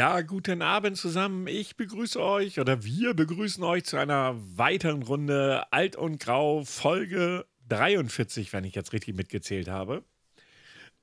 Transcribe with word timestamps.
Ja, 0.00 0.22
guten 0.22 0.62
Abend 0.62 0.96
zusammen. 0.96 1.46
Ich 1.46 1.76
begrüße 1.76 2.22
euch 2.22 2.58
oder 2.58 2.84
wir 2.84 3.12
begrüßen 3.12 3.62
euch 3.62 3.84
zu 3.84 3.98
einer 3.98 4.34
weiteren 4.56 5.02
Runde 5.02 5.70
Alt 5.74 5.94
und 5.94 6.18
Grau, 6.18 6.64
Folge 6.64 7.44
43, 7.68 8.50
wenn 8.54 8.64
ich 8.64 8.74
jetzt 8.74 8.94
richtig 8.94 9.14
mitgezählt 9.14 9.68
habe. 9.68 10.02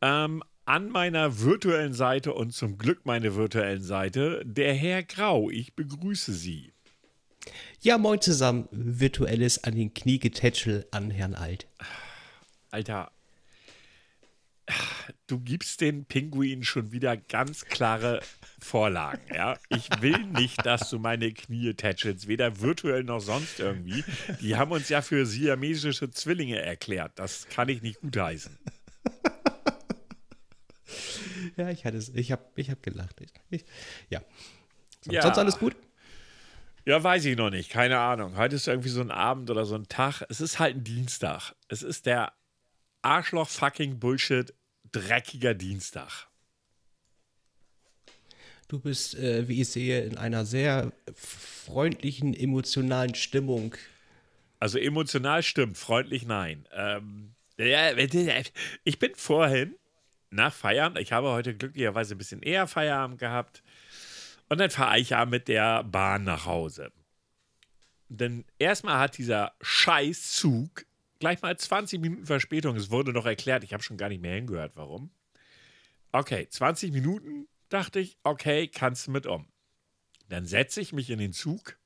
Ähm, 0.02 0.42
an 0.66 0.90
meiner 0.90 1.42
virtuellen 1.42 1.94
Seite 1.94 2.34
und 2.34 2.56
zum 2.56 2.80
Glück 2.80 3.06
meine 3.06 3.36
virtuellen 3.36 3.84
Seite, 3.84 4.42
der 4.44 4.74
Herr 4.74 5.04
Grau. 5.04 5.52
Ich 5.52 5.76
begrüße 5.76 6.34
Sie. 6.34 6.74
Ja, 7.80 8.00
moin 8.00 8.20
zusammen. 8.20 8.68
Virtuelles 8.72 9.64
an 9.64 9.76
den 9.76 9.94
Kniegetätschel 9.94 10.88
an 10.90 11.12
Herrn 11.12 11.36
Alt. 11.36 11.68
Alter, 12.72 13.12
du 15.28 15.40
gibst 15.40 15.82
den 15.82 16.06
Pinguin 16.06 16.64
schon 16.64 16.92
wieder 16.92 17.16
ganz 17.16 17.66
klare 17.66 18.22
Vorlagen. 18.60 19.22
Ja? 19.34 19.58
Ich 19.70 19.90
will 20.02 20.18
nicht, 20.26 20.66
dass 20.66 20.90
du 20.90 21.00
meine 21.00 21.32
Knie 21.32 21.74
tätschelst, 21.74 22.28
weder 22.28 22.60
virtuell 22.60 23.04
noch 23.04 23.20
sonst 23.20 23.60
irgendwie. 23.60 24.04
Die 24.42 24.56
haben 24.56 24.72
uns 24.72 24.90
ja 24.90 25.02
für 25.02 25.26
siamesische 25.26 26.10
Zwillinge 26.10 26.62
erklärt. 26.62 27.14
Das 27.16 27.48
kann 27.50 27.70
ich 27.70 27.82
nicht 27.82 28.02
gutheißen. 28.02 28.58
Ja, 31.56 31.70
ich 31.70 31.86
hatte 31.86 31.98
es. 31.98 32.10
Ich 32.10 32.32
habe 32.32 32.44
ich 32.56 32.70
hab 32.70 32.84
gelacht. 32.84 33.16
Ich, 33.50 33.66
ja. 34.10 34.22
ja. 35.06 35.22
Sonst 35.22 35.38
alles 35.38 35.58
gut? 35.58 35.76
Ja, 36.86 37.04
weiß 37.04 37.26
ich 37.26 37.36
noch 37.36 37.50
nicht. 37.50 37.70
Keine 37.70 38.00
Ahnung. 38.00 38.38
Heute 38.38 38.56
ist 38.56 38.68
irgendwie 38.68 38.90
so 38.90 39.02
ein 39.02 39.12
Abend 39.12 39.50
oder 39.50 39.66
so 39.66 39.76
ein 39.76 39.88
Tag. 39.90 40.24
Es 40.30 40.40
ist 40.40 40.60
halt 40.60 40.78
ein 40.78 40.84
Dienstag. 40.84 41.54
Es 41.68 41.82
ist 41.82 42.06
der 42.06 42.34
Arschloch-fucking-Bullshit 43.02 44.54
dreckiger 44.92 45.54
Dienstag. 45.54 46.27
Du 48.68 48.80
bist, 48.80 49.16
äh, 49.16 49.48
wie 49.48 49.62
ich 49.62 49.70
sehe, 49.70 50.04
in 50.04 50.18
einer 50.18 50.46
sehr 50.46 50.92
freundlichen, 51.16 52.34
emotionalen 52.34 53.16
Stimmung. 53.16 53.76
Also 54.60 54.78
emotional 54.78 55.44
stimmt, 55.44 55.78
freundlich 55.78 56.26
nein. 56.26 56.68
Ähm, 56.74 57.34
ich 57.58 59.00
bin 59.00 59.16
vorhin 59.16 59.76
nach 60.30 60.54
Feierabend, 60.54 61.00
ich 61.00 61.12
habe 61.12 61.30
heute 61.30 61.56
glücklicherweise 61.56 62.16
ein 62.16 62.18
bisschen 62.18 62.42
eher 62.42 62.68
Feierabend 62.68 63.20
gehabt, 63.20 63.64
und 64.50 64.60
dann 64.60 64.70
fahre 64.70 65.00
ich 65.00 65.10
ja 65.10 65.26
mit 65.26 65.48
der 65.48 65.84
Bahn 65.84 66.24
nach 66.24 66.46
Hause. 66.46 66.92
Denn 68.10 68.46
erstmal 68.60 69.00
hat 69.00 69.18
dieser 69.18 69.54
Scheißzug 69.62 70.86
gleich 71.20 71.42
mal 71.42 71.58
20 71.58 72.00
Minuten 72.00 72.26
Verspätung. 72.26 72.76
Es 72.76 72.90
wurde 72.90 73.12
noch 73.12 73.26
erklärt, 73.26 73.64
ich 73.64 73.74
habe 73.74 73.84
schon 73.84 73.98
gar 73.98 74.10
nicht 74.10 74.22
mehr 74.22 74.36
hingehört, 74.36 74.74
warum. 74.76 75.12
Okay, 76.14 76.48
20 76.50 76.94
Minuten 76.94 77.48
dachte 77.70 78.00
ich, 78.00 78.18
okay, 78.24 78.68
kannst 78.68 79.08
du 79.08 79.12
mit 79.12 79.26
um. 79.26 79.48
Dann 80.30 80.46
setze 80.46 80.82
ich 80.82 80.94
mich 80.94 81.10
in 81.10 81.20
den 81.20 81.34
Zug, 81.34 81.78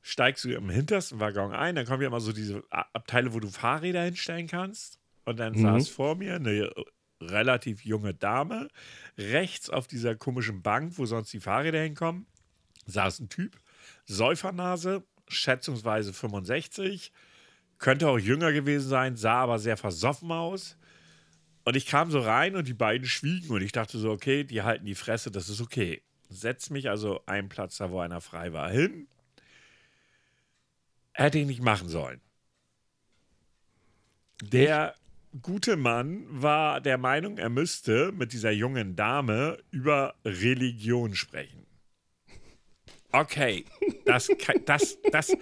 steigst 0.00 0.44
du 0.44 0.52
im 0.54 0.70
hintersten 0.70 1.20
Waggon 1.20 1.52
ein, 1.52 1.74
dann 1.74 1.86
kommen 1.86 2.02
ja 2.02 2.08
immer 2.08 2.20
so 2.20 2.32
diese 2.32 2.62
Abteile, 2.70 3.34
wo 3.34 3.40
du 3.40 3.48
Fahrräder 3.48 4.02
hinstellen 4.02 4.46
kannst. 4.46 4.98
Und 5.24 5.38
dann 5.38 5.54
mhm. 5.54 5.62
saß 5.62 5.88
vor 5.88 6.16
mir 6.16 6.36
eine 6.36 6.72
relativ 7.20 7.84
junge 7.84 8.14
Dame. 8.14 8.68
Rechts 9.16 9.70
auf 9.70 9.86
dieser 9.86 10.16
komischen 10.16 10.62
Bank, 10.62 10.98
wo 10.98 11.06
sonst 11.06 11.32
die 11.32 11.40
Fahrräder 11.40 11.80
hinkommen, 11.80 12.26
saß 12.86 13.20
ein 13.20 13.28
Typ, 13.28 13.56
Säufernase, 14.04 15.04
schätzungsweise 15.28 16.12
65, 16.12 17.12
könnte 17.78 18.08
auch 18.08 18.18
jünger 18.18 18.52
gewesen 18.52 18.88
sein, 18.88 19.16
sah 19.16 19.42
aber 19.42 19.58
sehr 19.58 19.76
versoffen 19.76 20.30
aus. 20.30 20.76
Und 21.64 21.76
ich 21.76 21.86
kam 21.86 22.10
so 22.10 22.20
rein 22.20 22.56
und 22.56 22.66
die 22.66 22.74
beiden 22.74 23.06
schwiegen 23.06 23.50
und 23.50 23.62
ich 23.62 23.72
dachte 23.72 23.98
so, 23.98 24.10
okay, 24.10 24.44
die 24.44 24.62
halten 24.62 24.84
die 24.84 24.94
Fresse, 24.94 25.30
das 25.30 25.48
ist 25.48 25.60
okay. 25.60 26.02
Setz 26.28 26.70
mich 26.70 26.88
also 26.88 27.20
einen 27.26 27.48
Platz 27.48 27.76
da, 27.76 27.90
wo 27.90 28.00
einer 28.00 28.20
frei 28.20 28.52
war, 28.52 28.70
hin. 28.70 29.06
Hätte 31.12 31.38
ich 31.38 31.46
nicht 31.46 31.62
machen 31.62 31.88
sollen. 31.88 32.20
Der 34.42 34.94
gute 35.40 35.76
Mann 35.76 36.24
war 36.28 36.80
der 36.80 36.98
Meinung, 36.98 37.38
er 37.38 37.48
müsste 37.48 38.12
mit 38.12 38.32
dieser 38.32 38.50
jungen 38.50 38.96
Dame 38.96 39.58
über 39.70 40.14
Religion 40.24 41.14
sprechen. 41.14 41.66
Okay, 43.12 43.66
das, 44.06 44.28
das, 44.64 44.98
das, 45.12 45.36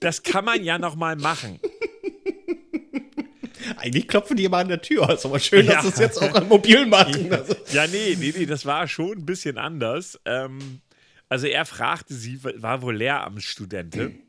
das 0.00 0.22
kann 0.22 0.44
man 0.44 0.64
ja 0.64 0.78
noch 0.78 0.96
mal 0.96 1.14
machen. 1.14 1.60
Eigentlich 3.78 4.08
klopfen 4.08 4.36
die 4.36 4.44
immer 4.44 4.58
an 4.58 4.68
der 4.68 4.82
Tür. 4.82 5.10
Ist 5.10 5.24
aber 5.24 5.38
schön, 5.38 5.66
ja. 5.66 5.74
dass 5.74 5.84
es 5.84 5.98
jetzt 5.98 6.22
auch 6.22 6.48
mobil 6.48 6.86
machen. 6.86 7.30
Also. 7.32 7.54
Ja, 7.72 7.86
nee, 7.86 8.16
nee, 8.18 8.34
nee, 8.36 8.46
das 8.46 8.66
war 8.66 8.86
schon 8.88 9.18
ein 9.18 9.26
bisschen 9.26 9.58
anders. 9.58 10.20
Ähm, 10.24 10.80
also 11.28 11.46
er 11.46 11.64
fragte 11.64 12.14
sie, 12.14 12.42
war 12.42 12.82
wohl 12.82 12.96
Lehramtsstudentin. 12.96 14.20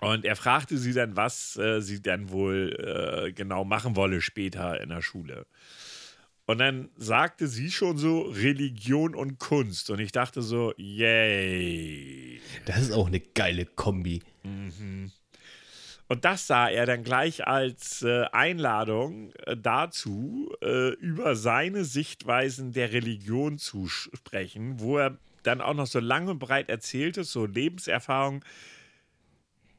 Und 0.00 0.24
er 0.24 0.36
fragte 0.36 0.78
sie 0.78 0.92
dann, 0.92 1.16
was 1.16 1.56
äh, 1.56 1.80
sie 1.80 2.00
dann 2.00 2.30
wohl 2.30 3.26
äh, 3.26 3.32
genau 3.32 3.64
machen 3.64 3.96
wolle 3.96 4.20
später 4.20 4.80
in 4.80 4.90
der 4.90 5.02
Schule. 5.02 5.46
Und 6.46 6.58
dann 6.58 6.88
sagte 6.96 7.46
sie 7.46 7.70
schon 7.70 7.98
so 7.98 8.22
Religion 8.22 9.14
und 9.14 9.38
Kunst. 9.38 9.90
Und 9.90 9.98
ich 9.98 10.12
dachte 10.12 10.40
so, 10.40 10.72
yay. 10.76 12.40
Das 12.64 12.80
ist 12.80 12.92
auch 12.92 13.08
eine 13.08 13.20
geile 13.20 13.66
Kombi. 13.66 14.22
Mhm. 14.44 15.10
Und 16.08 16.24
das 16.24 16.46
sah 16.46 16.68
er 16.68 16.86
dann 16.86 17.04
gleich 17.04 17.46
als 17.46 18.02
äh, 18.02 18.24
Einladung 18.32 19.32
äh, 19.44 19.56
dazu, 19.56 20.50
äh, 20.62 20.94
über 20.94 21.36
seine 21.36 21.84
Sichtweisen 21.84 22.72
der 22.72 22.92
Religion 22.92 23.58
zu 23.58 23.88
sprechen, 23.88 24.80
wo 24.80 24.96
er 24.96 25.18
dann 25.42 25.60
auch 25.60 25.74
noch 25.74 25.86
so 25.86 26.00
lang 26.00 26.28
und 26.28 26.38
breit 26.38 26.70
erzählte, 26.70 27.24
so 27.24 27.44
Lebenserfahrungen, 27.44 28.42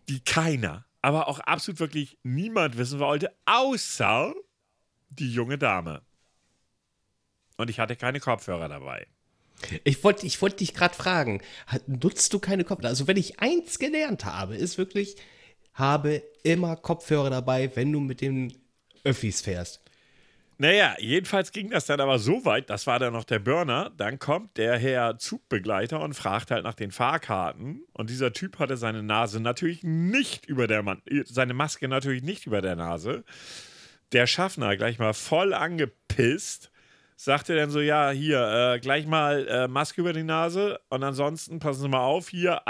die 0.08 0.20
keiner, 0.20 0.86
aber 1.02 1.28
auch 1.28 1.40
absolut 1.40 1.80
wirklich 1.80 2.18
niemand 2.22 2.78
wissen 2.78 3.00
wollte, 3.00 3.36
außer 3.46 4.34
die 5.10 5.34
junge 5.34 5.58
Dame. 5.58 6.04
Und 7.58 7.70
ich 7.70 7.80
hatte 7.80 7.96
keine 7.96 8.20
Kopfhörer 8.20 8.70
dabei. 8.70 9.08
Ich 9.84 10.04
wollte 10.04 10.26
ich 10.26 10.42
wollt 10.42 10.60
dich 10.60 10.74
gerade 10.74 10.96
fragen, 10.96 11.42
nutzt 11.88 12.34
du 12.34 12.40
keine 12.40 12.64
Kopfhörer? 12.64 12.90
Also 12.90 13.08
wenn 13.08 13.18
ich 13.18 13.40
eins 13.40 13.80
gelernt 13.80 14.26
habe, 14.26 14.56
ist 14.56 14.78
wirklich, 14.78 15.18
habe 15.80 16.22
immer 16.44 16.76
Kopfhörer 16.76 17.30
dabei, 17.30 17.72
wenn 17.76 17.92
du 17.92 18.00
mit 18.00 18.22
den 18.22 18.54
Öffis 19.04 19.42
fährst. 19.42 19.82
Naja, 20.62 20.94
jedenfalls 21.00 21.54
ging 21.54 21.70
das 21.70 21.86
dann 21.86 22.02
aber 22.02 22.20
so 22.20 22.44
weit, 22.44 22.70
das 22.70 22.86
war 22.86 23.00
dann 23.00 23.14
noch 23.14 23.24
der 23.24 23.40
Burner, 23.40 23.94
dann 23.96 24.20
kommt 24.20 24.58
der 24.58 24.78
Herr 24.78 25.18
Zugbegleiter 25.18 26.02
und 26.02 26.16
fragt 26.16 26.52
halt 26.52 26.66
nach 26.66 26.74
den 26.74 26.92
Fahrkarten 26.92 27.86
und 27.94 28.10
dieser 28.10 28.34
Typ 28.34 28.60
hatte 28.60 28.76
seine 28.76 29.02
Nase 29.02 29.40
natürlich 29.40 29.84
nicht 29.84 30.48
über 30.48 30.68
der, 30.68 30.84
Man 30.84 31.02
seine 31.24 31.54
Maske 31.54 31.88
natürlich 31.88 32.24
nicht 32.24 32.46
über 32.46 32.62
der 32.62 32.76
Nase. 32.76 33.24
Der 34.12 34.28
Schaffner 34.28 34.76
gleich 34.76 35.00
mal 35.00 35.14
voll 35.14 35.54
angepisst, 35.54 36.72
sagte 37.16 37.56
dann 37.56 37.70
so, 37.70 37.80
ja, 37.80 38.10
hier, 38.10 38.74
äh, 38.74 38.80
gleich 38.82 39.08
mal 39.08 39.48
äh, 39.48 39.68
Maske 39.70 40.02
über 40.02 40.12
die 40.12 40.24
Nase 40.24 40.82
und 40.90 41.06
ansonsten 41.06 41.60
passen 41.60 41.84
Sie 41.84 41.88
mal 41.88 42.04
auf, 42.04 42.28
hier, 42.28 42.64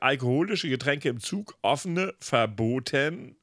alkoholische 0.00 0.68
Getränke 0.68 1.08
im 1.08 1.20
Zug, 1.20 1.56
offene, 1.62 2.14
verboten 2.20 3.36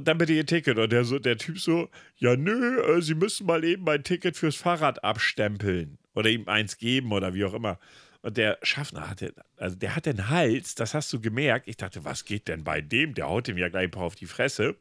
und 0.00 0.08
dann 0.08 0.16
bitte 0.16 0.32
ihr 0.32 0.46
Ticket. 0.46 0.78
Und 0.78 0.90
der, 0.92 1.04
so, 1.04 1.18
der 1.18 1.36
Typ 1.36 1.60
so, 1.60 1.90
ja 2.16 2.34
nö, 2.34 2.80
äh, 2.80 3.02
Sie 3.02 3.14
müssen 3.14 3.46
mal 3.46 3.62
eben 3.64 3.84
mein 3.84 4.02
Ticket 4.02 4.34
fürs 4.34 4.56
Fahrrad 4.56 5.04
abstempeln. 5.04 5.98
Oder 6.14 6.30
ihm 6.30 6.48
eins 6.48 6.78
geben 6.78 7.12
oder 7.12 7.34
wie 7.34 7.44
auch 7.44 7.52
immer. 7.52 7.78
Und 8.22 8.38
der 8.38 8.58
Schaffner 8.62 9.10
hatte, 9.10 9.34
also 9.58 9.76
der 9.76 9.94
hat 9.94 10.06
den 10.06 10.30
Hals, 10.30 10.74
das 10.74 10.94
hast 10.94 11.12
du 11.12 11.20
gemerkt. 11.20 11.68
Ich 11.68 11.76
dachte, 11.76 12.02
was 12.02 12.24
geht 12.24 12.48
denn 12.48 12.64
bei 12.64 12.80
dem? 12.80 13.12
Der 13.12 13.28
haut 13.28 13.48
ihm 13.48 13.58
ja 13.58 13.68
gleich 13.68 13.84
ein 13.84 13.90
paar 13.90 14.04
auf 14.04 14.14
die 14.14 14.24
Fresse. 14.24 14.74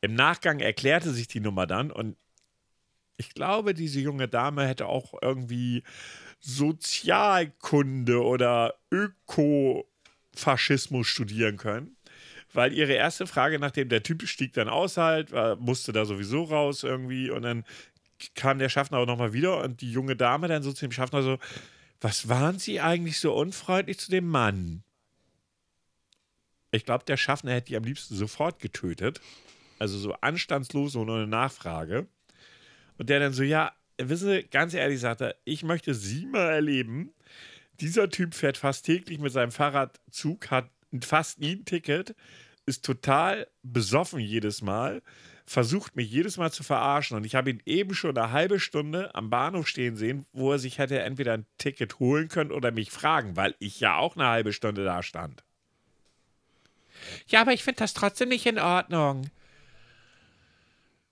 Im 0.00 0.14
Nachgang 0.14 0.60
erklärte 0.60 1.10
sich 1.10 1.28
die 1.28 1.40
Nummer 1.40 1.66
dann 1.66 1.90
und 1.90 2.16
ich 3.18 3.34
glaube, 3.34 3.74
diese 3.74 4.00
junge 4.00 4.26
Dame 4.26 4.66
hätte 4.66 4.86
auch 4.86 5.14
irgendwie 5.20 5.82
Sozialkunde 6.46 8.22
oder 8.22 8.74
Ökofaschismus 8.90 11.06
studieren 11.06 11.56
können 11.56 11.92
weil 12.52 12.72
ihre 12.72 12.94
erste 12.94 13.26
Frage, 13.26 13.58
nachdem 13.58 13.90
der 13.90 14.02
Typ 14.02 14.26
stieg 14.26 14.54
dann 14.54 14.70
aus 14.70 14.96
halt, 14.96 15.30
musste 15.60 15.92
da 15.92 16.06
sowieso 16.06 16.44
raus 16.44 16.84
irgendwie 16.84 17.30
und 17.30 17.42
dann 17.42 17.64
kam 18.34 18.58
der 18.58 18.68
Schaffner 18.68 18.98
auch 18.98 19.06
nochmal 19.06 19.32
wieder 19.32 19.62
und 19.62 19.80
die 19.82 19.92
junge 19.92 20.16
Dame 20.16 20.48
dann 20.48 20.62
so 20.62 20.72
zu 20.72 20.86
dem 20.86 20.92
Schaffner 20.92 21.22
so, 21.22 21.38
was 22.00 22.28
waren 22.28 22.58
Sie 22.58 22.80
eigentlich 22.80 23.20
so 23.20 23.34
unfreundlich 23.34 23.98
zu 23.98 24.10
dem 24.10 24.28
Mann? 24.28 24.82
Ich 26.70 26.84
glaube, 26.84 27.04
der 27.04 27.16
Schaffner 27.16 27.52
hätte 27.52 27.68
die 27.68 27.76
am 27.76 27.84
liebsten 27.84 28.14
sofort 28.14 28.58
getötet. 28.58 29.20
Also 29.78 29.98
so 29.98 30.12
anstandslos 30.14 30.96
und 30.96 31.08
ohne 31.08 31.26
Nachfrage. 31.26 32.06
Und 32.98 33.10
der 33.10 33.20
dann 33.20 33.32
so, 33.32 33.42
ja, 33.42 33.72
wissen 33.98 34.30
Sie, 34.30 34.42
ganz 34.44 34.74
ehrlich 34.74 35.00
sagt 35.00 35.20
er, 35.20 35.36
ich 35.44 35.62
möchte 35.62 35.94
Sie 35.94 36.26
mal 36.26 36.48
erleben. 36.48 37.12
Dieser 37.80 38.08
Typ 38.08 38.34
fährt 38.34 38.56
fast 38.56 38.86
täglich 38.86 39.18
mit 39.18 39.32
seinem 39.32 39.52
Fahrradzug, 39.52 40.50
hat 40.50 40.70
fast 41.02 41.40
nie 41.40 41.56
ein 41.56 41.64
Ticket, 41.64 42.14
ist 42.64 42.84
total 42.84 43.46
besoffen 43.62 44.18
jedes 44.18 44.62
Mal, 44.62 45.02
versucht 45.44 45.94
mich 45.94 46.10
jedes 46.10 46.36
Mal 46.36 46.50
zu 46.50 46.62
verarschen. 46.62 47.16
Und 47.16 47.24
ich 47.24 47.34
habe 47.34 47.50
ihn 47.50 47.62
eben 47.66 47.94
schon 47.94 48.16
eine 48.16 48.32
halbe 48.32 48.58
Stunde 48.58 49.14
am 49.14 49.30
Bahnhof 49.30 49.68
stehen 49.68 49.96
sehen, 49.96 50.26
wo 50.32 50.52
er 50.52 50.58
sich 50.58 50.78
hätte 50.78 50.98
entweder 51.00 51.34
ein 51.34 51.46
Ticket 51.58 51.98
holen 52.00 52.28
können 52.28 52.50
oder 52.52 52.72
mich 52.72 52.90
fragen, 52.90 53.36
weil 53.36 53.54
ich 53.58 53.78
ja 53.80 53.96
auch 53.96 54.16
eine 54.16 54.26
halbe 54.26 54.52
Stunde 54.52 54.84
da 54.84 55.02
stand. 55.02 55.44
Ja, 57.28 57.42
aber 57.42 57.52
ich 57.52 57.62
finde 57.62 57.78
das 57.78 57.94
trotzdem 57.94 58.30
nicht 58.30 58.46
in 58.46 58.58
Ordnung. 58.58 59.30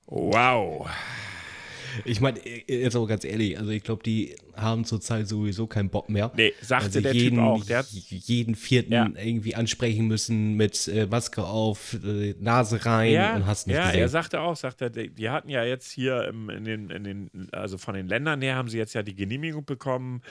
Wow. 0.07 0.89
Ich 2.05 2.21
meine, 2.21 2.41
jetzt 2.67 2.97
aber 2.97 3.07
ganz 3.07 3.25
ehrlich, 3.25 3.59
also 3.59 3.71
ich 3.71 3.83
glaube, 3.83 4.03
die 4.03 4.35
haben 4.57 4.85
zurzeit 4.85 5.29
sowieso 5.29 5.67
keinen 5.67 5.91
Bock 5.91 6.09
mehr. 6.09 6.31
Nee, 6.37 6.53
sagte 6.61 6.87
Also 6.87 7.01
der 7.01 7.13
jeden, 7.15 7.37
Typ 7.37 7.45
auch. 7.45 7.65
Der 7.65 7.79
hat, 7.79 7.87
jeden 7.91 8.55
vierten 8.55 8.93
Ja. 8.93 9.11
irgendwie 9.17 9.55
ansprechen 9.55 10.07
müssen 10.07 10.55
mit 10.55 10.89
äh, 10.89 11.07
Maske 11.07 11.45
auf, 11.45 11.95
äh, 12.05 12.35
Nase 12.41 12.85
rein 12.87 13.13
ja, 13.13 13.37
und 13.37 13.47
hast 13.47 13.67
nicht 13.67 13.77
ja 13.77 13.87
gesehen. 13.87 14.01
er 14.01 14.09
sagte 14.09 14.41
auch, 14.41 14.57
sagte, 14.57 14.91
die, 14.91 15.11
die 15.11 15.31
hatten 15.31 15.49
ja 15.49 15.65
jetzt 15.65 15.91
hier 15.91 16.25
im, 16.29 16.51
in, 16.51 16.65
den, 16.65 16.91
in 16.91 17.05
den, 17.05 17.31
also 17.53 17.79
von 17.79 17.95
den 17.95 18.09
Ländern 18.09 18.41
her 18.43 18.57
haben 18.57 18.69
sie 18.69 18.79
jetzt 18.79 18.95
ja 18.95 19.03
die 19.03 19.15
Genehmigung 19.15 19.65
bekommen, 19.65 20.23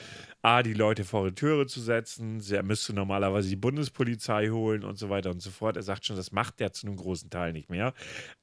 A, 0.42 0.62
die 0.62 0.74
Leute 0.74 1.04
vor 1.04 1.26
die 1.28 1.34
Türe 1.34 1.66
zu 1.66 1.80
setzen. 1.80 2.42
Er 2.50 2.62
müsste 2.62 2.92
normalerweise 2.92 3.48
die 3.48 3.56
Bundespolizei 3.56 4.48
holen 4.50 4.84
und 4.84 4.98
so 4.98 5.08
weiter 5.10 5.30
und 5.30 5.40
so 5.40 5.50
fort. 5.50 5.76
Er 5.76 5.82
sagt 5.82 6.04
schon, 6.06 6.16
das 6.16 6.32
macht 6.32 6.60
er 6.60 6.72
zu 6.72 6.86
einem 6.86 6.96
großen 6.96 7.30
Teil 7.30 7.52
nicht 7.52 7.70
mehr. 7.70 7.94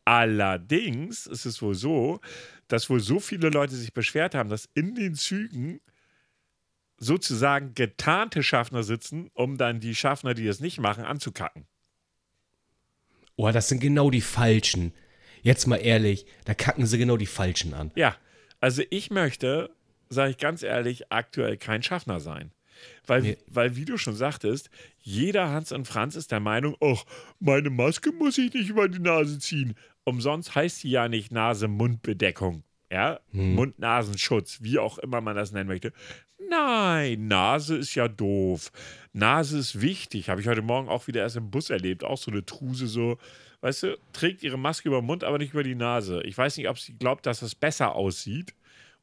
Allerdings 0.06 1.26
ist 1.28 1.46
es 1.46 1.62
wohl 1.62 1.76
so, 1.76 2.20
dass 2.68 2.90
wohl 2.90 3.00
so 3.00 3.20
viele 3.20 3.50
Leute 3.50 3.76
sich 3.76 3.94
beschwert 3.94 4.36
haben, 4.36 4.50
dass 4.50 4.70
in 4.74 4.96
den 4.96 5.16
Zügen 5.16 5.71
sozusagen 7.04 7.74
getarnte 7.74 8.44
Schaffner 8.44 8.84
sitzen, 8.84 9.30
um 9.34 9.58
dann 9.58 9.80
die 9.80 9.96
Schaffner, 9.96 10.34
die 10.36 10.46
das 10.46 10.60
nicht 10.60 10.80
machen, 10.80 11.04
anzukacken. 11.04 11.66
Oh, 13.36 13.50
das 13.52 13.70
sind 13.70 13.80
genau 13.80 14.12
die 14.12 14.22
Falschen. 14.22 14.94
Jetzt 15.42 15.66
mal 15.66 15.78
ehrlich, 15.78 16.26
da 16.46 16.54
kacken 16.54 16.86
sie 16.86 17.00
genau 17.00 17.18
die 17.18 17.26
Falschen 17.26 17.74
an. 17.74 17.92
Ja, 17.96 18.16
also 18.60 18.84
ich 18.92 19.10
möchte, 19.10 19.72
sage 20.10 20.32
ich 20.32 20.38
ganz 20.38 20.62
ehrlich, 20.62 21.12
aktuell 21.12 21.58
kein 21.58 21.82
Schaffner 21.82 22.20
sein. 22.20 22.52
Weil, 23.08 23.22
Nee. 23.24 23.38
weil, 23.48 23.76
wie 23.76 23.86
du 23.86 23.98
schon 23.98 24.16
sagtest, 24.16 24.70
jeder 25.00 25.50
Hans 25.50 25.72
und 25.72 25.88
Franz 25.88 26.16
ist 26.16 26.32
der 26.32 26.40
Meinung, 26.40 26.76
ach, 26.82 27.04
meine 27.40 27.72
Maske 27.72 28.12
muss 28.12 28.38
ich 28.38 28.54
nicht 28.54 28.70
über 28.70 28.88
die 28.88 29.00
Nase 29.00 29.40
ziehen. 29.40 29.76
Umsonst 30.04 30.54
heißt 30.54 30.80
sie 30.82 30.90
ja 30.92 31.08
nicht 31.08 31.32
Nase-Mund-Bedeckung. 31.32 32.64
Ja, 32.92 33.22
Mund-Nasenschutz, 33.32 34.60
wie 34.62 34.78
auch 34.78 34.98
immer 34.98 35.22
man 35.22 35.36
das 35.36 35.52
nennen 35.52 35.70
möchte. 35.70 35.94
Nein, 36.52 37.30
Nase 37.30 37.78
ist 37.78 37.96
ja 37.96 38.10
doof. 38.10 38.74
Nase 39.14 39.58
ist 39.58 39.80
wichtig. 39.80 40.28
Habe 40.28 40.42
ich 40.42 40.50
heute 40.50 40.62
Morgen 40.62 40.90
auch 40.90 41.08
wieder 41.08 41.22
erst 41.22 41.38
im 41.38 41.50
Bus 41.50 41.70
erlebt. 41.70 42.04
Auch 42.04 42.18
so 42.18 42.30
eine 42.30 42.46
Truse 42.46 42.88
so. 42.88 43.18
Weißt 43.62 43.84
du, 43.84 43.98
trägt 44.12 44.44
ihre 44.44 44.58
Maske 44.58 44.90
über 44.90 45.00
den 45.00 45.06
Mund, 45.06 45.24
aber 45.24 45.38
nicht 45.38 45.54
über 45.54 45.64
die 45.64 45.76
Nase. 45.76 46.22
Ich 46.24 46.38
weiß 46.38 46.58
nicht, 46.58 46.68
ob 46.68 46.78
sie 46.78 46.98
glaubt, 46.98 47.26
dass 47.26 47.42
es 47.42 47.56
besser 47.56 47.96
aussieht 47.96 48.54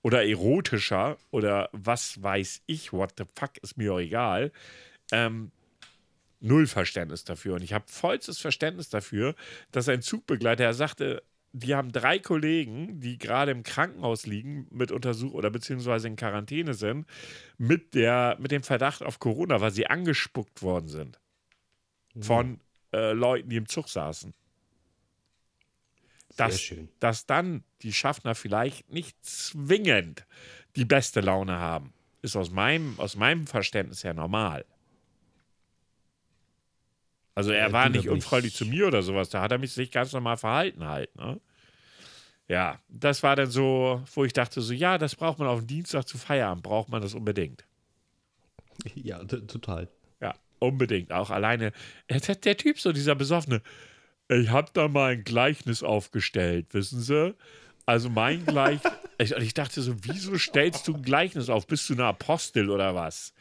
oder 0.02 0.26
erotischer 0.26 1.16
oder 1.30 1.70
was 1.72 2.22
weiß 2.22 2.64
ich, 2.66 2.92
what 2.92 3.14
the 3.16 3.24
fuck, 3.34 3.56
ist 3.62 3.78
mir 3.78 3.94
auch 3.94 3.98
egal. 3.98 4.52
Ähm, 5.10 5.50
null 6.40 6.66
Verständnis 6.66 7.24
dafür. 7.24 7.54
Und 7.54 7.62
ich 7.62 7.72
habe 7.72 7.86
vollstes 7.88 8.38
Verständnis 8.38 8.90
dafür, 8.90 9.34
dass 9.72 9.88
ein 9.88 10.02
Zugbegleiter, 10.02 10.64
er 10.64 10.74
sagte, 10.74 11.22
die 11.58 11.74
haben 11.74 11.92
drei 11.92 12.18
Kollegen, 12.18 13.00
die 13.00 13.18
gerade 13.18 13.50
im 13.52 13.62
Krankenhaus 13.62 14.26
liegen 14.26 14.66
mit 14.70 14.90
Untersuch 14.92 15.32
oder 15.34 15.50
beziehungsweise 15.50 16.08
in 16.08 16.16
Quarantäne 16.16 16.74
sind, 16.74 17.06
mit, 17.56 17.94
der, 17.94 18.36
mit 18.40 18.50
dem 18.50 18.62
Verdacht 18.62 19.02
auf 19.02 19.18
Corona, 19.18 19.60
weil 19.60 19.70
sie 19.72 19.86
angespuckt 19.86 20.62
worden 20.62 20.88
sind. 20.88 21.20
Von 22.20 22.60
äh, 22.92 23.12
Leuten, 23.12 23.48
die 23.48 23.56
im 23.56 23.68
Zug 23.68 23.88
saßen. 23.88 24.34
Sehr 26.30 26.36
Dass, 26.48 26.60
schön. 26.60 26.88
dass 27.00 27.26
dann 27.26 27.64
die 27.82 27.92
Schaffner 27.92 28.34
vielleicht 28.34 28.90
nicht 28.90 29.24
zwingend 29.24 30.26
die 30.76 30.84
beste 30.84 31.20
Laune 31.20 31.58
haben, 31.58 31.92
ist 32.22 32.36
aus 32.36 32.50
meinem, 32.50 32.98
aus 32.98 33.16
meinem 33.16 33.46
Verständnis 33.46 34.04
her 34.04 34.14
normal. 34.14 34.64
Also 37.34 37.52
er 37.52 37.66
Ja, 37.68 37.72
war 37.72 37.88
nicht 37.88 38.08
unfreundlich 38.08 38.54
ich- 38.54 38.58
zu 38.58 38.66
mir 38.66 38.88
oder 38.88 39.02
sowas, 39.02 39.28
da 39.30 39.40
hat 39.40 39.52
er 39.52 39.58
mich 39.58 39.72
sich 39.72 39.92
ganz 39.92 40.12
normal 40.12 40.36
verhalten 40.36 40.84
halt, 40.86 41.14
ne? 41.14 41.40
Ja, 42.48 42.80
das 42.88 43.22
war 43.22 43.36
dann 43.36 43.50
so, 43.50 44.02
wo 44.14 44.24
ich 44.24 44.32
dachte 44.32 44.62
so, 44.62 44.72
ja, 44.72 44.96
das 44.96 45.14
braucht 45.14 45.38
man 45.38 45.48
auf 45.48 45.66
Dienstag 45.66 46.08
zu 46.08 46.16
Feierabend, 46.16 46.62
braucht 46.62 46.88
man 46.88 47.02
das 47.02 47.14
unbedingt. 47.14 47.64
Ja, 48.94 49.22
total. 49.24 49.88
Ja, 50.20 50.34
unbedingt. 50.58 51.12
Auch 51.12 51.30
alleine. 51.30 51.72
Der, 52.08 52.20
der 52.20 52.56
Typ, 52.56 52.80
so 52.80 52.92
dieser 52.92 53.14
Besoffene. 53.14 53.60
Ich 54.28 54.50
habe 54.50 54.70
da 54.72 54.88
mal 54.88 55.12
ein 55.12 55.24
Gleichnis 55.24 55.82
aufgestellt, 55.82 56.66
wissen 56.72 57.00
Sie? 57.00 57.34
Also 57.86 58.08
mein 58.08 58.44
Gleichnis. 58.46 58.92
ich, 59.18 59.34
und 59.34 59.42
ich 59.42 59.54
dachte 59.54 59.82
so, 59.82 59.94
wieso 60.02 60.38
stellst 60.38 60.88
du 60.88 60.94
ein 60.94 61.02
Gleichnis 61.02 61.50
auf? 61.50 61.66
Bist 61.66 61.88
du 61.90 61.94
eine 61.94 62.04
Apostel 62.04 62.70
oder 62.70 62.94
was? 62.94 63.34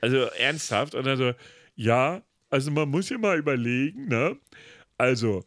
Also 0.00 0.16
ernsthaft. 0.16 0.94
Und 0.94 1.04
dann 1.04 1.18
so, 1.18 1.32
ja, 1.76 2.22
also 2.50 2.70
man 2.70 2.88
muss 2.88 3.08
ja 3.08 3.18
mal 3.18 3.38
überlegen, 3.38 4.08
ne? 4.08 4.36
Also, 4.96 5.44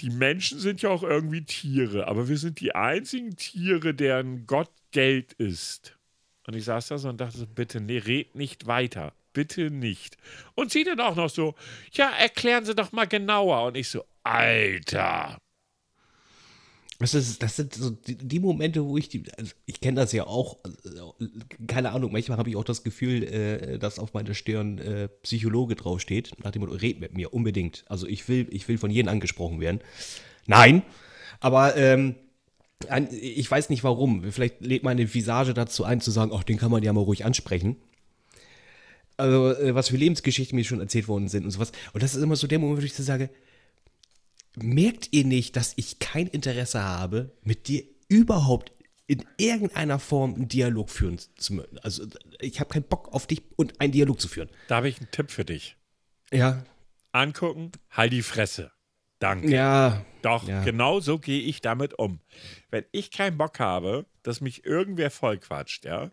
die 0.00 0.10
Menschen 0.10 0.58
sind 0.58 0.82
ja 0.82 0.90
auch 0.90 1.02
irgendwie 1.02 1.44
Tiere, 1.44 2.08
aber 2.08 2.28
wir 2.28 2.38
sind 2.38 2.60
die 2.60 2.74
einzigen 2.74 3.36
Tiere, 3.36 3.94
deren 3.94 4.46
Gott 4.46 4.70
Geld 4.90 5.32
ist. 5.34 5.96
Und 6.46 6.56
ich 6.56 6.64
saß 6.64 6.88
da 6.88 6.98
so 6.98 7.08
und 7.08 7.20
dachte 7.20 7.38
so, 7.38 7.46
bitte, 7.46 7.80
nee, 7.80 7.98
red 7.98 8.34
nicht 8.34 8.66
weiter. 8.66 9.12
Bitte 9.32 9.70
nicht. 9.70 10.16
Und 10.54 10.70
sie 10.70 10.84
dann 10.84 11.00
auch 11.00 11.16
noch 11.16 11.30
so, 11.30 11.54
ja, 11.92 12.10
erklären 12.10 12.64
Sie 12.64 12.74
doch 12.74 12.92
mal 12.92 13.06
genauer. 13.06 13.66
Und 13.68 13.76
ich 13.76 13.88
so, 13.88 14.04
Alter. 14.22 15.38
Das, 17.02 17.14
ist, 17.14 17.42
das 17.42 17.56
sind 17.56 17.74
so 17.74 17.90
die, 17.90 18.16
die 18.16 18.40
Momente, 18.40 18.84
wo 18.84 18.96
ich 18.96 19.08
die, 19.08 19.24
also 19.36 19.52
ich 19.66 19.80
kenne 19.80 20.00
das 20.00 20.12
ja 20.12 20.26
auch, 20.26 20.58
also, 20.84 21.14
keine 21.66 21.90
Ahnung, 21.90 22.12
manchmal 22.12 22.38
habe 22.38 22.48
ich 22.48 22.56
auch 22.56 22.64
das 22.64 22.84
Gefühl, 22.84 23.24
äh, 23.24 23.78
dass 23.78 23.98
auf 23.98 24.14
meiner 24.14 24.34
Stirn 24.34 24.78
äh, 24.78 25.08
Psychologe 25.22 25.74
draufsteht, 25.74 26.32
nach 26.42 26.52
dem 26.52 26.60
Motto, 26.60 26.74
red 26.74 27.00
mit 27.00 27.14
mir, 27.14 27.34
unbedingt. 27.34 27.84
Also 27.88 28.06
ich 28.06 28.28
will, 28.28 28.46
ich 28.50 28.68
will 28.68 28.78
von 28.78 28.90
jedem 28.90 29.08
angesprochen 29.08 29.60
werden. 29.60 29.80
Nein, 30.46 30.82
aber 31.40 31.76
ähm, 31.76 32.14
ich 33.10 33.50
weiß 33.50 33.70
nicht 33.70 33.84
warum. 33.84 34.30
Vielleicht 34.30 34.60
lädt 34.60 34.82
meine 34.82 35.12
Visage 35.12 35.54
dazu 35.54 35.84
ein, 35.84 36.00
zu 36.00 36.10
sagen, 36.10 36.32
ach, 36.34 36.44
den 36.44 36.58
kann 36.58 36.70
man 36.70 36.82
ja 36.82 36.92
mal 36.92 37.00
ruhig 37.00 37.24
ansprechen. 37.24 37.76
Also, 39.16 39.52
äh, 39.52 39.74
was 39.74 39.88
für 39.88 39.96
Lebensgeschichten 39.96 40.56
mir 40.56 40.64
schon 40.64 40.80
erzählt 40.80 41.08
worden 41.08 41.28
sind 41.28 41.44
und 41.44 41.50
sowas. 41.50 41.72
Und 41.92 42.02
das 42.02 42.14
ist 42.14 42.22
immer 42.22 42.36
so 42.36 42.46
der 42.46 42.58
Moment, 42.58 42.80
wo 42.80 42.84
ich 42.84 42.94
so 42.94 43.02
sage, 43.02 43.30
merkt 44.56 45.08
ihr 45.12 45.24
nicht, 45.24 45.56
dass 45.56 45.72
ich 45.76 45.98
kein 45.98 46.26
Interesse 46.26 46.82
habe, 46.82 47.32
mit 47.42 47.68
dir 47.68 47.84
überhaupt 48.08 48.72
in 49.06 49.24
irgendeiner 49.38 49.98
Form 49.98 50.34
einen 50.34 50.48
Dialog 50.48 50.90
führen 50.90 51.18
zu 51.36 51.54
müssen? 51.54 51.78
Also, 51.80 52.06
ich 52.40 52.60
habe 52.60 52.70
keinen 52.72 52.84
Bock 52.88 53.12
auf 53.12 53.26
dich 53.26 53.42
und 53.56 53.80
einen 53.80 53.92
Dialog 53.92 54.20
zu 54.20 54.28
führen. 54.28 54.48
Da 54.68 54.76
habe 54.76 54.88
ich 54.88 54.98
einen 54.98 55.10
Tipp 55.10 55.30
für 55.30 55.44
dich. 55.44 55.76
Ja, 56.32 56.64
Angucken, 57.12 57.72
halt 57.90 58.12
die 58.12 58.22
Fresse. 58.22 58.72
Danke. 59.18 59.50
ja, 59.50 60.04
Doch, 60.22 60.48
Ja. 60.48 60.64
genau 60.64 60.98
so 61.00 61.18
gehe 61.18 61.40
ich 61.42 61.60
damit 61.60 61.98
um. 61.98 62.20
Wenn 62.70 62.84
ich 62.90 63.10
keinen 63.10 63.36
Bock 63.38 63.60
habe, 63.60 64.06
dass 64.22 64.40
mich 64.40 64.64
irgendwer 64.64 65.10
vollquatscht, 65.10 65.84
ja, 65.84 66.10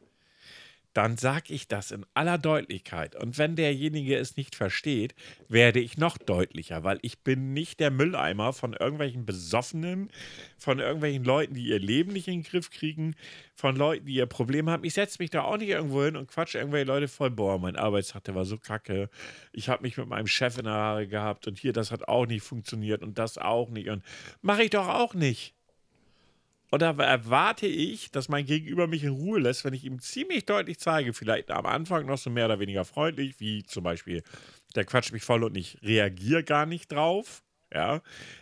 dann 1.00 1.16
sage 1.16 1.54
ich 1.54 1.70
das 1.70 1.92
in 1.92 2.06
aller 2.14 2.38
Deutlichkeit. 2.38 3.16
Und 3.16 3.38
wenn 3.38 3.56
derjenige 3.56 4.18
es 4.18 4.36
nicht 4.36 4.54
versteht, 4.54 5.16
werde 5.48 5.80
ich 5.80 5.98
noch 5.98 6.18
deutlicher, 6.18 6.84
weil 6.84 7.00
ich 7.04 7.24
bin 7.24 7.54
nicht 7.54 7.80
der 7.80 7.90
Mülleimer 7.90 8.52
von 8.52 8.74
irgendwelchen 8.74 9.26
Besoffenen, 9.26 10.12
von 10.58 10.80
irgendwelchen 10.80 11.24
Leuten, 11.24 11.54
die 11.54 11.68
ihr 11.68 11.80
Leben 11.80 12.12
nicht 12.12 12.28
in 12.28 12.42
den 12.42 12.44
Griff 12.44 12.70
kriegen, 12.70 13.16
von 13.56 13.78
Leuten, 13.78 14.08
die 14.08 14.16
ihr 14.16 14.26
Problem 14.26 14.70
haben. 14.70 14.84
Ich 14.84 14.96
setze 14.96 15.24
mich 15.24 15.30
da 15.30 15.44
auch 15.44 15.56
nicht 15.56 15.70
irgendwo 15.70 16.04
hin 16.04 16.18
und 16.18 16.28
quatsche 16.28 16.58
irgendwelche 16.58 16.88
Leute 16.88 17.08
voll. 17.08 17.32
Boah, 17.32 17.58
mein 17.60 17.78
Arbeitstag, 17.78 18.26
der 18.26 18.36
war 18.36 18.44
so 18.44 18.58
kacke. 18.58 19.10
Ich 19.54 19.70
habe 19.70 19.84
mich 19.84 19.96
mit 19.96 20.10
meinem 20.10 20.28
Chef 20.28 20.58
in 20.58 20.66
der 20.66 20.74
Haare 20.74 21.08
gehabt 21.08 21.48
und 21.48 21.58
hier, 21.58 21.72
das 21.72 21.94
hat 21.94 22.10
auch 22.10 22.26
nicht 22.26 22.44
funktioniert 22.44 23.04
und 23.04 23.18
das 23.18 23.38
auch 23.38 23.70
nicht. 23.70 23.88
Und 23.88 24.04
mache 24.42 24.64
ich 24.64 24.72
doch 24.72 24.90
auch 24.90 25.14
nicht. 25.14 25.56
Und 26.72 26.82
da 26.82 26.92
erwarte 26.92 27.66
ich, 27.66 28.12
dass 28.12 28.30
mein 28.30 28.46
Gegenüber 28.46 28.86
mich 28.86 29.04
in 29.04 29.10
Ruhe 29.10 29.40
lässt, 29.40 29.66
wenn 29.66 29.74
ich 29.74 29.86
ihm 29.86 30.00
ziemlich 30.00 30.46
deutlich 30.46 30.80
zeige, 30.80 31.14
vielleicht 31.14 31.50
am 31.50 31.66
Anfang 31.66 32.06
noch 32.06 32.18
so 32.18 32.30
mehr 32.30 32.46
oder 32.46 32.60
weniger 32.60 32.86
freundlich, 32.86 33.40
wie 33.40 33.64
zum 33.64 33.84
Beispiel, 33.84 34.24
der 34.76 34.86
quatscht 34.86 35.12
mich 35.12 35.24
voll 35.24 35.44
und 35.44 35.58
ich 35.58 35.80
reagiere 35.82 36.44
gar 36.44 36.68
nicht 36.68 36.92
drauf. 36.92 37.44
Ja. 37.74 38.02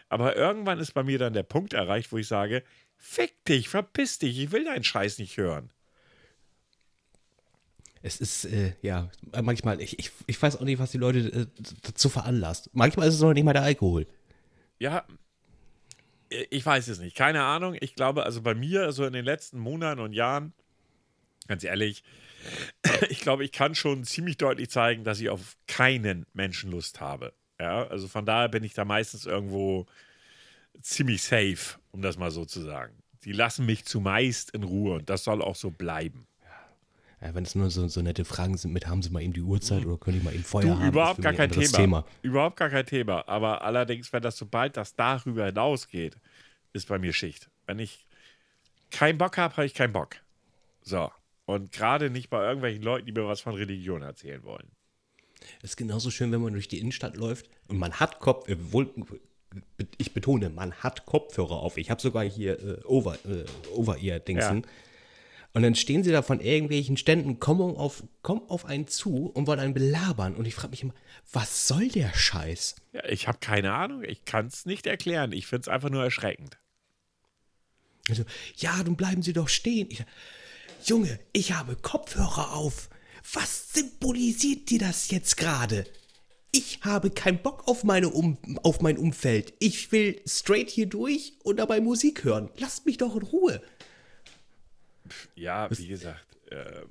Aber 0.10 0.36
irgendwann 0.36 0.80
ist 0.80 0.94
bei 0.94 1.04
mir 1.04 1.20
dann 1.20 1.34
der 1.34 1.44
Punkt 1.44 1.74
erreicht, 1.74 2.12
wo 2.12 2.18
ich 2.18 2.28
sage: 2.28 2.64
Fick 2.98 3.46
dich, 3.46 3.70
verpiss 3.70 4.20
dich, 4.20 4.40
ich 4.40 4.52
will 4.52 4.66
deinen 4.66 4.84
Scheiß 4.84 5.20
nicht 5.20 5.38
hören. 5.38 5.72
es 8.02 8.20
ist, 8.20 8.46
äh, 8.46 8.74
ja, 8.82 9.10
manchmal, 9.42 9.82
ich, 9.82 10.00
ich, 10.00 10.12
ich 10.28 10.42
weiß 10.42 10.58
auch 10.58 10.62
nicht, 10.62 10.80
was 10.80 10.92
die 10.92 10.98
Leute 10.98 11.20
äh, 11.20 11.46
dazu 11.82 12.10
veranlasst. 12.10 12.70
Manchmal 12.74 13.08
ist 13.08 13.16
es 13.16 13.22
noch 13.22 13.34
nicht 13.34 13.44
mal 13.44 13.54
der 13.54 13.64
Alkohol. 13.64 14.06
Ja, 14.80 15.06
ich 16.30 16.66
weiß 16.66 16.88
es 16.88 17.00
nicht. 17.00 17.16
Keine 17.16 17.44
Ahnung. 17.44 17.76
Ich 17.80 17.96
glaube, 17.96 18.24
also 18.24 18.42
bei 18.42 18.54
mir, 18.54 18.92
so 18.92 19.06
in 19.06 19.14
den 19.14 19.26
letzten 19.26 19.60
Monaten 19.60 20.02
und 20.02 20.14
Jahren, 20.14 20.54
ganz 21.48 21.64
ehrlich, 21.64 22.04
ich 23.10 23.20
glaube, 23.22 23.44
ich 23.44 23.52
kann 23.52 23.76
schon 23.76 24.04
ziemlich 24.04 24.38
deutlich 24.38 24.70
zeigen, 24.70 25.04
dass 25.04 25.20
ich 25.20 25.30
auf 25.30 25.58
keinen 25.68 26.26
Menschen 26.34 26.72
Lust 26.72 27.00
habe. 27.00 27.34
Ja, 27.60 27.88
also 27.88 28.08
von 28.08 28.26
daher 28.26 28.50
bin 28.50 28.64
ich 28.64 28.74
da 28.74 28.86
meistens 28.86 29.26
irgendwo 29.26 29.88
ziemlich 30.82 31.24
safe, 31.24 31.80
um 31.92 32.02
das 32.02 32.18
mal 32.18 32.32
so 32.32 32.46
zu 32.46 32.62
sagen. 32.62 32.94
Die 33.24 33.32
lassen 33.32 33.66
mich 33.66 33.86
zumeist 33.86 34.52
in 34.52 34.64
Ruhe 34.64 34.96
und 34.96 35.10
das 35.10 35.24
soll 35.24 35.42
auch 35.42 35.56
so 35.56 35.72
bleiben. 35.72 36.28
Ja, 37.22 37.34
wenn 37.34 37.44
es 37.44 37.56
nur 37.56 37.72
so, 37.72 37.88
so 37.88 38.02
nette 38.02 38.26
Fragen 38.26 38.58
sind 38.58 38.74
mit, 38.74 38.88
haben 38.88 39.02
Sie 39.02 39.10
mal 39.10 39.22
eben 39.24 39.34
die 39.34 39.42
Uhrzeit 39.42 39.86
oder 39.86 39.98
können 39.98 40.20
die 40.20 40.26
mal 40.26 40.34
eben 40.36 40.44
Feuer 40.44 40.62
Du, 40.64 40.70
haben? 40.78 40.88
überhaupt 40.88 41.22
gar 41.22 41.34
kein 41.34 41.50
ein 41.50 41.52
anderes 41.52 41.72
Thema. 41.72 42.06
Überhaupt 42.22 42.58
gar 42.58 42.70
kein 42.70 42.86
Thema. 42.86 43.28
Aber 43.28 43.64
allerdings, 43.64 44.14
wenn 44.14 44.22
das 44.22 44.38
sobald 44.38 44.78
das 44.78 44.96
darüber 44.96 45.46
hinausgeht, 45.48 46.18
ist 46.74 46.88
bei 46.88 47.00
mir 47.00 47.14
Schicht. 47.14 47.50
Wenn 47.66 47.80
ich 47.80 48.06
keinen 48.92 49.18
Bock 49.18 49.38
habe, 49.38 49.56
habe 49.58 49.66
ich 49.66 49.74
keinen 49.74 49.94
Bock. 49.94 50.18
So. 50.82 51.12
Und 51.46 51.72
gerade 51.72 52.10
nicht 52.12 52.30
bei 52.30 52.44
irgendwelchen 52.44 52.84
Leuten, 52.84 53.06
die 53.08 53.14
mir 53.14 53.28
was 53.28 53.42
von 53.42 53.56
Religion 53.56 54.02
erzählen 54.04 54.44
wollen. 54.44 54.68
Es 55.62 55.72
ist 55.72 55.78
genauso 55.78 56.12
schön, 56.12 56.32
wenn 56.32 56.42
man 56.42 56.54
durch 56.54 56.68
die 56.68 56.80
Innenstadt 56.80 57.16
läuft 57.16 57.50
und 57.68 57.78
man 57.78 57.94
hat 57.94 58.20
Kopf, 58.20 58.48
äh, 58.50 58.58
wohl, 58.72 58.94
ich 59.98 60.14
betone, 60.14 60.50
man 60.50 60.74
hat 60.76 61.06
Kopfhörer 61.06 61.56
auf. 61.56 61.78
Ich 61.78 61.90
habe 61.90 62.02
sogar 62.02 62.24
hier 62.24 62.60
äh, 62.60 62.84
Over, 62.86 63.18
äh, 63.26 63.46
Over-Ear-Dingsen. 63.74 64.66
Und 65.58 65.64
dann 65.64 65.74
stehen 65.74 66.04
sie 66.04 66.12
da 66.12 66.22
von 66.22 66.40
irgendwelchen 66.40 66.98
Ständen, 66.98 67.40
kommen 67.40 67.76
auf, 67.76 68.04
kommen 68.22 68.44
auf 68.48 68.66
einen 68.66 68.88
zu 68.88 69.26
und 69.26 69.48
wollen 69.48 69.60
einen 69.60 69.74
belabern. 69.74 70.36
Und 70.36 70.46
ich 70.46 70.54
frage 70.54 70.70
mich 70.70 70.84
immer, 70.84 70.94
was 71.34 71.68
soll 71.68 71.88
der 71.88 72.14
Scheiß? 72.14 72.76
Ja, 72.94 73.04
ich 73.06 73.28
habe 73.28 73.40
keine 73.40 73.74
Ahnung. 73.74 74.04
Ich 74.04 74.24
kann 74.24 74.46
es 74.46 74.68
nicht 74.68 74.86
erklären. 74.86 75.32
Ich 75.32 75.48
finde 75.48 75.62
es 75.62 75.68
einfach 75.68 75.90
nur 75.90 76.04
erschreckend. 76.04 76.60
Also, 78.08 78.24
ja, 78.58 78.84
dann 78.84 78.96
bleiben 78.96 79.24
Sie 79.24 79.34
doch 79.34 79.50
stehen. 79.50 79.88
Ich, 79.90 80.06
Junge, 80.84 81.20
ich 81.34 81.54
habe 81.54 81.76
Kopfhörer 81.76 82.54
auf. 82.54 82.92
Was 83.34 83.74
symbolisiert 83.74 84.70
dir 84.70 84.78
das 84.78 85.10
jetzt 85.10 85.38
gerade? 85.38 85.86
Ich 86.52 86.82
habe 86.84 87.10
keinen 87.10 87.42
Bock 87.42 87.68
auf, 87.68 87.84
meine 87.84 88.10
um 88.10 88.38
auf 88.62 88.82
mein 88.82 89.00
Umfeld. 89.00 89.56
Ich 89.58 89.92
will 89.92 90.22
straight 90.28 90.70
hier 90.70 90.86
durch 90.86 91.34
und 91.44 91.58
dabei 91.58 91.82
Musik 91.82 92.26
hören. 92.26 92.52
Lasst 92.58 92.86
mich 92.86 92.98
doch 92.98 93.16
in 93.16 93.24
Ruhe. 93.24 93.60
Ja, 95.36 95.70
wie 95.72 95.88
gesagt, 95.88 96.26
äh, 96.52 96.82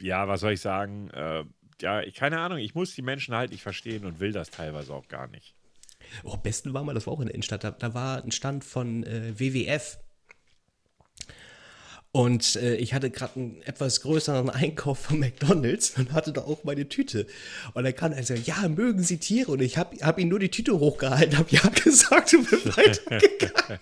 ja, 0.00 0.28
was 0.28 0.40
soll 0.40 0.52
ich 0.52 0.60
sagen? 0.60 1.10
Äh, 1.10 1.44
ja, 1.80 2.00
ich, 2.02 2.14
keine 2.14 2.38
Ahnung. 2.40 2.58
Ich 2.58 2.74
muss 2.74 2.94
die 2.94 3.02
Menschen 3.02 3.34
halt 3.34 3.50
nicht 3.50 3.62
verstehen 3.62 4.04
und 4.04 4.20
will 4.20 4.32
das 4.32 4.50
teilweise 4.50 4.94
auch 4.94 5.08
gar 5.08 5.26
nicht. 5.28 5.54
Oh, 6.24 6.32
am 6.32 6.42
besten 6.42 6.74
war 6.74 6.84
mal, 6.84 6.94
das 6.94 7.06
war 7.06 7.14
auch 7.14 7.20
in 7.20 7.26
der 7.26 7.34
Innenstadt, 7.34 7.64
da, 7.64 7.70
da 7.70 7.94
war 7.94 8.22
ein 8.22 8.32
Stand 8.32 8.64
von 8.64 9.04
äh, 9.04 9.38
WWF. 9.38 9.98
Und 12.14 12.56
äh, 12.56 12.76
ich 12.76 12.92
hatte 12.92 13.08
gerade 13.10 13.36
einen 13.36 13.62
etwas 13.62 14.02
größeren 14.02 14.50
Einkauf 14.50 14.98
von 14.98 15.18
McDonalds 15.18 15.96
und 15.96 16.12
hatte 16.12 16.32
da 16.32 16.42
auch 16.42 16.62
meine 16.62 16.86
Tüte. 16.86 17.26
Und 17.72 17.84
dann 17.84 17.94
kam 17.96 18.12
er 18.12 18.22
so, 18.22 18.34
ja, 18.34 18.68
mögen 18.68 19.02
Sie 19.02 19.16
Tiere? 19.16 19.52
Und 19.52 19.62
ich 19.62 19.78
habe 19.78 19.96
hab 20.02 20.18
ihm 20.18 20.28
nur 20.28 20.38
die 20.38 20.50
Tüte 20.50 20.78
hochgehalten, 20.78 21.38
habe 21.38 21.48
ja 21.50 21.62
gesagt 21.84 22.34
und 22.34 22.50
bin 22.50 22.60
weitergegangen. 22.76 23.80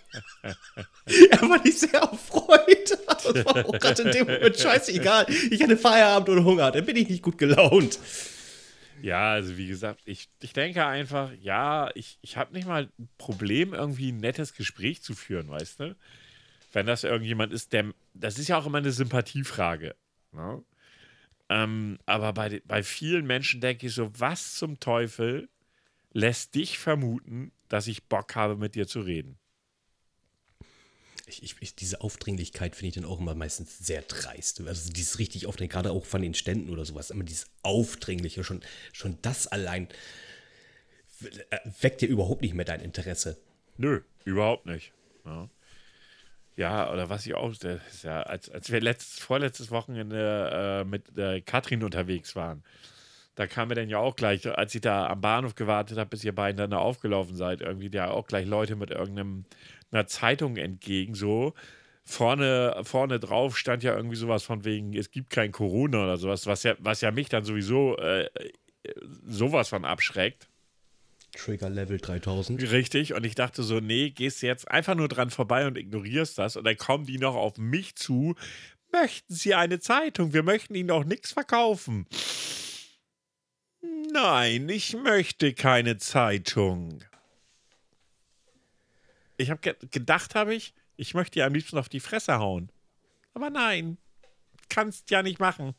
er 1.31 1.43
war 1.43 1.63
nicht 1.65 1.81
sehr 1.81 2.01
erfreut. 2.01 2.99
Das 3.07 3.45
war 3.45 3.67
auch 3.67 3.79
gerade 3.79 4.03
in 4.03 4.13
dem 4.13 4.27
Moment 4.29 4.57
scheißegal. 4.57 5.27
Ich 5.51 5.61
hatte 5.61 5.77
Feierabend 5.77 6.29
und 6.29 6.45
Hunger, 6.45 6.71
dann 6.71 6.87
bin 6.87 6.97
ich 6.97 7.09
nicht 7.09 7.23
gut 7.23 7.37
gelaunt. 7.37 7.99
Ja, 9.03 9.33
also 9.33 9.57
wie 9.57 9.67
gesagt, 9.67 10.03
ich, 10.05 10.29
ich 10.41 10.53
denke 10.53 10.87
einfach, 10.87 11.33
ja, 11.41 11.91
ich, 11.95 12.19
ich 12.23 12.37
habe 12.37 12.53
nicht 12.53 12.69
mal 12.69 12.91
ein 12.99 13.09
Problem, 13.19 13.75
irgendwie 13.75 14.13
ein 14.13 14.19
nettes 14.19 14.55
Gespräch 14.55 15.03
zu 15.03 15.15
führen, 15.15 15.49
weißt 15.49 15.81
du? 15.81 15.97
Wenn 16.73 16.87
das 16.87 17.03
irgendjemand 17.03 17.53
ist, 17.53 17.73
der, 17.73 17.87
das 18.15 18.39
ist 18.39 18.49
ja 18.49 18.59
auch 18.59 18.67
immer 18.67 18.79
eine 18.79 18.93
Sympathiefrage. 18.93 19.95
Ne? 20.33 20.63
Ähm, 21.49 21.99
aber 22.07 22.33
bei, 22.33 22.63
bei 22.65 22.83
vielen 22.83 23.27
Menschen 23.27 23.61
denke 23.61 23.87
ich 23.87 23.95
so, 23.95 24.11
was 24.19 24.55
zum 24.55 24.79
Teufel 24.79 25.49
lässt 26.13 26.55
dich 26.55 26.79
vermuten, 26.79 27.53
dass 27.69 27.87
ich 27.87 28.05
Bock 28.05 28.37
habe, 28.37 28.57
mit 28.57 28.75
dir 28.75 28.87
zu 28.87 29.01
reden? 29.01 29.39
Ich, 31.27 31.43
ich, 31.43 31.57
ich, 31.61 31.75
diese 31.77 32.01
Aufdringlichkeit 32.01 32.75
finde 32.75 32.89
ich 32.89 32.95
dann 32.95 33.05
auch 33.05 33.21
immer 33.21 33.35
meistens 33.35 33.79
sehr 33.79 34.03
dreist. 34.03 34.61
Also 34.67 34.93
dieses 34.93 35.19
richtig 35.21 35.47
aufdringlich, 35.47 35.73
gerade 35.73 35.93
auch 35.93 36.05
von 36.05 36.23
den 36.23 36.35
Ständen 36.35 36.71
oder 36.71 36.85
sowas. 36.85 37.11
Immer 37.11 37.25
dieses 37.25 37.47
Aufdringliche, 37.63 38.43
schon, 38.43 38.63
schon 38.93 39.19
das 39.23 39.47
allein 39.47 39.89
äh, 41.51 41.59
weckt 41.81 42.03
ja 42.03 42.09
überhaupt 42.09 42.43
nicht 42.43 42.55
mehr 42.55 42.65
dein 42.65 42.81
Interesse. 42.81 43.41
Nö, 43.77 44.03
überhaupt 44.25 44.67
nicht. 44.67 44.93
Ja, 45.25 45.49
ja 46.61 46.93
oder 46.93 47.09
was 47.09 47.27
ich 47.27 47.35
auch, 47.35 47.53
das 47.57 47.81
ist 47.91 48.05
ja, 48.05 48.23
als, 48.23 48.51
als 48.51 48.71
wir 48.71 48.81
letztes, 48.81 49.19
vorletztes 49.19 49.71
Wochenende 49.71 50.83
äh, 50.83 50.85
mit 50.85 51.17
äh, 51.19 51.41
Katrin 51.41 51.83
unterwegs 51.83 52.37
waren, 52.37 52.63
da 53.35 53.47
kam 53.47 53.69
mir 53.69 53.75
dann 53.75 53.89
ja 53.89 53.99
auch 53.99 54.15
gleich, 54.15 54.47
als 54.47 54.75
ich 54.75 54.83
da 54.83 55.07
am 55.07 55.23
Bahnhof 55.23 55.55
gewartet 55.55 55.97
habe, 55.97 56.11
bis 56.11 56.23
ihr 56.23 56.35
beiden 56.35 56.59
dann 56.59 56.71
da 56.71 56.79
aufgelaufen 56.79 57.35
seid, 57.35 57.63
irgendwie 57.63 57.91
ja 57.91 58.11
auch 58.11 58.27
gleich 58.27 58.47
Leute 58.47 58.77
mit 58.77 58.91
irgendeinem 58.91 59.47
einer 59.91 60.07
Zeitung 60.07 60.57
entgegen, 60.57 61.15
so. 61.15 61.55
Vorne, 62.05 62.81
vorne 62.83 63.21
drauf 63.21 63.57
stand 63.57 63.83
ja 63.83 63.95
irgendwie 63.95 64.17
sowas 64.17 64.43
von 64.43 64.65
wegen, 64.65 64.95
es 64.95 65.11
gibt 65.11 65.31
kein 65.31 65.53
Corona 65.53 66.03
oder 66.03 66.17
sowas, 66.17 66.47
was 66.47 66.65
ja, 66.65 66.75
was 66.79 67.01
ja 67.01 67.11
mich 67.13 67.29
dann 67.29 67.45
sowieso 67.45 67.97
äh, 67.99 68.25
äh, 68.25 68.93
sowas 69.27 69.69
von 69.71 69.85
abschreckt. 69.85 70.50
Trigger 71.33 71.71
Level 71.71 71.99
3000. 71.99 72.71
Richtig, 72.71 73.15
und 73.15 73.25
ich 73.25 73.35
dachte 73.35 73.63
so, 73.63 73.81
nee, 73.81 74.11
gehst 74.11 74.43
jetzt 74.43 74.71
einfach 74.71 74.95
nur 74.95 75.09
dran 75.09 75.31
vorbei 75.31 75.67
und 75.67 75.79
ignorierst 75.79 76.39
das 76.39 76.57
und 76.57 76.65
dann 76.65 76.77
kommen 76.77 77.07
die 77.07 77.19
noch 77.19 77.37
auf 77.37 77.57
mich 77.57 77.95
zu. 77.97 78.35
Möchten 78.93 79.35
Sie 79.35 79.55
eine 79.55 79.79
Zeitung? 79.79 80.33
Wir 80.33 80.43
möchten 80.43 80.75
Ihnen 80.75 80.91
auch 80.91 81.05
nichts 81.05 81.33
verkaufen. 81.33 82.07
Nein, 84.13 84.69
ich 84.69 84.97
möchte 84.97 85.55
keine 85.55 85.97
Zeitung. 85.99 87.05
Ich 89.37 89.51
habe 89.51 89.61
ge 89.61 89.75
gedacht, 89.91 90.35
habe 90.35 90.55
ich, 90.55 90.75
ich 90.97 91.15
möchte 91.15 91.35
dir 91.35 91.47
am 91.47 91.55
liebsten 91.55 91.79
auf 91.79 91.89
die 91.89 92.01
Fresse 92.01 92.39
hauen. 92.39 92.71
Aber 93.33 93.49
nein, 93.49 93.97
kannst 94.69 95.11
ja 95.11 95.23
nicht 95.23 95.39
machen. 95.39 95.75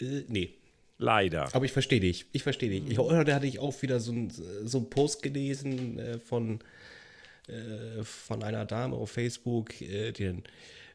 Äh, 0.00 0.24
nee. 0.28 0.59
Leider. 1.00 1.48
Aber 1.54 1.64
ich 1.64 1.72
verstehe 1.72 1.98
dich. 1.98 2.26
Ich 2.32 2.42
verstehe 2.42 2.68
dich. 2.68 2.90
Ich, 2.90 2.98
heute 2.98 3.34
hatte 3.34 3.46
ich 3.46 3.58
auch 3.58 3.80
wieder 3.82 4.00
so 4.00 4.12
einen 4.12 4.30
so 4.30 4.82
Post 4.82 5.22
gelesen 5.22 5.98
äh, 5.98 6.18
von, 6.18 6.60
äh, 7.48 8.04
von 8.04 8.42
einer 8.42 8.66
Dame 8.66 8.96
auf 8.96 9.10
Facebook, 9.10 9.80
äh, 9.80 10.12
dann, 10.12 10.42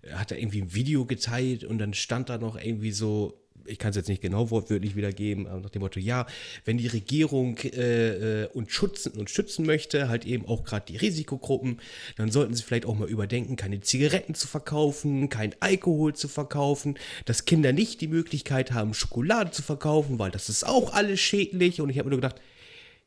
äh, 0.04 0.12
hat 0.12 0.32
er 0.32 0.38
irgendwie 0.38 0.62
ein 0.62 0.76
Video 0.76 1.06
geteilt 1.06 1.64
und 1.64 1.80
dann 1.80 1.96
stand 1.96 2.30
da 2.30 2.38
noch 2.38 2.56
irgendwie 2.56 2.92
so, 2.92 3.34
ich 3.66 3.80
kann 3.80 3.92
es 3.92 3.96
jetzt 3.96 4.10
nicht 4.10 4.22
genau 4.22 4.50
wortwörtlich 4.52 4.96
wiedergeben, 4.96 5.48
aber 5.48 5.62
nach 5.62 5.70
dem 5.70 5.82
Motto, 5.82 6.00
ja, 6.00 6.26
wenn 6.64 6.78
die 6.78 6.88
Regierung 6.88 7.58
äh, 7.58 8.44
äh, 8.44 8.48
uns 8.48 8.72
schützen, 8.72 9.14
uns 9.14 9.32
schützen 9.32 9.66
möchte, 9.66 10.10
halt 10.10 10.26
eben 10.26 10.48
auch 10.48 10.64
gerade 10.64 10.86
die 10.88 10.98
Risikogruppen, 10.98 11.80
dann 12.18 12.32
sollten 12.32 12.54
sie 12.54 12.64
vielleicht 12.64 12.86
auch 12.86 12.96
mal 12.96 13.10
überdenken, 13.10 13.56
keine 13.56 13.82
Zigaretten 13.82 14.36
zu 14.36 14.48
verkaufen, 14.48 15.30
kein 15.30 15.56
Alkohol 15.60 16.14
zu 16.14 16.28
verkaufen, 16.28 16.98
dass 17.26 17.46
Kinder 17.46 17.74
nicht 17.74 18.02
die 18.02 18.08
Möglichkeit 18.08 18.72
haben, 18.72 18.94
Schokolade 18.94 19.52
zu 19.52 19.62
verkaufen, 19.62 20.20
weil 20.20 20.32
das 20.32 20.50
ist 20.50 20.66
auch 20.66 20.94
alles 20.94 21.20
schädlich. 21.20 21.82
Und 21.82 21.90
ich 21.90 21.98
habe 21.98 22.10
mir 22.10 22.16
nur 22.16 22.22
gedacht, 22.22 22.42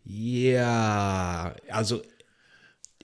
ja, 0.05 1.55
also 1.69 2.03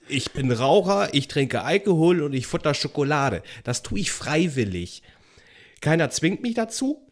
ich 0.07 0.31
bin 0.31 0.51
Raucher, 0.51 1.13
ich 1.13 1.27
trinke 1.27 1.63
Alkohol 1.63 2.21
und 2.21 2.33
ich 2.33 2.47
futter 2.47 2.73
Schokolade. 2.73 3.41
Das 3.63 3.83
tue 3.83 3.99
ich 3.99 4.11
freiwillig. 4.11 5.01
Keiner 5.81 6.09
zwingt 6.09 6.41
mich 6.41 6.53
dazu. 6.53 7.04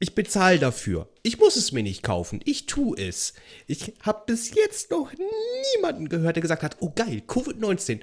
Ich 0.00 0.14
bezahle 0.14 0.60
dafür. 0.60 1.08
Ich 1.24 1.38
muss 1.38 1.56
es 1.56 1.72
mir 1.72 1.82
nicht 1.82 2.04
kaufen. 2.04 2.40
Ich 2.44 2.66
tue 2.66 2.96
es. 2.96 3.34
Ich 3.66 3.94
habe 4.02 4.22
bis 4.26 4.54
jetzt 4.54 4.92
noch 4.92 5.10
niemanden 5.74 6.08
gehört, 6.08 6.36
der 6.36 6.42
gesagt 6.42 6.62
hat, 6.62 6.76
oh 6.80 6.92
geil, 6.94 7.22
Covid-19 7.26 8.00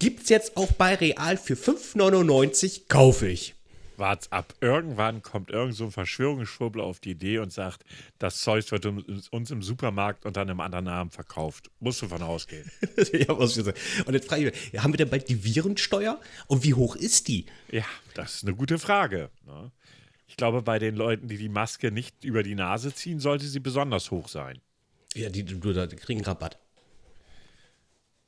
gibt's 0.00 0.30
jetzt 0.30 0.56
auch 0.56 0.72
bei 0.72 0.96
Real 0.96 1.36
für 1.36 1.54
5,99, 1.54 2.88
kaufe 2.88 3.28
ich. 3.28 3.54
Wart's 3.98 4.30
ab. 4.30 4.54
Irgendwann 4.60 5.22
kommt 5.22 5.50
irgend 5.50 5.74
so 5.74 5.84
ein 5.84 5.90
Verschwörungsschwurbler 5.90 6.84
auf 6.84 7.00
die 7.00 7.10
Idee 7.10 7.38
und 7.38 7.52
sagt, 7.52 7.84
das 8.18 8.40
Zeug 8.40 8.70
wird 8.70 8.86
uns 8.86 9.50
im 9.50 9.62
Supermarkt 9.62 10.24
unter 10.24 10.40
einem 10.40 10.60
anderen 10.60 10.84
Namen 10.84 11.10
verkauft. 11.10 11.70
Musst 11.80 12.02
du 12.02 12.08
von 12.08 12.22
ausgehen. 12.22 12.70
ja, 13.12 13.38
was 13.38 13.56
ich 13.56 13.64
sagen. 13.64 13.78
Und 14.06 14.14
jetzt 14.14 14.28
frage 14.28 14.48
ich 14.48 14.72
mich, 14.72 14.82
haben 14.82 14.92
wir 14.92 14.98
denn 14.98 15.10
bald 15.10 15.28
die 15.28 15.44
Virensteuer? 15.44 16.20
Und 16.46 16.62
wie 16.62 16.74
hoch 16.74 16.94
ist 16.94 17.26
die? 17.28 17.46
Ja, 17.70 17.84
das 18.14 18.36
ist 18.36 18.44
eine 18.44 18.54
gute 18.54 18.78
Frage. 18.78 19.30
Ne? 19.46 19.72
Ich 20.28 20.36
glaube, 20.36 20.62
bei 20.62 20.78
den 20.78 20.94
Leuten, 20.94 21.26
die 21.26 21.38
die 21.38 21.48
Maske 21.48 21.90
nicht 21.90 22.22
über 22.22 22.42
die 22.42 22.54
Nase 22.54 22.94
ziehen, 22.94 23.18
sollte 23.18 23.46
sie 23.46 23.60
besonders 23.60 24.10
hoch 24.10 24.28
sein. 24.28 24.60
Ja, 25.14 25.30
die, 25.30 25.42
die, 25.42 25.58
die 25.58 25.96
kriegen 25.96 26.22
Rabatt. 26.22 26.58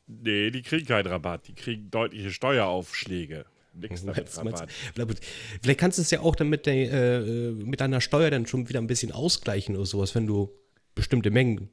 Nee, 0.06 0.50
die 0.50 0.62
kriegen 0.62 0.86
keinen 0.86 1.06
Rabatt. 1.06 1.46
Die 1.46 1.54
kriegen 1.54 1.90
deutliche 1.90 2.32
Steueraufschläge. 2.32 3.44
Nix 3.74 4.00
damit 4.04 4.16
Meinst- 4.26 4.42
meinst- 4.42 4.62
Rabatt. 4.98 5.20
Vielleicht 5.20 5.24
vielleicht 5.62 5.80
kannst 5.80 5.98
du 5.98 6.02
es 6.02 6.10
ja 6.10 6.20
auch 6.20 6.34
dann 6.34 6.48
mit, 6.48 6.66
der, 6.66 6.74
äh, 6.92 7.50
mit 7.52 7.80
deiner 7.80 8.00
Steuer 8.00 8.30
dann 8.30 8.46
schon 8.46 8.68
wieder 8.68 8.80
ein 8.80 8.86
bisschen 8.88 9.12
ausgleichen 9.12 9.76
oder 9.76 9.86
sowas, 9.86 10.14
wenn 10.14 10.26
du 10.26 10.50
bestimmte 10.94 11.30
Mengen 11.30 11.68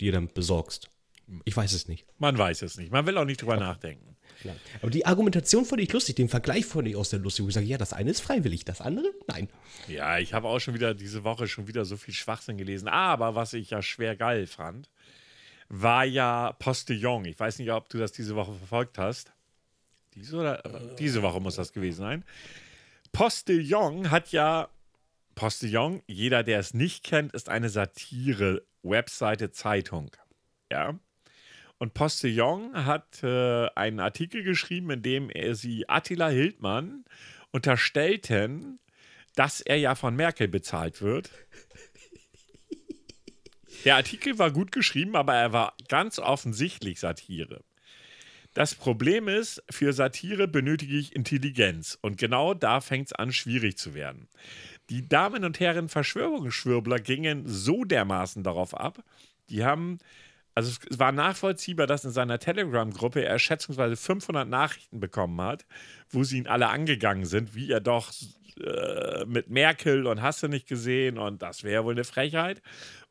dir 0.00 0.12
dann 0.12 0.28
besorgst. 0.28 0.88
Ich 1.44 1.56
weiß 1.56 1.72
es 1.72 1.88
nicht. 1.88 2.06
Man 2.18 2.36
weiß 2.36 2.62
es 2.62 2.76
nicht. 2.76 2.92
Man 2.92 3.06
will 3.06 3.16
auch 3.18 3.24
nicht 3.24 3.40
drüber 3.40 3.56
nachdenken. 3.56 4.16
Aber 4.80 4.90
die 4.90 5.06
Argumentation 5.06 5.64
fand 5.64 5.80
ich 5.82 5.92
lustig, 5.92 6.16
den 6.16 6.28
Vergleich 6.28 6.66
fand 6.66 6.88
ich 6.88 6.96
auch 6.96 7.04
sehr 7.04 7.20
lustig. 7.20 7.44
Wo 7.44 7.48
ich 7.48 7.54
sage, 7.54 7.66
ja, 7.66 7.78
das 7.78 7.92
eine 7.92 8.10
ist 8.10 8.20
freiwillig, 8.20 8.64
das 8.64 8.80
andere, 8.80 9.06
nein. 9.28 9.48
Ja, 9.88 10.18
ich 10.18 10.34
habe 10.34 10.48
auch 10.48 10.58
schon 10.58 10.74
wieder 10.74 10.94
diese 10.94 11.24
Woche 11.24 11.46
schon 11.46 11.68
wieder 11.68 11.84
so 11.84 11.96
viel 11.96 12.14
Schwachsinn 12.14 12.58
gelesen. 12.58 12.88
Aber 12.88 13.34
was 13.34 13.52
ich 13.52 13.70
ja 13.70 13.82
schwer 13.82 14.16
geil 14.16 14.46
fand, 14.46 14.90
war 15.68 16.04
ja 16.04 16.52
Postillon. 16.58 17.24
Ich 17.24 17.38
weiß 17.38 17.58
nicht, 17.58 17.70
ob 17.70 17.88
du 17.88 17.98
das 17.98 18.12
diese 18.12 18.34
Woche 18.34 18.52
verfolgt 18.52 18.98
hast. 18.98 19.32
Diese 20.14 20.36
oder 20.36 20.62
diese 20.98 21.22
Woche 21.22 21.40
muss 21.40 21.56
das 21.56 21.72
gewesen 21.72 22.00
sein. 22.00 22.24
Postillon 23.12 24.10
hat 24.10 24.32
ja 24.32 24.68
Postillon, 25.34 26.02
jeder, 26.06 26.42
der 26.42 26.58
es 26.58 26.74
nicht 26.74 27.04
kennt, 27.04 27.32
ist 27.32 27.48
eine 27.48 27.70
Satire-Webseite 27.70 29.50
Zeitung. 29.50 30.10
Ja. 30.70 30.98
Und 31.82 31.94
Postillon 31.94 32.86
hat 32.86 33.24
äh, 33.24 33.66
einen 33.74 33.98
Artikel 33.98 34.44
geschrieben, 34.44 34.92
in 34.92 35.02
dem 35.02 35.30
er 35.30 35.56
sie 35.56 35.88
Attila 35.88 36.28
Hildmann 36.28 37.04
unterstellten, 37.50 38.78
dass 39.34 39.60
er 39.60 39.78
ja 39.78 39.96
von 39.96 40.14
Merkel 40.14 40.46
bezahlt 40.46 41.02
wird. 41.02 41.32
Der 43.84 43.96
Artikel 43.96 44.38
war 44.38 44.52
gut 44.52 44.70
geschrieben, 44.70 45.16
aber 45.16 45.34
er 45.34 45.52
war 45.52 45.74
ganz 45.88 46.20
offensichtlich 46.20 47.00
Satire. 47.00 47.64
Das 48.54 48.76
Problem 48.76 49.26
ist, 49.26 49.60
für 49.68 49.92
Satire 49.92 50.46
benötige 50.46 50.96
ich 50.96 51.16
Intelligenz. 51.16 51.98
Und 52.00 52.16
genau 52.16 52.54
da 52.54 52.80
fängt 52.80 53.08
es 53.08 53.12
an, 53.12 53.32
schwierig 53.32 53.76
zu 53.76 53.92
werden. 53.92 54.28
Die 54.88 55.08
Damen 55.08 55.44
und 55.44 55.58
Herren 55.58 55.88
Verschwörungsschwurbler 55.88 57.00
gingen 57.00 57.42
so 57.48 57.82
dermaßen 57.82 58.44
darauf 58.44 58.72
ab, 58.72 59.02
die 59.48 59.64
haben, 59.64 59.98
also 60.54 60.70
es 60.90 60.98
war 60.98 61.12
nachvollziehbar, 61.12 61.86
dass 61.86 62.04
in 62.04 62.10
seiner 62.10 62.38
Telegram-Gruppe 62.38 63.24
er 63.24 63.38
schätzungsweise 63.38 63.96
500 63.96 64.48
Nachrichten 64.48 65.00
bekommen 65.00 65.40
hat, 65.40 65.64
wo 66.10 66.24
sie 66.24 66.38
ihn 66.38 66.46
alle 66.46 66.68
angegangen 66.68 67.24
sind, 67.24 67.54
wie 67.54 67.70
er 67.70 67.80
doch 67.80 68.12
äh, 68.60 69.24
mit 69.26 69.48
Merkel 69.48 70.06
und 70.06 70.20
hast 70.20 70.42
du 70.42 70.48
nicht 70.48 70.68
gesehen 70.68 71.18
und 71.18 71.42
das 71.42 71.64
wäre 71.64 71.84
wohl 71.84 71.94
eine 71.94 72.04
Frechheit. 72.04 72.60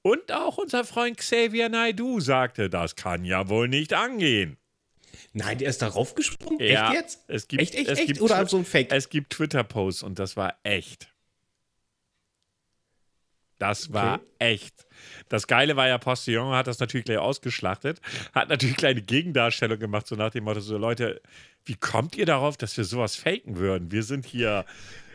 Und 0.03 0.31
auch 0.31 0.57
unser 0.57 0.83
Freund 0.83 1.17
Xavier 1.17 1.69
Naidu 1.69 2.19
sagte, 2.19 2.69
das 2.69 2.95
kann 2.95 3.25
ja 3.25 3.50
wohl 3.50 3.67
nicht 3.67 3.93
angehen. 3.93 4.57
Nein, 5.33 5.57
der 5.60 5.69
ist 5.69 5.81
darauf 5.81 6.15
gesprungen? 6.15 6.60
Ja, 6.60 6.88
echt 6.88 6.93
jetzt? 6.93 7.24
Es 7.27 7.48
gibt, 7.48 7.62
echt, 7.62 7.75
echt, 7.75 7.89
es 7.89 8.00
echt? 8.00 8.07
Gibt 8.07 8.21
Oder 8.21 8.45
so 8.48 8.57
ein 8.57 8.65
Fake? 8.65 8.91
Es 8.91 9.10
gibt 9.10 9.31
Twitter-Posts 9.31 10.03
und 10.03 10.19
das 10.19 10.36
war 10.38 10.57
echt. 10.63 11.10
Das 13.61 13.93
war 13.93 14.15
Okay. 14.15 14.25
echt. 14.39 14.87
Das 15.29 15.45
Geile 15.45 15.75
war 15.75 15.87
ja, 15.87 15.99
Postillon 15.99 16.55
hat 16.55 16.65
das 16.65 16.79
natürlich 16.79 17.05
gleich 17.05 17.19
ausgeschlachtet, 17.19 18.01
hat 18.33 18.49
natürlich 18.49 18.75
kleine 18.75 19.03
Gegendarstellung 19.03 19.77
gemacht, 19.77 20.07
so 20.07 20.15
nach 20.15 20.31
dem 20.31 20.45
Motto: 20.45 20.61
so 20.61 20.77
Leute, 20.77 21.21
wie 21.65 21.75
kommt 21.75 22.15
ihr 22.15 22.25
darauf, 22.25 22.57
dass 22.57 22.75
wir 22.75 22.85
sowas 22.85 23.15
faken 23.15 23.57
würden? 23.57 23.91
Wir 23.91 24.01
sind 24.01 24.25
hier 24.25 24.65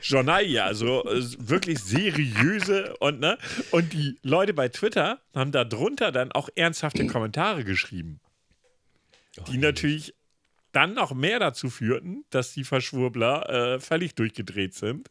Journal, 0.01 0.45
also 0.61 1.05
äh, 1.07 1.23
wirklich 1.39 1.81
seriöse 1.81 2.95
und 3.01 3.19
ne? 3.19 3.37
Und 3.73 3.93
die 3.93 4.17
Leute 4.23 4.55
bei 4.55 4.69
Twitter 4.69 5.19
haben 5.35 5.51
da 5.51 5.65
drunter 5.65 6.13
dann 6.13 6.31
auch 6.31 6.49
ernsthafte 6.55 7.05
Kommentare 7.09 7.65
geschrieben 7.65 8.21
die 9.49 9.59
natürlich 9.59 10.15
dann 10.77 10.93
noch 10.93 11.15
mehr 11.15 11.39
dazu 11.39 11.71
führten, 11.71 12.27
dass 12.29 12.53
die 12.53 12.63
Verschwurbler 12.63 13.49
äh, 13.49 13.81
völlig 13.81 14.15
durchgedreht 14.15 14.75
sind 14.75 15.09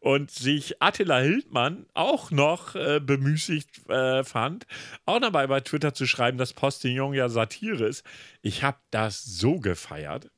und 0.00 0.32
sich 0.32 0.82
Attila 0.82 1.20
Hildmann 1.20 1.86
auch 1.94 2.32
noch 2.32 2.74
äh, 2.74 2.98
bemüßigt 3.00 3.88
äh, 3.88 4.24
fand, 4.24 4.66
auch 5.06 5.20
dabei 5.20 5.46
bei 5.46 5.60
Twitter 5.60 5.94
zu 5.94 6.06
schreiben, 6.06 6.36
dass 6.36 6.52
Postillon 6.52 7.14
ja 7.14 7.28
Satire 7.28 7.86
ist. 7.86 8.04
Ich 8.42 8.64
habe 8.64 8.78
das 8.90 9.24
so 9.24 9.60
gefeiert. 9.60 10.32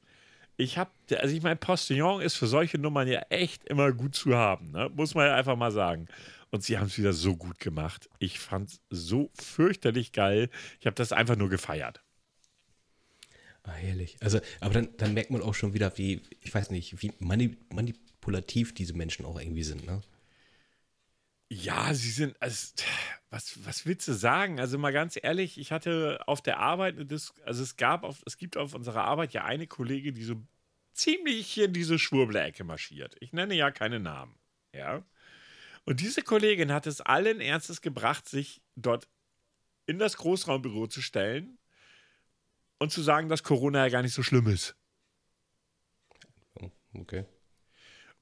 Ich 0.58 0.76
habe, 0.76 0.90
also 1.18 1.34
ich 1.34 1.42
meine, 1.42 1.56
Postillon 1.56 2.20
ist 2.20 2.36
für 2.36 2.46
solche 2.46 2.76
Nummern 2.76 3.08
ja 3.08 3.20
echt 3.30 3.64
immer 3.64 3.92
gut 3.92 4.14
zu 4.14 4.36
haben, 4.36 4.72
ne? 4.72 4.90
muss 4.94 5.14
man 5.14 5.26
ja 5.26 5.36
einfach 5.36 5.56
mal 5.56 5.72
sagen. 5.72 6.06
Und 6.50 6.62
sie 6.62 6.78
haben 6.78 6.86
es 6.86 6.98
wieder 6.98 7.14
so 7.14 7.34
gut 7.34 7.58
gemacht. 7.60 8.10
Ich 8.18 8.40
fand 8.40 8.68
es 8.68 8.80
so 8.90 9.30
fürchterlich 9.34 10.12
geil. 10.12 10.50
Ich 10.80 10.86
habe 10.86 10.94
das 10.94 11.12
einfach 11.12 11.36
nur 11.36 11.48
gefeiert. 11.48 12.02
Ah, 13.66 13.72
herrlich. 13.72 14.16
Also, 14.20 14.40
aber 14.60 14.74
dann, 14.74 14.96
dann 14.96 15.12
merkt 15.12 15.30
man 15.30 15.42
auch 15.42 15.54
schon 15.54 15.74
wieder, 15.74 15.98
wie, 15.98 16.22
ich 16.40 16.54
weiß 16.54 16.70
nicht, 16.70 17.02
wie 17.02 17.12
mani 17.18 17.56
manipulativ 17.68 18.72
diese 18.74 18.94
Menschen 18.94 19.26
auch 19.26 19.38
irgendwie 19.38 19.64
sind, 19.64 19.84
ne? 19.84 20.00
Ja, 21.48 21.92
sie 21.94 22.10
sind, 22.10 22.40
also, 22.40 22.74
was, 23.30 23.64
was 23.64 23.86
willst 23.86 24.06
du 24.08 24.12
sagen? 24.12 24.60
Also 24.60 24.78
mal 24.78 24.92
ganz 24.92 25.18
ehrlich, 25.20 25.58
ich 25.58 25.72
hatte 25.72 26.20
auf 26.26 26.42
der 26.42 26.58
Arbeit, 26.58 26.94
eine 26.94 27.06
Dis 27.06 27.34
also 27.44 27.62
es 27.62 27.76
gab, 27.76 28.04
auf, 28.04 28.22
es 28.26 28.36
gibt 28.36 28.56
auf 28.56 28.74
unserer 28.74 29.04
Arbeit 29.04 29.32
ja 29.32 29.44
eine 29.44 29.66
Kollegin, 29.66 30.14
die 30.14 30.24
so 30.24 30.36
ziemlich 30.92 31.58
in 31.58 31.72
diese 31.72 31.98
Schwurbler-Ecke 31.98 32.64
marschiert. 32.64 33.16
Ich 33.20 33.32
nenne 33.32 33.54
ja 33.54 33.70
keine 33.70 34.00
Namen, 34.00 34.36
ja. 34.72 35.04
Und 35.84 36.00
diese 36.00 36.22
Kollegin 36.22 36.72
hat 36.72 36.86
es 36.86 37.00
allen 37.00 37.40
Ernstes 37.40 37.80
gebracht, 37.80 38.28
sich 38.28 38.62
dort 38.76 39.08
in 39.86 39.98
das 39.98 40.16
Großraumbüro 40.16 40.88
zu 40.88 41.02
stellen 41.02 41.58
und 42.78 42.92
zu 42.92 43.02
sagen, 43.02 43.28
dass 43.28 43.42
Corona 43.42 43.84
ja 43.84 43.90
gar 43.90 44.02
nicht 44.02 44.14
so 44.14 44.22
schlimm 44.22 44.46
ist. 44.48 44.76
Okay. 46.94 47.24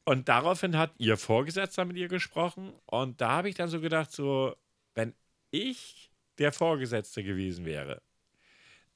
Und 0.04 0.28
daraufhin 0.28 0.76
hat 0.76 0.92
ihr 0.98 1.16
Vorgesetzter 1.16 1.84
mit 1.84 1.96
ihr 1.96 2.08
gesprochen. 2.08 2.72
Und 2.86 3.20
da 3.20 3.30
habe 3.30 3.48
ich 3.48 3.54
dann 3.54 3.68
so 3.68 3.80
gedacht, 3.80 4.12
so, 4.12 4.56
wenn 4.94 5.14
ich 5.50 6.10
der 6.38 6.52
Vorgesetzte 6.52 7.22
gewesen 7.22 7.64
wäre, 7.64 8.02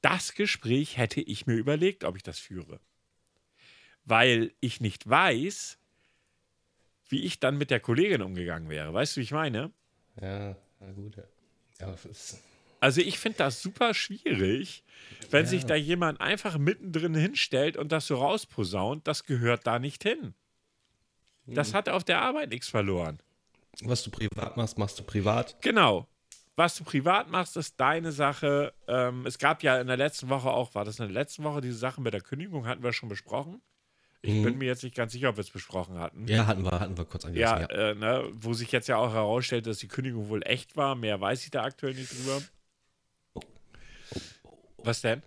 das 0.00 0.34
Gespräch 0.34 0.96
hätte 0.96 1.20
ich 1.20 1.46
mir 1.46 1.54
überlegt, 1.54 2.04
ob 2.04 2.16
ich 2.16 2.22
das 2.22 2.38
führe. 2.38 2.80
Weil 4.04 4.52
ich 4.60 4.80
nicht 4.80 5.08
weiß, 5.08 5.78
wie 7.08 7.24
ich 7.24 7.40
dann 7.40 7.56
mit 7.56 7.70
der 7.70 7.80
Kollegin 7.80 8.22
umgegangen 8.22 8.68
wäre. 8.68 8.92
Weißt 8.92 9.16
du, 9.16 9.20
wie 9.20 9.24
ich 9.24 9.32
meine? 9.32 9.72
Ja, 10.20 10.56
na 10.80 10.92
gut. 10.92 11.16
Ja. 11.16 11.24
Ja, 11.80 11.92
es 11.92 12.04
ist, 12.04 12.42
Also 12.80 13.00
ich 13.00 13.18
finde 13.18 13.38
das 13.38 13.60
super 13.62 13.92
schwierig, 13.94 14.84
wenn 15.30 15.44
Ja. 15.44 15.48
sich 15.50 15.66
da 15.66 15.74
jemand 15.74 16.20
einfach 16.20 16.58
mittendrin 16.58 17.14
hinstellt 17.14 17.76
und 17.76 17.90
das 17.92 18.06
so 18.06 18.16
rausposaunt. 18.16 19.06
Das 19.08 19.24
gehört 19.24 19.66
da 19.66 19.78
nicht 19.78 20.02
hin. 20.04 20.34
Das 21.46 21.72
hat 21.74 21.88
auf 21.88 22.04
der 22.04 22.20
Arbeit 22.20 22.50
nichts 22.50 22.68
verloren. 22.68 23.18
was 23.82 24.02
du 24.02 24.10
privat 24.10 24.56
machst, 24.56 24.76
machst 24.76 24.98
du 24.98 25.02
privat. 25.04 25.56
Genau. 25.62 26.06
Was 26.56 26.74
du 26.76 26.82
privat 26.84 27.30
machst, 27.30 27.56
ist 27.56 27.78
deine 27.78 28.10
Sache. 28.10 28.74
Ähm, 28.88 29.24
es 29.24 29.38
gab 29.38 29.62
ja 29.62 29.80
in 29.80 29.86
der 29.86 29.96
letzten 29.96 30.28
Woche 30.28 30.50
auch, 30.50 30.74
war 30.74 30.84
das 30.84 30.98
in 30.98 31.04
der 31.06 31.12
letzten 31.14 31.44
Woche, 31.44 31.60
diese 31.60 31.78
Sache 31.78 32.00
mit 32.00 32.12
der 32.12 32.20
Kündigung 32.20 32.66
hatten 32.66 32.82
wir 32.82 32.92
schon 32.92 33.08
besprochen. 33.08 33.62
Ich 34.20 34.42
bin 34.42 34.58
mir 34.58 34.64
jetzt 34.66 34.82
nicht 34.82 34.96
ganz 34.96 35.12
sicher, 35.12 35.28
ob 35.28 35.36
wir 35.36 35.42
es 35.42 35.50
besprochen 35.50 35.96
hatten. 36.00 36.26
Ja, 36.26 36.46
hatten 36.48 36.64
wir, 36.64 36.80
hatten 36.80 36.98
wir 36.98 37.04
kurz 37.04 37.24
angerissen. 37.24 37.60
Ja, 37.60 37.68
Ja, 37.70 37.90
Äh, 37.90 37.94
ne, 37.94 38.28
wo 38.32 38.52
sich 38.52 38.72
jetzt 38.72 38.88
ja 38.88 38.96
auch 38.96 39.12
herausstellt, 39.12 39.68
dass 39.68 39.78
die 39.78 39.86
Kündigung 39.86 40.28
wohl 40.28 40.42
echt 40.44 40.76
war. 40.76 40.96
Mehr 40.96 41.20
weiß 41.20 41.44
ich 41.44 41.52
da 41.52 41.62
aktuell 41.62 41.94
nicht 41.94 42.12
drüber. 42.12 42.42
Was 44.88 45.02
denn? 45.02 45.22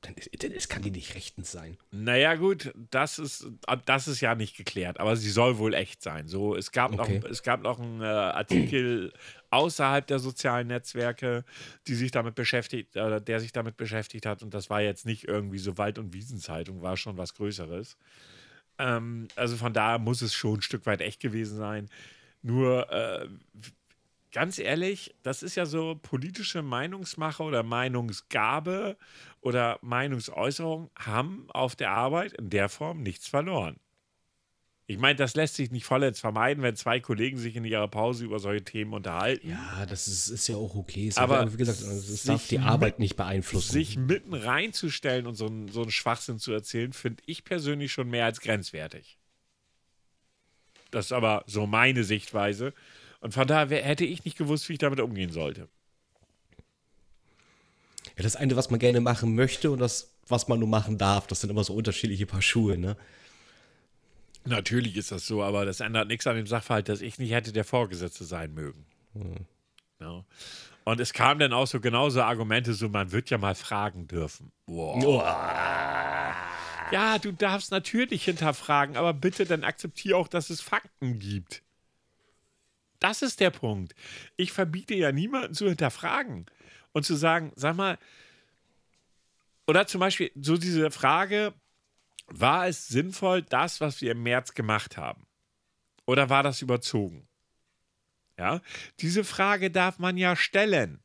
Dann, 0.00 0.14
ist- 0.14 0.30
dann 0.42 0.50
es 0.50 0.68
kann 0.68 0.80
die 0.82 0.90
nicht 0.90 1.14
rechtens 1.14 1.52
sein. 1.52 1.76
Naja, 1.90 2.34
gut, 2.36 2.72
das 2.90 3.18
ist, 3.18 3.46
das 3.84 4.08
ist 4.08 4.20
ja 4.22 4.34
nicht 4.34 4.56
geklärt, 4.56 4.98
aber 4.98 5.14
sie 5.14 5.28
soll 5.30 5.58
wohl 5.58 5.74
echt 5.74 6.02
sein. 6.02 6.26
So, 6.26 6.56
es 6.56 6.72
gab 6.72 6.90
Okay. 6.92 7.18
noch, 7.20 7.30
es 7.30 7.42
gab 7.42 7.60
noch 7.62 7.78
einen 7.78 8.00
äh, 8.00 8.04
Artikel 8.06 9.12
außerhalb 9.50 10.06
der 10.06 10.18
sozialen 10.18 10.68
Netzwerke, 10.68 11.44
die 11.86 11.94
sich 11.94 12.10
damit 12.12 12.34
beschäftigt, 12.34 12.96
äh, 12.96 13.20
der 13.20 13.40
sich 13.40 13.52
damit 13.52 13.76
beschäftigt 13.76 14.24
hat, 14.24 14.42
und 14.42 14.54
das 14.54 14.70
war 14.70 14.80
jetzt 14.80 15.04
nicht 15.04 15.28
irgendwie 15.28 15.58
so 15.58 15.76
Wald- 15.76 15.98
und 15.98 16.14
Wiesenzeitung, 16.14 16.80
war 16.80 16.96
schon 16.96 17.18
was 17.18 17.34
Größeres. 17.34 17.96
Ähm, 18.78 19.28
also 19.36 19.56
von 19.58 19.74
daher 19.74 19.98
muss 19.98 20.22
es 20.22 20.32
schon 20.34 20.60
ein 20.60 20.62
Stück 20.62 20.86
weit 20.86 21.02
echt 21.02 21.20
gewesen 21.20 21.58
sein. 21.58 21.90
Nur 22.40 22.90
äh, 22.90 23.28
ganz 24.32 24.58
ehrlich, 24.58 25.14
das 25.22 25.42
ist 25.42 25.54
ja 25.54 25.66
so 25.66 25.98
politische 26.02 26.62
Meinungsmache 26.62 27.42
oder 27.42 27.62
Meinungsgabe 27.62 28.96
oder 29.40 29.78
Meinungsäußerung 29.82 30.90
haben 30.98 31.46
auf 31.50 31.76
der 31.76 31.90
Arbeit 31.90 32.32
in 32.32 32.50
der 32.50 32.68
Form 32.68 33.02
nichts 33.02 33.28
verloren. 33.28 33.76
Ich 34.86 34.98
meine, 34.98 35.14
das 35.14 35.34
lässt 35.36 35.54
sich 35.54 35.70
nicht 35.70 35.84
vollends 35.84 36.20
vermeiden, 36.20 36.62
wenn 36.62 36.76
zwei 36.76 36.98
Kollegen 37.00 37.38
sich 37.38 37.56
in 37.56 37.64
ihrer 37.64 37.88
Pause 37.88 38.24
über 38.24 38.40
solche 38.40 38.64
Themen 38.64 38.92
unterhalten. 38.92 39.48
Ja, 39.48 39.86
das 39.86 40.08
ist, 40.08 40.28
ist 40.28 40.48
ja 40.48 40.56
auch 40.56 40.74
okay. 40.74 41.08
Es 41.08 41.18
Aber 41.18 41.50
wie 41.52 41.56
gesagt, 41.56 41.80
es 41.80 42.24
darf 42.24 42.46
die 42.48 42.58
mit- 42.58 42.66
Arbeit 42.66 42.98
nicht 42.98 43.16
beeinflussen. 43.16 43.72
Sich 43.72 43.96
mitten 43.96 44.34
reinzustellen 44.34 45.26
und 45.26 45.36
so 45.36 45.46
einen, 45.46 45.68
so 45.68 45.82
einen 45.82 45.92
Schwachsinn 45.92 46.38
zu 46.38 46.52
erzählen, 46.52 46.92
finde 46.92 47.22
ich 47.26 47.44
persönlich 47.44 47.92
schon 47.92 48.10
mehr 48.10 48.24
als 48.26 48.40
grenzwertig. 48.40 49.18
Das 50.90 51.06
ist 51.06 51.12
aber 51.12 51.44
so 51.46 51.66
meine 51.66 52.04
Sichtweise. 52.04 52.74
Und 53.22 53.32
von 53.32 53.46
daher 53.46 53.82
hätte 53.82 54.04
ich 54.04 54.24
nicht 54.24 54.36
gewusst, 54.36 54.68
wie 54.68 54.74
ich 54.74 54.78
damit 54.80 55.00
umgehen 55.00 55.30
sollte. 55.30 55.68
Ja, 58.16 58.22
das 58.24 58.36
eine, 58.36 58.56
was 58.56 58.68
man 58.68 58.80
gerne 58.80 59.00
machen 59.00 59.34
möchte 59.34 59.70
und 59.70 59.78
das, 59.78 60.12
was 60.26 60.48
man 60.48 60.58
nur 60.58 60.68
machen 60.68 60.98
darf, 60.98 61.28
das 61.28 61.40
sind 61.40 61.48
immer 61.50 61.64
so 61.64 61.72
unterschiedliche 61.72 62.26
Paar 62.26 62.42
Schuhe, 62.42 62.76
ne? 62.76 62.96
Natürlich 64.44 64.96
ist 64.96 65.12
das 65.12 65.24
so, 65.24 65.40
aber 65.42 65.64
das 65.64 65.78
ändert 65.78 66.08
nichts 66.08 66.26
an 66.26 66.34
dem 66.34 66.48
Sachverhalt, 66.48 66.88
dass 66.88 67.00
ich 67.00 67.18
nicht 67.20 67.30
hätte 67.30 67.52
der 67.52 67.64
Vorgesetzte 67.64 68.24
sein 68.24 68.52
mögen. 68.54 68.84
Ja. 70.00 70.24
Und 70.82 70.98
es 70.98 71.12
kamen 71.12 71.38
dann 71.38 71.52
auch 71.52 71.68
so 71.68 71.78
genauso 71.78 72.22
Argumente, 72.22 72.74
so 72.74 72.88
man 72.88 73.12
wird 73.12 73.30
ja 73.30 73.38
mal 73.38 73.54
fragen 73.54 74.08
dürfen. 74.08 74.50
Boah. 74.66 76.34
Ja, 76.90 77.18
du 77.18 77.30
darfst 77.30 77.70
natürlich 77.70 78.24
hinterfragen, 78.24 78.96
aber 78.96 79.14
bitte 79.14 79.46
dann 79.46 79.62
akzeptiere 79.62 80.16
auch, 80.16 80.26
dass 80.26 80.50
es 80.50 80.60
Fakten 80.60 81.20
gibt. 81.20 81.62
Das 83.02 83.20
ist 83.20 83.40
der 83.40 83.50
Punkt. 83.50 83.96
Ich 84.36 84.52
verbiete 84.52 84.94
ja 84.94 85.10
niemanden 85.10 85.54
zu 85.54 85.68
hinterfragen. 85.68 86.46
und 86.92 87.04
zu 87.04 87.14
sagen, 87.14 87.52
sag 87.56 87.74
mal, 87.74 87.98
oder 89.66 89.86
zum 89.86 90.00
Beispiel 90.00 90.30
so 90.34 90.58
diese 90.58 90.90
Frage, 90.90 91.54
war 92.26 92.68
es 92.68 92.86
sinnvoll, 92.88 93.42
das, 93.42 93.80
was 93.80 94.02
wir 94.02 94.12
im 94.12 94.22
März 94.22 94.52
gemacht 94.52 94.98
haben? 94.98 95.26
Oder 96.04 96.28
war 96.28 96.42
das 96.42 96.60
überzogen? 96.60 97.26
Ja, 98.38 98.60
diese 99.00 99.24
Frage 99.24 99.70
darf 99.70 99.98
man 99.98 100.18
ja 100.18 100.36
stellen. 100.36 101.00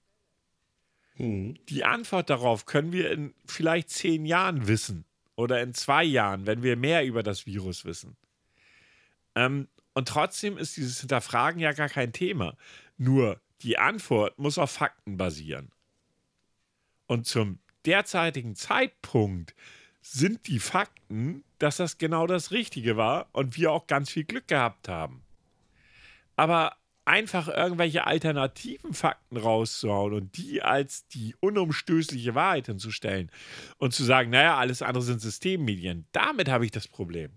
Mhm. 1.15 1.57
Die 1.69 1.85
Antwort 1.85 2.29
darauf 2.29 2.65
können 2.65 2.91
wir 2.91 3.09
in 3.11 3.33
vielleicht 3.45 3.89
zehn 3.89 4.25
Jahren 4.25 4.67
wissen 4.67 5.05
oder 5.35 5.61
in 5.61 5.73
zwei 5.73 6.03
Jahren, 6.03 6.45
wenn 6.45 6.63
wir 6.63 6.75
mehr 6.75 7.05
über 7.05 7.23
das 7.23 7.45
Virus 7.45 7.85
wissen. 7.85 8.17
Ähm, 9.35 9.69
und 9.97 10.07
trotzdem 10.07 10.59
ist 10.59 10.77
dieses 10.77 10.99
Hinterfragen 10.99 11.59
ja 11.59 11.71
gar 11.71 11.89
kein 11.89 12.13
Thema. 12.13 12.55
Nur 12.97 13.41
die 13.61 13.79
Antwort 13.79 14.37
muss 14.37 14.59
auf 14.59 14.69
Fakten 14.69 15.17
basieren. 15.17 15.71
Und 17.07 17.25
zum 17.25 17.57
derzeitigen 17.83 18.55
Zeitpunkt 18.55 19.55
sind 19.99 20.45
die 20.45 20.59
Fakten, 20.59 21.43
dass 21.57 21.77
das 21.77 21.97
genau 21.97 22.27
das 22.27 22.51
Richtige 22.51 22.95
war 22.95 23.27
und 23.31 23.57
wir 23.57 23.71
auch 23.71 23.87
ganz 23.87 24.11
viel 24.11 24.23
Glück 24.23 24.47
gehabt 24.47 24.87
haben. 24.87 25.23
Aber 26.35 26.77
einfach 27.05 27.47
irgendwelche 27.47 28.05
alternativen 28.05 28.93
Fakten 28.93 29.37
rauszuhauen 29.37 30.13
und 30.13 30.37
die 30.37 30.61
als 30.61 31.07
die 31.07 31.33
unumstößliche 31.39 32.35
Wahrheit 32.35 32.67
hinzustellen 32.67 33.31
und 33.79 33.95
zu 33.95 34.03
sagen, 34.03 34.29
naja, 34.29 34.57
alles 34.57 34.83
andere 34.83 35.03
sind 35.03 35.21
Systemmedien, 35.21 36.05
damit 36.11 36.49
habe 36.49 36.65
ich 36.65 36.71
das 36.71 36.87
Problem. 36.87 37.31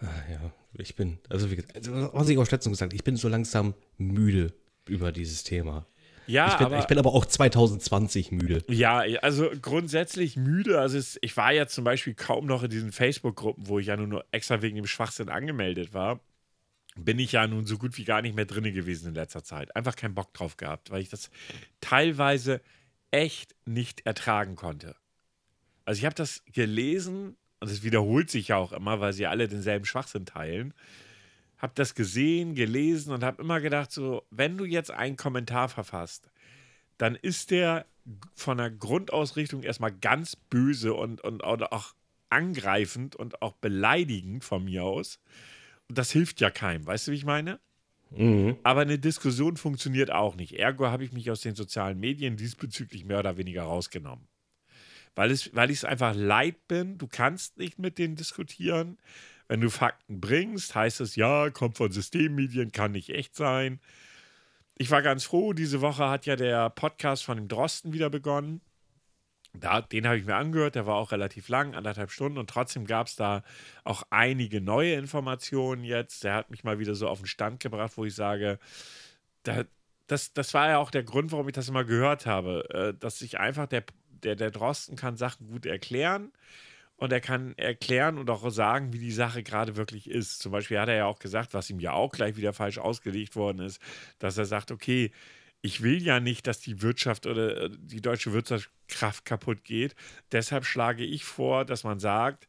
Ah, 0.00 0.06
ja, 0.30 0.52
ich 0.74 0.94
bin, 0.94 1.18
also, 1.28 1.50
wie, 1.50 1.62
also 1.74 2.12
was 2.12 2.28
ich 2.28 2.38
auch 2.38 2.50
letztens 2.50 2.78
gesagt 2.78 2.92
ich 2.92 3.04
bin 3.04 3.16
so 3.16 3.28
langsam 3.28 3.74
müde 3.96 4.52
über 4.86 5.12
dieses 5.12 5.42
Thema. 5.42 5.86
Ja, 6.26 6.48
ich 6.48 6.56
bin, 6.56 6.66
aber, 6.66 6.78
ich 6.80 6.86
bin 6.86 6.98
aber 6.98 7.14
auch 7.14 7.24
2020 7.24 8.32
müde. 8.32 8.62
Ja, 8.68 8.98
also 9.22 9.50
grundsätzlich 9.62 10.36
müde. 10.36 10.80
Also 10.80 10.98
es, 10.98 11.18
ich 11.22 11.36
war 11.36 11.52
ja 11.52 11.66
zum 11.66 11.84
Beispiel 11.84 12.14
kaum 12.14 12.46
noch 12.46 12.64
in 12.64 12.70
diesen 12.70 12.92
Facebook-Gruppen, 12.92 13.68
wo 13.68 13.78
ich 13.78 13.86
ja 13.86 13.96
nur 13.96 14.24
extra 14.32 14.60
wegen 14.60 14.76
dem 14.76 14.86
Schwachsinn 14.86 15.28
angemeldet 15.28 15.94
war. 15.94 16.20
Bin 16.96 17.18
ich 17.18 17.32
ja 17.32 17.46
nun 17.46 17.66
so 17.66 17.78
gut 17.78 17.96
wie 17.96 18.04
gar 18.04 18.22
nicht 18.22 18.34
mehr 18.34 18.46
drin 18.46 18.64
gewesen 18.74 19.08
in 19.08 19.14
letzter 19.14 19.44
Zeit. 19.44 19.76
Einfach 19.76 19.94
keinen 19.94 20.14
Bock 20.14 20.32
drauf 20.34 20.56
gehabt, 20.56 20.90
weil 20.90 21.02
ich 21.02 21.10
das 21.10 21.30
teilweise 21.80 22.60
echt 23.10 23.54
nicht 23.64 24.04
ertragen 24.04 24.56
konnte. 24.56 24.96
Also 25.84 26.00
ich 26.00 26.04
habe 26.04 26.14
das 26.14 26.42
gelesen 26.52 27.36
und 27.60 27.70
es 27.70 27.82
wiederholt 27.82 28.30
sich 28.30 28.48
ja 28.48 28.56
auch 28.56 28.72
immer, 28.72 29.00
weil 29.00 29.12
sie 29.12 29.26
alle 29.26 29.48
denselben 29.48 29.84
Schwachsinn 29.84 30.26
teilen 30.26 30.74
habe 31.58 31.72
das 31.74 31.94
gesehen, 31.94 32.54
gelesen 32.54 33.12
und 33.12 33.24
habe 33.24 33.42
immer 33.42 33.60
gedacht, 33.60 33.90
so, 33.90 34.22
wenn 34.30 34.56
du 34.58 34.64
jetzt 34.64 34.90
einen 34.90 35.16
Kommentar 35.16 35.68
verfasst, 35.68 36.30
dann 36.98 37.14
ist 37.14 37.50
der 37.50 37.86
von 38.34 38.58
der 38.58 38.70
Grundausrichtung 38.70 39.62
erstmal 39.62 39.92
ganz 39.92 40.36
böse 40.36 40.94
und, 40.94 41.22
und 41.22 41.42
auch 41.42 41.94
angreifend 42.30 43.16
und 43.16 43.42
auch 43.42 43.54
beleidigend 43.54 44.44
von 44.44 44.64
mir 44.64 44.84
aus. 44.84 45.18
Und 45.88 45.98
das 45.98 46.10
hilft 46.10 46.40
ja 46.40 46.50
keinem, 46.50 46.86
weißt 46.86 47.08
du, 47.08 47.12
wie 47.12 47.16
ich 47.16 47.24
meine? 47.24 47.58
Mhm. 48.10 48.56
Aber 48.62 48.82
eine 48.82 48.98
Diskussion 48.98 49.56
funktioniert 49.56 50.12
auch 50.12 50.36
nicht. 50.36 50.58
Ergo 50.58 50.86
habe 50.86 51.04
ich 51.04 51.12
mich 51.12 51.30
aus 51.30 51.40
den 51.40 51.56
sozialen 51.56 51.98
Medien 51.98 52.36
diesbezüglich 52.36 53.04
mehr 53.04 53.18
oder 53.18 53.36
weniger 53.36 53.64
rausgenommen. 53.64 54.28
Weil, 55.16 55.30
es, 55.30 55.52
weil 55.54 55.70
ich 55.70 55.78
es 55.78 55.84
einfach 55.84 56.14
leid 56.14 56.68
bin, 56.68 56.98
du 56.98 57.08
kannst 57.08 57.58
nicht 57.58 57.78
mit 57.78 57.98
denen 57.98 58.14
diskutieren. 58.14 58.98
Wenn 59.48 59.60
du 59.60 59.70
Fakten 59.70 60.20
bringst, 60.20 60.74
heißt 60.74 61.00
es 61.00 61.16
ja, 61.16 61.50
kommt 61.50 61.78
von 61.78 61.90
Systemmedien, 61.90 62.70
kann 62.70 62.92
nicht 62.92 63.10
echt 63.10 63.34
sein. 63.34 63.80
Ich 64.76 64.90
war 64.90 65.00
ganz 65.00 65.24
froh, 65.24 65.54
diese 65.54 65.80
Woche 65.80 66.10
hat 66.10 66.26
ja 66.26 66.36
der 66.36 66.68
Podcast 66.68 67.24
von 67.24 67.38
dem 67.38 67.48
Drosten 67.48 67.94
wieder 67.94 68.10
begonnen. 68.10 68.60
Da, 69.54 69.80
den 69.80 70.06
habe 70.06 70.18
ich 70.18 70.26
mir 70.26 70.36
angehört, 70.36 70.74
der 70.74 70.86
war 70.86 70.96
auch 70.96 71.12
relativ 71.12 71.48
lang, 71.48 71.74
anderthalb 71.74 72.10
Stunden, 72.10 72.36
und 72.36 72.50
trotzdem 72.50 72.84
gab 72.84 73.06
es 73.06 73.16
da 73.16 73.42
auch 73.84 74.02
einige 74.10 74.60
neue 74.60 74.94
Informationen 74.94 75.82
jetzt. 75.82 76.24
Der 76.24 76.34
hat 76.34 76.50
mich 76.50 76.62
mal 76.62 76.78
wieder 76.78 76.94
so 76.94 77.08
auf 77.08 77.20
den 77.20 77.26
Stand 77.26 77.60
gebracht, 77.60 77.92
wo 77.96 78.04
ich 78.04 78.14
sage, 78.14 78.58
da, 79.44 79.64
das, 80.08 80.34
das 80.34 80.52
war 80.52 80.68
ja 80.68 80.78
auch 80.78 80.90
der 80.90 81.04
Grund, 81.04 81.32
warum 81.32 81.48
ich 81.48 81.54
das 81.54 81.70
immer 81.70 81.84
gehört 81.84 82.26
habe, 82.26 82.68
äh, 82.70 82.98
dass 82.98 83.18
sich 83.18 83.40
einfach 83.40 83.66
der, 83.66 83.84
der, 84.26 84.36
der 84.36 84.50
Drosten 84.50 84.96
kann 84.96 85.16
Sachen 85.16 85.46
gut 85.46 85.66
erklären 85.66 86.32
und 86.96 87.12
er 87.12 87.20
kann 87.20 87.54
erklären 87.56 88.18
und 88.18 88.28
auch 88.30 88.48
sagen, 88.50 88.92
wie 88.92 88.98
die 88.98 89.12
Sache 89.12 89.42
gerade 89.42 89.76
wirklich 89.76 90.10
ist. 90.10 90.40
Zum 90.40 90.52
Beispiel 90.52 90.78
hat 90.78 90.88
er 90.88 90.96
ja 90.96 91.06
auch 91.06 91.18
gesagt, 91.18 91.54
was 91.54 91.70
ihm 91.70 91.80
ja 91.80 91.92
auch 91.92 92.12
gleich 92.12 92.36
wieder 92.36 92.52
falsch 92.52 92.78
ausgelegt 92.78 93.36
worden 93.36 93.60
ist, 93.60 93.80
dass 94.18 94.36
er 94.38 94.46
sagt, 94.46 94.70
okay, 94.70 95.12
ich 95.62 95.82
will 95.82 96.02
ja 96.02 96.20
nicht, 96.20 96.46
dass 96.46 96.60
die 96.60 96.82
Wirtschaft 96.82 97.26
oder 97.26 97.64
äh, 97.64 97.70
die 97.72 98.00
deutsche 98.00 98.32
Wirtschaftskraft 98.32 99.24
kaputt 99.24 99.64
geht. 99.64 99.94
Deshalb 100.32 100.64
schlage 100.64 101.04
ich 101.04 101.24
vor, 101.24 101.64
dass 101.64 101.84
man 101.84 101.98
sagt, 101.98 102.48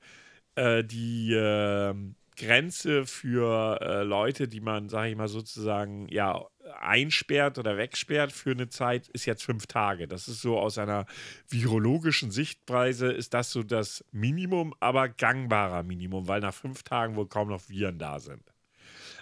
äh, 0.56 0.84
die 0.84 1.34
äh, 1.34 1.94
Grenze 2.38 3.06
für 3.06 3.80
äh, 3.82 4.04
Leute, 4.04 4.48
die 4.48 4.62
man, 4.62 4.90
sage 4.90 5.10
ich 5.10 5.16
mal 5.16 5.28
sozusagen, 5.28 6.08
ja, 6.10 6.46
einsperrt 6.80 7.58
oder 7.58 7.78
wegsperrt 7.78 8.32
für 8.32 8.52
eine 8.52 8.70
Zeit, 8.70 9.08
ist 9.10 9.26
jetzt 9.26 9.44
fünf 9.44 9.68
Tage. 9.68 10.08
Das 10.08 10.28
ist 10.28 10.42
so 10.42 10.60
aus 10.60 10.78
einer 10.78 11.06
virologischen 11.50 12.32
Sichtweise, 12.32 13.12
ist 13.12 13.34
das 13.34 13.52
so 13.52 13.64
das 13.64 14.04
Minimum, 14.12 14.74
aber 14.80 15.10
gangbarer 15.10 15.84
Minimum, 15.84 16.28
weil 16.28 16.42
nach 16.42 16.54
fünf 16.54 16.84
Tagen 16.84 17.16
wohl 17.16 17.28
kaum 17.28 17.50
noch 17.50 17.70
Viren 17.70 18.00
da 18.00 18.20
sind. 18.20 18.44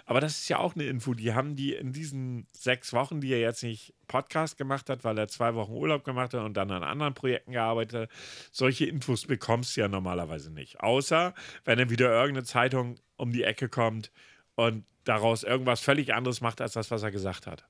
Aber 0.08 0.20
das 0.20 0.38
ist 0.38 0.48
ja 0.48 0.58
auch 0.58 0.76
eine 0.76 0.84
Info, 0.84 1.14
die 1.14 1.34
haben 1.34 1.56
die 1.56 1.74
in 1.74 1.92
diesen 1.92 2.46
sechs 2.52 2.92
Wochen, 2.92 3.20
die 3.20 3.32
er 3.32 3.40
jetzt 3.40 3.64
nicht 3.64 3.92
Podcast 4.06 4.56
gemacht 4.56 4.88
hat, 4.88 5.02
weil 5.02 5.18
er 5.18 5.26
zwei 5.26 5.56
Wochen 5.56 5.72
Urlaub 5.72 6.04
gemacht 6.04 6.32
hat 6.32 6.44
und 6.44 6.56
dann 6.56 6.70
an 6.70 6.84
anderen 6.84 7.14
Projekten 7.14 7.50
gearbeitet 7.50 8.02
hat. 8.02 8.10
Solche 8.52 8.86
Infos 8.86 9.26
bekommst 9.26 9.76
du 9.76 9.80
ja 9.80 9.88
normalerweise 9.88 10.52
nicht. 10.52 10.78
Außer, 10.78 11.34
wenn 11.64 11.78
dann 11.78 11.90
wieder 11.90 12.12
irgendeine 12.12 12.44
Zeitung 12.44 13.00
um 13.16 13.32
die 13.32 13.42
Ecke 13.42 13.68
kommt 13.68 14.12
und 14.54 14.84
daraus 15.08 15.42
irgendwas 15.42 15.80
völlig 15.80 16.14
anderes 16.14 16.40
macht, 16.40 16.60
als 16.60 16.74
das, 16.74 16.90
was 16.90 17.02
er 17.02 17.10
gesagt 17.10 17.46
hat. 17.46 17.64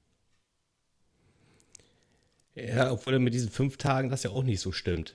Ja, 2.55 2.90
obwohl 2.90 3.14
er 3.14 3.18
mit 3.18 3.35
diesen 3.35 3.51
fünf 3.51 3.77
Tagen 3.77 4.09
das 4.09 4.22
ja 4.22 4.31
auch 4.31 4.42
nicht 4.42 4.61
so 4.61 4.72
stimmt. 4.72 5.14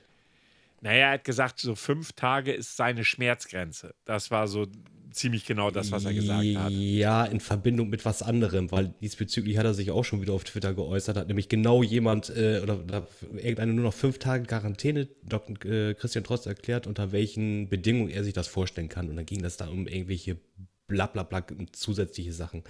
Naja, 0.81 1.07
er 1.07 1.13
hat 1.13 1.23
gesagt, 1.23 1.59
so 1.59 1.75
fünf 1.75 2.13
Tage 2.13 2.51
ist 2.51 2.75
seine 2.75 3.03
Schmerzgrenze. 3.03 3.93
Das 4.05 4.31
war 4.31 4.47
so 4.47 4.67
ziemlich 5.11 5.45
genau 5.45 5.71
das, 5.71 5.91
was 5.91 6.05
er 6.05 6.13
gesagt 6.13 6.55
hat. 6.55 6.71
Ja, 6.71 7.25
in 7.25 7.39
Verbindung 7.39 7.89
mit 7.89 8.05
was 8.05 8.21
anderem, 8.21 8.71
weil 8.71 8.93
diesbezüglich 9.01 9.57
hat 9.57 9.65
er 9.65 9.73
sich 9.73 9.91
auch 9.91 10.05
schon 10.05 10.21
wieder 10.21 10.33
auf 10.33 10.43
Twitter 10.43 10.73
geäußert, 10.73 11.17
hat 11.17 11.27
nämlich 11.27 11.49
genau 11.49 11.83
jemand 11.83 12.29
äh, 12.29 12.61
oder, 12.63 12.79
oder 12.79 13.07
irgendeine 13.33 13.73
nur 13.73 13.83
noch 13.83 13.93
fünf 13.93 14.19
Tage 14.19 14.45
Quarantäne, 14.45 15.07
Dr. 15.23 15.63
Äh, 15.65 15.93
Christian 15.95 16.23
Trost 16.23 16.47
erklärt, 16.47 16.87
unter 16.87 17.11
welchen 17.11 17.69
Bedingungen 17.69 18.09
er 18.09 18.23
sich 18.23 18.33
das 18.33 18.47
vorstellen 18.47 18.89
kann. 18.89 19.09
Und 19.09 19.17
dann 19.17 19.25
ging 19.25 19.41
das 19.41 19.57
da 19.57 19.67
um 19.67 19.87
irgendwelche 19.87 20.37
blablabla 20.91 21.43
zusätzliche 21.71 22.33
Sachen. 22.33 22.63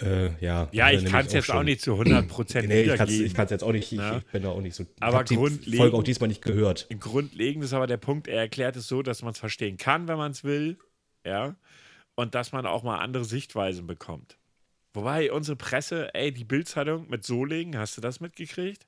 Äh, 0.00 0.44
ja, 0.44 0.68
ja 0.72 0.90
ich 0.90 1.04
kann 1.06 1.26
es 1.26 1.32
jetzt 1.32 1.50
auch 1.50 1.62
nicht 1.62 1.80
zu 1.80 1.92
100 1.92 2.28
Prozent 2.28 2.68
nee, 2.68 2.82
ich 2.82 3.34
kann 3.34 3.44
es 3.44 3.50
jetzt 3.50 3.64
auch 3.64 3.72
nicht, 3.72 3.92
ich, 3.92 3.98
ja. 3.98 4.18
ich, 4.18 4.26
bin 4.26 4.42
da 4.42 4.50
auch 4.50 4.60
nicht 4.60 4.74
so. 4.74 4.84
Aber 5.00 5.22
ich 5.22 5.28
die 5.28 5.76
Folge 5.76 5.96
auch 5.96 6.02
diesmal 6.02 6.28
nicht 6.28 6.42
gehört. 6.42 6.86
Grundlegend 7.00 7.64
ist 7.64 7.72
aber 7.72 7.86
der 7.86 7.96
Punkt, 7.96 8.28
er 8.28 8.40
erklärt 8.40 8.76
es 8.76 8.88
so, 8.88 9.02
dass 9.02 9.22
man 9.22 9.32
es 9.32 9.38
verstehen 9.38 9.78
kann, 9.78 10.06
wenn 10.08 10.18
man 10.18 10.32
es 10.32 10.44
will, 10.44 10.78
ja, 11.24 11.56
und 12.14 12.34
dass 12.34 12.52
man 12.52 12.66
auch 12.66 12.82
mal 12.82 12.98
andere 12.98 13.24
Sichtweisen 13.24 13.86
bekommt. 13.86 14.36
Wobei 14.92 15.32
unsere 15.32 15.56
Presse, 15.56 16.14
ey, 16.14 16.32
die 16.32 16.44
Bildzeitung 16.44 17.08
mit 17.08 17.24
Solingen, 17.24 17.78
hast 17.78 17.96
du 17.96 18.00
das 18.00 18.20
mitgekriegt? 18.20 18.86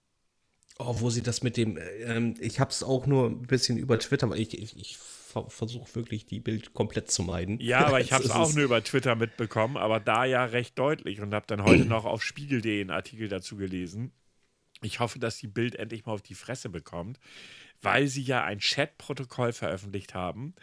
Oh, 0.78 0.94
wo 1.00 1.10
sie 1.10 1.22
das 1.22 1.42
mit 1.42 1.56
dem, 1.56 1.78
ähm, 2.04 2.34
ich 2.38 2.60
habe 2.60 2.70
es 2.70 2.82
auch 2.82 3.06
nur 3.06 3.26
ein 3.26 3.42
bisschen 3.42 3.78
über 3.78 3.98
Twitter, 3.98 4.30
weil 4.30 4.40
ich, 4.40 4.56
ich, 4.56 4.76
ich 4.78 4.98
versuche 5.48 5.94
wirklich 5.94 6.26
die 6.26 6.40
Bild 6.40 6.74
komplett 6.74 7.10
zu 7.10 7.22
meiden. 7.22 7.60
Ja, 7.60 7.86
aber 7.86 8.00
ich 8.00 8.12
habe 8.12 8.24
es 8.24 8.30
auch 8.30 8.52
nur 8.54 8.64
über 8.64 8.82
Twitter 8.82 9.14
mitbekommen, 9.14 9.76
aber 9.76 10.00
da 10.00 10.24
ja 10.24 10.44
recht 10.44 10.78
deutlich 10.78 11.20
und 11.20 11.34
habe 11.34 11.46
dann 11.46 11.64
heute 11.64 11.84
noch 11.84 12.04
auf 12.04 12.22
spiegel.de 12.22 12.80
einen 12.80 12.90
Artikel 12.90 13.28
dazu 13.28 13.56
gelesen. 13.56 14.12
Ich 14.82 15.00
hoffe, 15.00 15.18
dass 15.18 15.38
die 15.38 15.48
Bild 15.48 15.74
endlich 15.74 16.06
mal 16.06 16.12
auf 16.12 16.22
die 16.22 16.34
Fresse 16.34 16.68
bekommt, 16.68 17.18
weil 17.82 18.06
sie 18.06 18.22
ja 18.22 18.44
ein 18.44 18.60
Chatprotokoll 18.60 19.52
veröffentlicht 19.52 20.14
haben, 20.14 20.54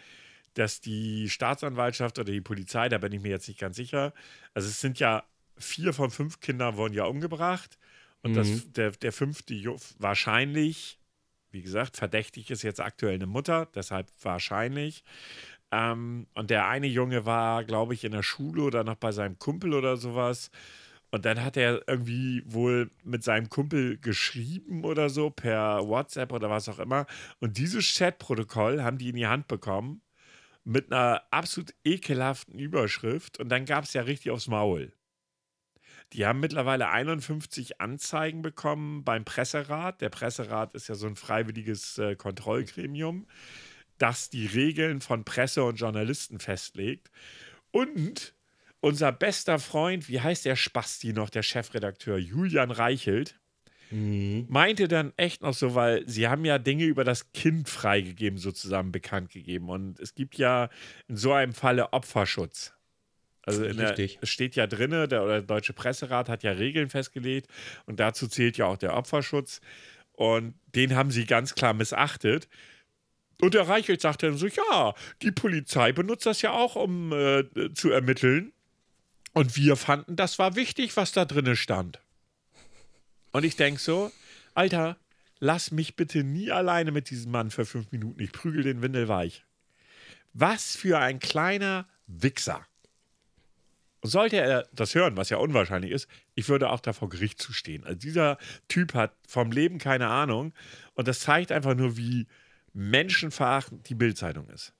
dass 0.53 0.81
die 0.81 1.29
Staatsanwaltschaft 1.29 2.17
oder 2.17 2.31
die 2.31 2.41
Polizei, 2.41 2.89
da 2.89 2.97
bin 2.97 3.11
ich 3.11 3.21
mir 3.21 3.29
jetzt 3.29 3.47
nicht 3.47 3.59
ganz 3.59 3.75
sicher, 3.75 4.13
also 4.53 4.67
es 4.67 4.79
sind 4.79 4.99
ja 4.99 5.23
vier 5.57 5.93
von 5.93 6.11
fünf 6.11 6.39
Kindern 6.39 6.77
wurden 6.77 6.93
ja 6.93 7.05
umgebracht 7.05 7.77
und 8.23 8.31
mhm. 8.31 8.35
das, 8.35 8.71
der, 8.71 8.91
der 8.91 9.11
fünfte 9.11 9.53
wahrscheinlich 9.99 10.99
wie 11.55 11.63
gesagt, 11.63 11.95
verdächtig 11.97 12.51
ist 12.51 12.63
jetzt 12.63 12.81
aktuell 12.81 13.15
eine 13.15 13.27
Mutter, 13.27 13.67
deshalb 13.73 14.07
wahrscheinlich. 14.21 15.03
Ähm, 15.71 16.27
und 16.35 16.49
der 16.49 16.67
eine 16.67 16.87
Junge 16.87 17.25
war, 17.25 17.63
glaube 17.63 17.93
ich, 17.93 18.03
in 18.03 18.11
der 18.11 18.23
Schule 18.23 18.61
oder 18.61 18.83
noch 18.83 18.95
bei 18.95 19.13
seinem 19.13 19.39
Kumpel 19.39 19.73
oder 19.73 19.95
sowas. 19.95 20.51
Und 21.11 21.23
dann 21.25 21.41
hat 21.43 21.55
er 21.55 21.87
irgendwie 21.87 22.43
wohl 22.45 22.91
mit 23.05 23.23
seinem 23.23 23.49
Kumpel 23.49 23.97
geschrieben 23.97 24.83
oder 24.83 25.09
so 25.09 25.29
per 25.29 25.87
WhatsApp 25.87 26.33
oder 26.33 26.49
was 26.49 26.67
auch 26.67 26.79
immer. 26.79 27.05
Und 27.39 27.57
dieses 27.57 27.93
Chatprotokoll 27.95 28.83
haben 28.83 28.97
die 28.97 29.09
in 29.09 29.15
die 29.15 29.27
Hand 29.27 29.47
bekommen 29.47 30.01
mit 30.65 30.91
einer 30.91 31.23
absolut 31.31 31.73
ekelhaften 31.85 32.59
Überschrift. 32.59 33.39
Und 33.39 33.49
dann 33.49 33.65
gab 33.65 33.85
es 33.85 33.93
ja 33.93 34.01
richtig 34.01 34.31
aufs 34.31 34.47
Maul. 34.47 34.91
Die 36.13 36.25
haben 36.25 36.39
mittlerweile 36.39 36.89
51 36.89 37.81
Anzeigen 37.81 38.41
bekommen 38.41 39.03
beim 39.03 39.25
Presserat. 39.25 40.01
Der 40.01 40.09
Presserat 40.09 40.73
ist 40.73 40.87
ja 40.87 40.95
so 40.95 41.07
ein 41.07 41.15
freiwilliges 41.15 41.97
äh, 41.97 42.15
Kontrollgremium, 42.15 43.27
das 43.97 44.29
die 44.29 44.45
Regeln 44.45 45.01
von 45.01 45.25
Presse 45.25 45.63
und 45.63 45.75
Journalisten 45.75 46.39
festlegt. 46.39 47.11
Und 47.71 48.33
unser 48.79 49.11
bester 49.11 49.57
Freund, 49.57 50.07
wie 50.09 50.21
heißt 50.21 50.45
der 50.45 50.55
Spasti 50.55 51.11
noch, 51.11 51.31
der 51.31 51.41
Chefredakteur, 51.41 52.17
Julian 52.17 52.69
Reichelt, 52.69 53.39
mhm. 53.89 54.45
meinte 54.47 54.87
dann 54.87 55.11
echt 55.17 55.41
noch 55.41 55.55
so, 55.55 55.73
weil 55.73 56.07
sie 56.07 56.27
haben 56.27 56.45
ja 56.45 56.59
Dinge 56.59 56.85
über 56.85 57.03
das 57.03 57.31
Kind 57.31 57.67
freigegeben, 57.67 58.37
sozusagen 58.37 58.91
bekannt 58.91 59.31
gegeben. 59.31 59.69
Und 59.69 59.99
es 59.99 60.13
gibt 60.13 60.37
ja 60.37 60.69
in 61.07 61.17
so 61.17 61.33
einem 61.33 61.53
Falle 61.53 61.93
Opferschutz. 61.93 62.74
Also 63.45 63.61
der, 63.71 63.97
es 63.99 64.29
steht 64.29 64.55
ja 64.55 64.65
drin, 64.65 64.91
der, 64.91 65.07
der 65.07 65.41
Deutsche 65.41 65.73
Presserat 65.73 66.29
hat 66.29 66.43
ja 66.43 66.51
Regeln 66.51 66.89
festgelegt 66.89 67.47
und 67.85 67.99
dazu 67.99 68.27
zählt 68.27 68.57
ja 68.57 68.65
auch 68.65 68.77
der 68.77 68.95
Opferschutz. 68.97 69.61
Und 70.13 70.55
den 70.73 70.95
haben 70.95 71.11
sie 71.11 71.25
ganz 71.25 71.55
klar 71.55 71.73
missachtet. 71.73 72.47
Und 73.41 73.53
der 73.53 73.67
Reichelt 73.67 74.01
sagte 74.01 74.27
dann 74.27 74.37
so: 74.37 74.47
Ja, 74.47 74.95
die 75.21 75.31
Polizei 75.31 75.91
benutzt 75.91 76.25
das 76.25 76.41
ja 76.41 76.51
auch, 76.51 76.75
um 76.75 77.11
äh, 77.11 77.43
zu 77.73 77.91
ermitteln. 77.91 78.53
Und 79.33 79.57
wir 79.57 79.75
fanden, 79.75 80.15
das 80.15 80.39
war 80.39 80.55
wichtig, 80.55 80.95
was 80.95 81.11
da 81.11 81.25
drin 81.25 81.55
stand. 81.55 81.99
Und 83.31 83.43
ich 83.43 83.57
denke 83.57 83.81
so: 83.81 84.11
Alter, 84.53 84.97
lass 85.39 85.71
mich 85.71 85.95
bitte 85.95 86.23
nie 86.23 86.49
alleine 86.51 86.91
mit 86.91 87.09
diesem 87.09 87.31
Mann 87.31 87.51
für 87.51 87.65
fünf 87.65 87.91
Minuten. 87.91 88.21
Ich 88.21 88.31
prügel 88.31 88.63
den 88.63 88.81
Windel 88.81 89.07
weich. 89.07 89.43
Was 90.33 90.75
für 90.75 90.99
ein 90.99 91.19
kleiner 91.19 91.87
Wichser. 92.07 92.65
Sollte 94.05 94.37
er 94.37 94.67
das 94.73 94.95
hören, 94.95 95.17
was 95.17 95.29
ja 95.29 95.37
unwahrscheinlich 95.37 95.91
ist, 95.91 96.07
ich 96.33 96.49
würde 96.49 96.69
auch 96.69 96.79
da 96.79 96.93
vor 96.93 97.09
Gericht 97.09 97.41
zustehen. 97.41 97.83
Also 97.83 97.97
dieser 97.97 98.37
Typ 98.67 98.93
hat 98.93 99.13
vom 99.27 99.51
Leben 99.51 99.77
keine 99.77 100.07
Ahnung 100.07 100.53
und 100.93 101.07
das 101.07 101.19
zeigt 101.19 101.51
einfach 101.51 101.75
nur, 101.75 101.97
wie 101.97 102.27
menschenverachtend 102.73 103.87
die 103.89 103.95
Bildzeitung 103.95 104.49
ist. 104.49 104.73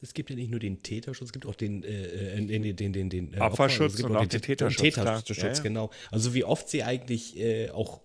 Es 0.00 0.14
gibt 0.14 0.30
ja 0.30 0.36
nicht 0.36 0.50
nur 0.50 0.60
den 0.60 0.82
Täterschutz, 0.82 1.28
es 1.28 1.32
gibt 1.32 1.46
auch 1.46 1.56
den, 1.56 1.82
äh, 1.82 1.88
äh 1.88 2.46
den, 2.46 2.76
den, 2.76 2.92
den, 2.92 3.10
den 3.10 3.34
äh, 3.34 3.40
Opferschutz 3.40 3.94
also 3.94 4.06
und 4.06 4.16
auch 4.16 4.20
den, 4.20 4.28
den 4.28 4.42
Täterschutz. 4.42 4.80
Täterschutz, 4.80 5.36
ja, 5.38 5.48
ja. 5.48 5.60
genau. 5.60 5.90
Also 6.10 6.34
wie 6.34 6.44
oft 6.44 6.68
sie 6.68 6.84
eigentlich 6.84 7.36
äh, 7.36 7.70
auch 7.70 8.00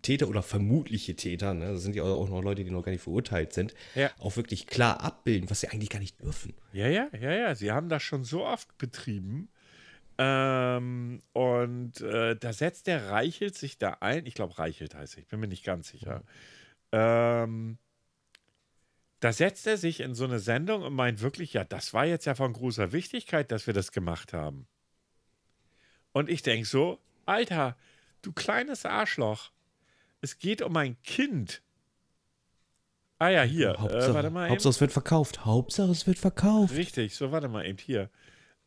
Täter 0.00 0.28
oder 0.28 0.42
vermutliche 0.42 1.16
Täter, 1.16 1.52
ne, 1.52 1.72
das 1.72 1.82
sind 1.82 1.94
ja 1.94 2.04
auch 2.04 2.28
noch 2.28 2.42
Leute, 2.42 2.64
die 2.64 2.70
noch 2.70 2.82
gar 2.82 2.92
nicht 2.92 3.02
verurteilt 3.02 3.52
sind, 3.52 3.74
ja. 3.94 4.10
auch 4.18 4.36
wirklich 4.36 4.66
klar 4.66 5.00
abbilden, 5.02 5.50
was 5.50 5.60
sie 5.60 5.68
eigentlich 5.68 5.90
gar 5.90 5.98
nicht 5.98 6.20
dürfen. 6.22 6.54
Ja, 6.72 6.88
ja, 6.88 7.08
ja, 7.20 7.32
ja. 7.32 7.54
Sie 7.54 7.72
haben 7.72 7.88
das 7.88 8.02
schon 8.02 8.24
so 8.24 8.46
oft 8.46 8.78
betrieben. 8.78 9.48
Ähm, 10.24 11.20
und 11.32 12.00
äh, 12.00 12.36
da 12.36 12.52
setzt 12.52 12.86
der 12.86 13.10
Reichelt 13.10 13.56
sich 13.56 13.78
da 13.78 13.96
ein. 14.00 14.24
Ich 14.24 14.34
glaube, 14.34 14.56
Reichelt 14.56 14.94
heißt 14.94 15.16
er, 15.16 15.22
ich 15.22 15.26
bin 15.26 15.40
mir 15.40 15.48
nicht 15.48 15.64
ganz 15.64 15.88
sicher. 15.88 16.22
Ähm, 16.92 17.78
da 19.18 19.32
setzt 19.32 19.66
er 19.66 19.76
sich 19.76 19.98
in 20.00 20.14
so 20.14 20.24
eine 20.24 20.38
Sendung 20.38 20.82
und 20.82 20.94
meint 20.94 21.22
wirklich, 21.22 21.54
ja, 21.54 21.64
das 21.64 21.92
war 21.92 22.06
jetzt 22.06 22.26
ja 22.26 22.36
von 22.36 22.52
großer 22.52 22.92
Wichtigkeit, 22.92 23.50
dass 23.50 23.66
wir 23.66 23.74
das 23.74 23.90
gemacht 23.90 24.32
haben. 24.32 24.68
Und 26.12 26.28
ich 26.28 26.42
denke 26.42 26.68
so, 26.68 27.00
Alter, 27.26 27.76
du 28.20 28.32
kleines 28.32 28.84
Arschloch, 28.86 29.50
es 30.20 30.38
geht 30.38 30.62
um 30.62 30.76
ein 30.76 31.00
Kind. 31.02 31.62
Ah 33.18 33.28
ja, 33.28 33.42
hier. 33.42 33.76
Hauptsache, 33.78 34.10
äh, 34.10 34.14
warte 34.14 34.30
mal 34.30 34.48
Hauptsache 34.50 34.70
es 34.70 34.80
wird 34.80 34.92
verkauft. 34.92 35.44
Hauptsache 35.44 35.90
es 35.90 36.06
wird 36.06 36.18
verkauft. 36.18 36.74
Richtig, 36.74 37.16
so 37.16 37.32
warte 37.32 37.48
mal 37.48 37.66
eben 37.66 37.78
hier. 37.78 38.08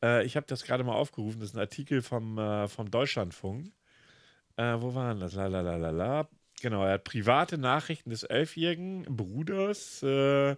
Äh, 0.05 0.25
ich 0.25 0.35
habe 0.35 0.45
das 0.47 0.63
gerade 0.63 0.83
mal 0.83 0.93
aufgerufen. 0.93 1.39
Das 1.39 1.49
ist 1.49 1.55
ein 1.55 1.61
Artikel 1.61 2.01
vom, 2.01 2.37
äh, 2.37 2.67
vom 2.67 2.91
Deutschlandfunk. 2.91 3.71
Äh, 4.57 4.75
wo 4.79 4.93
waren 4.93 5.19
das? 5.19 5.33
Lalalala. 5.33 6.29
Genau, 6.61 6.85
er 6.85 6.93
hat 6.93 7.03
private 7.03 7.57
Nachrichten 7.57 8.11
des 8.11 8.23
elfjährigen 8.23 9.03
Bruders 9.03 10.01
äh, 10.03 10.55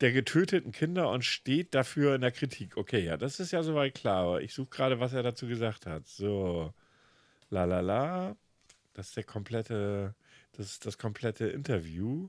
der 0.00 0.12
getöteten 0.12 0.72
Kinder 0.72 1.10
und 1.10 1.24
steht 1.24 1.74
dafür 1.74 2.14
in 2.14 2.20
der 2.20 2.30
Kritik. 2.32 2.76
Okay, 2.76 3.04
ja, 3.04 3.16
das 3.16 3.40
ist 3.40 3.52
ja 3.52 3.62
soweit 3.62 3.94
klar. 3.94 4.40
Ich 4.40 4.54
suche 4.54 4.70
gerade, 4.70 5.00
was 5.00 5.14
er 5.14 5.22
dazu 5.22 5.46
gesagt 5.48 5.86
hat. 5.86 6.06
So, 6.06 6.72
lalala. 7.50 8.36
Das 8.94 9.08
ist 9.08 9.16
der 9.16 9.24
komplette, 9.24 10.14
das 10.52 10.66
ist 10.66 10.86
das 10.86 10.98
komplette 10.98 11.46
Interview. 11.48 12.28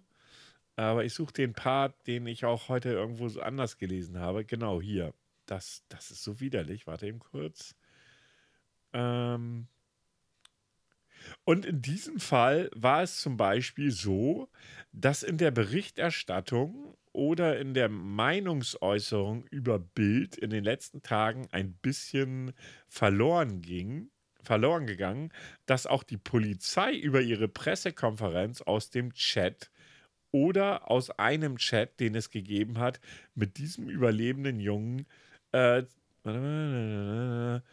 Aber 0.76 1.06
ich 1.06 1.14
suche 1.14 1.34
den 1.34 1.54
Part, 1.54 1.96
den 2.08 2.28
ich 2.28 2.46
auch 2.46 2.70
heute 2.70 2.90
irgendwo 2.90 3.28
anders 3.40 3.78
gelesen 3.78 4.20
habe. 4.20 4.46
Genau 4.46 4.82
hier 4.82 5.14
das, 5.48 5.84
das 5.90 6.12
ist 6.12 6.24
so 6.24 6.40
widerlich. 6.40 6.88
Warte 6.88 7.08
eben 7.08 7.20
kurz. 7.20 7.76
Ähm 8.94 9.68
und 11.44 11.66
in 11.66 11.82
diesem 11.82 12.20
Fall 12.20 12.70
war 12.76 13.04
es 13.04 13.20
zum 13.22 13.38
Beispiel 13.38 13.92
so, 13.92 14.50
dass 14.92 15.24
in 15.24 15.38
der 15.38 15.52
Berichterstattung 15.52 16.96
oder 17.12 17.60
in 17.60 17.74
der 17.74 17.90
Meinungsäußerung 17.90 19.46
über 19.48 19.80
Bild 19.80 20.38
in 20.38 20.52
den 20.52 20.64
letzten 20.64 21.02
Tagen 21.02 21.48
ein 21.52 21.74
bisschen 21.74 22.54
verloren 22.88 23.62
ging, 23.62 24.12
verloren 24.44 24.86
gegangen, 24.86 25.34
dass 25.66 25.88
auch 25.88 26.04
die 26.04 26.18
Polizei 26.18 26.94
über 26.94 27.22
ihre 27.22 27.48
Pressekonferenz 27.48 28.62
aus 28.62 28.90
dem 28.92 29.14
Chat 29.14 29.72
oder 30.32 30.92
aus 30.92 31.10
einem 31.10 31.58
Chat, 31.58 32.00
den 32.00 32.16
es 32.16 32.30
gegeben 32.30 32.78
hat, 32.78 33.00
mit 33.34 33.58
diesem 33.58 33.90
überlebenden 33.90 34.60
Jungen 34.60 35.00
äh, 35.00 35.27
warte 35.52 36.00
mal. 36.24 37.64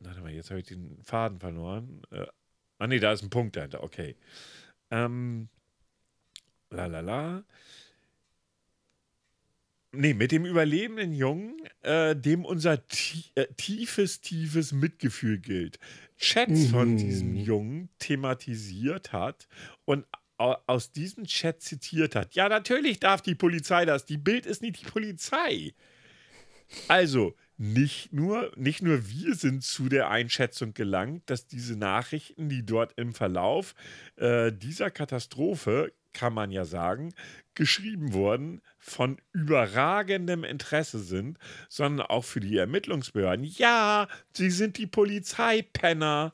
Warte 0.00 0.20
mal, 0.20 0.32
jetzt 0.32 0.50
habe 0.50 0.60
ich 0.60 0.66
den 0.66 0.98
Faden 1.02 1.40
verloren. 1.40 2.02
Äh, 2.10 2.26
ah, 2.78 2.86
nee, 2.86 3.00
da 3.00 3.12
ist 3.12 3.22
ein 3.22 3.30
Punkt 3.30 3.56
dahinter. 3.56 3.82
Okay. 3.82 4.16
Ähm, 4.90 5.48
la 6.70 6.86
la 6.86 7.00
la. 7.00 7.44
Nee, 9.90 10.12
mit 10.14 10.32
dem 10.32 10.44
überlebenden 10.44 11.14
Jungen, 11.14 11.56
äh, 11.80 12.14
dem 12.14 12.44
unser 12.44 12.74
äh, 13.34 13.46
tiefes, 13.56 14.20
tiefes 14.20 14.72
Mitgefühl 14.72 15.38
gilt. 15.38 15.78
Chats 16.18 16.50
mhm. 16.50 16.66
von 16.66 16.96
diesem 16.96 17.34
Jungen 17.34 17.88
thematisiert 17.98 19.12
hat 19.12 19.48
und 19.86 20.04
aus 20.38 20.92
diesem 20.92 21.24
Chat 21.24 21.60
zitiert 21.62 22.14
hat. 22.14 22.34
Ja, 22.34 22.48
natürlich 22.48 23.00
darf 23.00 23.22
die 23.22 23.34
Polizei 23.34 23.84
das. 23.84 24.04
Die 24.04 24.18
Bild 24.18 24.46
ist 24.46 24.62
nicht 24.62 24.80
die 24.80 24.90
Polizei. 24.90 25.74
Also, 26.86 27.34
nicht 27.56 28.12
nur, 28.12 28.52
nicht 28.56 28.82
nur 28.82 29.08
wir 29.08 29.34
sind 29.34 29.64
zu 29.64 29.88
der 29.88 30.10
Einschätzung 30.10 30.74
gelangt, 30.74 31.28
dass 31.28 31.46
diese 31.46 31.76
Nachrichten, 31.76 32.48
die 32.48 32.64
dort 32.64 32.92
im 32.96 33.14
Verlauf 33.14 33.74
äh, 34.16 34.52
dieser 34.52 34.90
Katastrophe, 34.90 35.92
kann 36.12 36.32
man 36.32 36.50
ja 36.50 36.64
sagen, 36.64 37.12
geschrieben 37.54 38.12
wurden, 38.12 38.60
von 38.78 39.20
überragendem 39.32 40.44
Interesse 40.44 41.00
sind, 41.00 41.38
sondern 41.68 42.06
auch 42.06 42.24
für 42.24 42.40
die 42.40 42.56
Ermittlungsbehörden. 42.56 43.44
Ja, 43.44 44.08
sie 44.32 44.50
sind 44.50 44.78
die 44.78 44.86
Polizeipenner. 44.86 46.32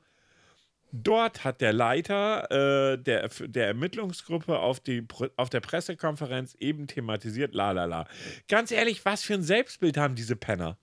Dort 0.97 1.43
hat 1.43 1.61
der 1.61 1.73
Leiter 1.73 2.93
äh, 2.93 2.97
der, 2.97 3.29
der 3.29 3.67
Ermittlungsgruppe 3.67 4.61
auf, 4.61 4.79
die, 4.79 5.05
auf 5.37 5.51
der 5.51 5.59
Pressekonferenz 5.59 6.55
eben 6.61 6.87
thematisiert, 6.87 7.53
la 7.53 7.73
la 7.73 7.87
la. 7.87 8.07
Ganz 8.47 8.71
ehrlich, 8.71 9.05
was 9.05 9.25
für 9.25 9.35
ein 9.35 9.43
Selbstbild 9.43 9.97
haben 9.97 10.15
diese 10.15 10.37
Penner? 10.37 10.79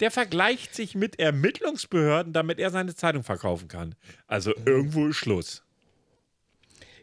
Der 0.00 0.10
vergleicht 0.10 0.74
sich 0.74 0.94
mit 0.94 1.18
Ermittlungsbehörden, 1.18 2.32
damit 2.32 2.58
er 2.58 2.70
seine 2.70 2.94
Zeitung 2.94 3.22
verkaufen 3.22 3.68
kann. 3.68 3.96
Also 4.26 4.54
irgendwo 4.64 5.08
ist 5.08 5.16
Schluss. 5.16 5.62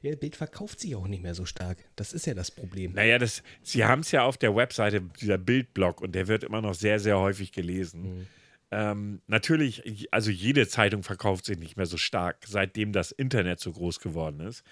Ja, 0.02 0.16
Bild 0.16 0.36
verkauft 0.36 0.80
sich 0.80 0.96
auch 0.96 1.08
nicht 1.08 1.22
mehr 1.22 1.36
so 1.36 1.46
stark. 1.46 1.78
Das 1.96 2.12
ist 2.12 2.26
ja 2.26 2.34
das 2.34 2.50
Problem. 2.50 2.94
Naja, 2.94 3.20
das, 3.20 3.44
sie 3.62 3.86
haben 3.86 4.02
es 4.02 4.12
ja 4.12 4.24
auf 4.24 4.36
der 4.36 4.56
Webseite, 4.56 5.02
dieser 5.22 5.38
Bildblog, 5.38 6.02
und 6.02 6.14
der 6.14 6.28
wird 6.28 6.44
immer 6.44 6.62
noch 6.62 6.74
sehr, 6.74 7.00
sehr 7.00 7.20
häufig 7.20 7.52
gelesen. 7.52 8.02
Mhm. 8.02 8.28
Ähm, 8.72 9.22
natürlich, 9.28 10.08
also 10.14 10.32
jede 10.32 10.68
Zeitung 10.68 11.04
verkauft 11.04 11.46
sich 11.46 11.60
nicht 11.60 11.76
mehr 11.76 11.86
so 11.86 11.98
stark, 11.98 12.38
seitdem 12.48 12.94
das 12.94 13.12
Internet 13.12 13.60
so 13.60 13.74
groß 13.74 14.00
geworden 14.00 14.40
ist. 14.40 14.64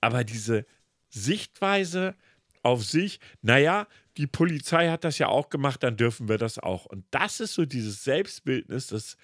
Aber 0.00 0.22
diese 0.22 0.64
Sichtweise 1.08 2.14
auf 2.62 2.84
sich, 2.84 3.18
naja, 3.42 3.88
die 4.16 4.28
Polizei 4.28 4.88
hat 4.88 5.02
das 5.02 5.18
ja 5.18 5.28
auch 5.28 5.50
gemacht, 5.50 5.82
dann 5.82 5.96
dürfen 5.96 6.28
wir 6.28 6.38
das 6.38 6.58
auch. 6.58 6.86
Und 6.86 7.04
das 7.10 7.40
ist 7.40 7.54
so 7.54 7.64
dieses 7.64 8.04
Selbstbildnis, 8.04 8.88
dass, 8.88 9.16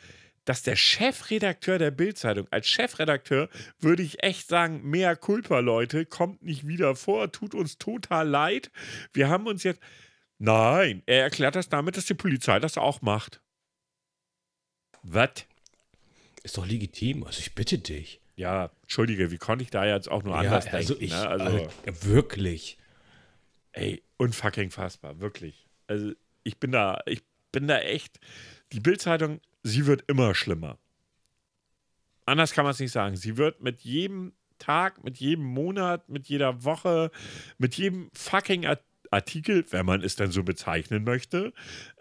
dass 0.45 0.62
der 0.62 0.75
Chefredakteur 0.75 1.79
der 1.79 1.93
Bildzeitung, 1.93 2.49
als 2.51 2.67
Chefredakteur 2.67 3.49
würde 3.79 4.03
ich 4.03 4.25
echt 4.25 4.49
sagen, 4.49 4.83
mehr 4.89 5.15
Culpa, 5.15 5.61
Leute, 5.61 6.05
kommt 6.05 6.43
nicht 6.43 6.67
wieder 6.67 6.97
vor, 6.97 7.31
tut 7.31 7.55
uns 7.55 7.79
total 7.79 8.29
leid. 8.29 8.71
Wir 9.12 9.29
haben 9.29 9.47
uns 9.47 9.62
jetzt. 9.62 9.81
Nein, 10.39 11.03
er 11.07 11.23
erklärt 11.23 11.57
das 11.57 11.71
damit, 11.71 11.97
dass 11.97 12.05
die 12.05 12.15
Polizei 12.15 12.59
das 12.61 12.77
auch 12.77 13.01
macht. 13.01 13.41
Was? 15.09 15.47
Ist 16.42 16.59
doch 16.59 16.66
legitim, 16.66 17.25
also 17.25 17.38
ich 17.40 17.55
bitte 17.55 17.79
dich. 17.79 18.21
Ja, 18.37 18.71
entschuldige, 18.83 19.31
wie 19.31 19.38
konnte 19.38 19.64
ich 19.64 19.71
da 19.71 19.87
jetzt 19.87 20.11
auch 20.11 20.23
nur 20.23 20.35
ja, 20.35 20.40
anders 20.40 20.66
also 20.66 20.95
denken? 20.95 21.05
Ich, 21.05 21.11
ne? 21.12 21.29
also, 21.29 21.57
äh, 21.57 21.92
wirklich. 22.03 22.77
Ey, 23.73 24.03
unfucking 24.16 24.71
fassbar, 24.71 25.21
wirklich. 25.21 25.66
Also 25.87 26.12
ich 26.42 26.59
bin 26.59 26.73
da, 26.73 27.01
ich 27.07 27.23
bin 27.53 27.66
da 27.66 27.79
echt. 27.79 28.21
Die 28.73 28.81
Bildzeitung, 28.81 29.40
sie 29.62 29.87
wird 29.87 30.05
immer 30.09 30.35
schlimmer. 30.35 30.79
Anders 32.27 32.53
kann 32.53 32.64
man 32.64 32.73
es 32.73 32.81
nicht 32.81 32.92
sagen. 32.92 33.16
Sie 33.16 33.37
wird 33.37 33.62
mit 33.62 33.83
jedem 33.83 34.33
Tag, 34.59 35.05
mit 35.05 35.19
jedem 35.19 35.45
Monat, 35.45 36.09
mit 36.09 36.27
jeder 36.27 36.64
Woche, 36.64 37.11
mit 37.59 37.77
jedem 37.77 38.11
fucking 38.12 38.66
Artikel, 39.17 39.65
wenn 39.71 39.87
man 39.87 40.03
es 40.03 40.17
denn 40.17 40.31
so 40.31 40.43
bezeichnen 40.43 41.05
möchte, 41.05 41.53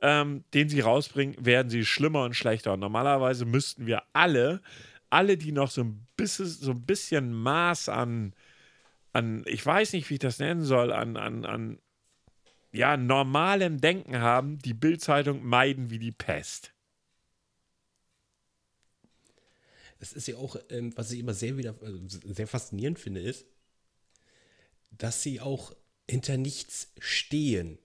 ähm, 0.02 0.44
den 0.54 0.70
sie 0.70 0.82
rausbringen, 0.82 1.36
werden 1.44 1.70
sie 1.70 1.86
schlimmer 1.86 2.24
und 2.24 2.36
schlechter. 2.36 2.74
Und 2.74 2.82
normalerweise 2.82 3.46
müssten 3.46 3.86
wir 3.86 4.04
alle, 4.14 4.62
alle, 5.10 5.38
die 5.38 5.52
noch 5.52 5.72
so 5.72 5.82
ein 5.82 6.06
bisschen, 6.18 6.46
so 6.46 6.72
ein 6.72 6.82
bisschen 6.82 7.34
Maß 7.34 7.90
an, 7.90 8.34
an, 9.14 9.44
ich 9.48 9.66
weiß 9.66 9.94
nicht, 9.94 10.10
wie 10.10 10.16
ich 10.16 10.20
das 10.20 10.40
nennen 10.40 10.64
soll, 10.64 10.92
an, 10.92 11.16
an, 11.16 11.46
an 11.46 11.80
ja, 12.74 12.98
normalem 12.98 13.80
Denken 13.80 14.20
haben, 14.20 14.60
die 14.60 14.74
Bildzeitung 14.74 15.46
meiden 15.46 15.90
wie 15.90 16.00
die 16.00 16.12
Pest. 16.12 16.74
Es 20.00 20.12
ist 20.12 20.28
ja 20.28 20.36
auch, 20.36 20.58
ähm, 20.70 20.92
was 20.98 21.12
ich 21.12 21.20
immer 21.20 21.34
sehr 21.34 21.58
wieder 21.58 21.72
äh, 21.82 22.34
sehr 22.34 22.48
faszinierend 22.48 23.00
finde, 23.00 23.22
ist, 23.22 23.46
dass 24.92 25.24
sie 25.24 25.40
auch 25.40 25.74
hinter 26.10 26.38
nichts 26.38 26.92
stehen. 27.00 27.78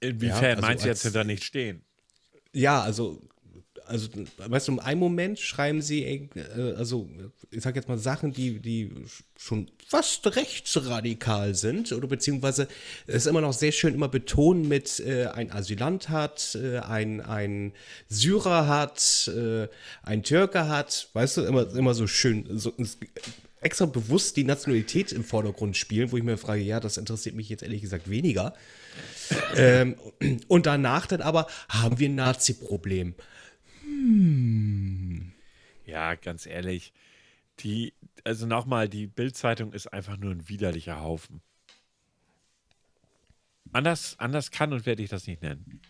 Inwiefern 0.00 0.42
ja, 0.42 0.48
also 0.50 0.60
meinst 0.62 0.84
du 0.84 0.88
jetzt 0.88 1.02
hinter 1.02 1.24
nichts 1.24 1.46
stehen? 1.46 1.82
Ja, 2.52 2.82
also 2.82 3.20
also, 3.90 4.08
weißt 4.38 4.68
du, 4.68 4.72
in 4.72 4.78
einem 4.78 5.00
Moment 5.00 5.38
schreiben 5.38 5.82
sie, 5.82 6.04
äh, 6.04 6.74
also, 6.76 7.08
ich 7.50 7.62
sag 7.62 7.74
jetzt 7.74 7.88
mal 7.88 7.98
Sachen, 7.98 8.32
die, 8.32 8.60
die 8.60 8.90
schon 9.36 9.70
fast 9.86 10.24
rechtsradikal 10.36 11.54
sind, 11.54 11.92
oder 11.92 12.06
beziehungsweise 12.06 12.68
es 13.06 13.16
ist 13.16 13.26
immer 13.26 13.40
noch 13.40 13.52
sehr 13.52 13.72
schön 13.72 13.94
immer 13.94 14.08
betonen 14.08 14.68
mit, 14.68 15.00
äh, 15.00 15.26
ein 15.26 15.50
Asylant 15.50 16.08
hat, 16.08 16.56
äh, 16.60 16.78
ein, 16.78 17.20
ein 17.20 17.72
Syrer 18.08 18.68
hat, 18.68 19.28
äh, 19.34 19.68
ein 20.02 20.22
Türke 20.22 20.68
hat, 20.68 21.08
weißt 21.12 21.38
du, 21.38 21.42
immer, 21.42 21.74
immer 21.74 21.94
so 21.94 22.06
schön, 22.06 22.46
so, 22.58 22.72
extra 23.60 23.86
bewusst 23.86 24.36
die 24.36 24.44
Nationalität 24.44 25.12
im 25.12 25.24
Vordergrund 25.24 25.76
spielen, 25.76 26.10
wo 26.12 26.16
ich 26.16 26.22
mir 26.22 26.38
frage, 26.38 26.62
ja, 26.62 26.80
das 26.80 26.96
interessiert 26.96 27.34
mich 27.34 27.48
jetzt 27.48 27.62
ehrlich 27.62 27.82
gesagt 27.82 28.08
weniger. 28.08 28.54
ähm, 29.54 29.96
und 30.48 30.66
danach 30.66 31.06
dann 31.06 31.20
aber 31.20 31.46
haben 31.68 31.98
wir 31.98 32.08
ein 32.08 32.14
Nazi-Problem. 32.14 33.14
Hm. 33.82 35.32
Ja, 35.84 36.14
ganz 36.14 36.46
ehrlich, 36.46 36.92
die, 37.60 37.92
also 38.24 38.46
nochmal, 38.46 38.88
die 38.88 39.06
Bildzeitung 39.06 39.72
ist 39.72 39.88
einfach 39.88 40.16
nur 40.16 40.32
ein 40.32 40.48
widerlicher 40.48 41.00
Haufen. 41.00 41.42
Anders, 43.72 44.16
anders 44.18 44.50
kann 44.50 44.72
und 44.72 44.86
werde 44.86 45.02
ich 45.02 45.10
das 45.10 45.26
nicht 45.26 45.42
nennen. 45.42 45.80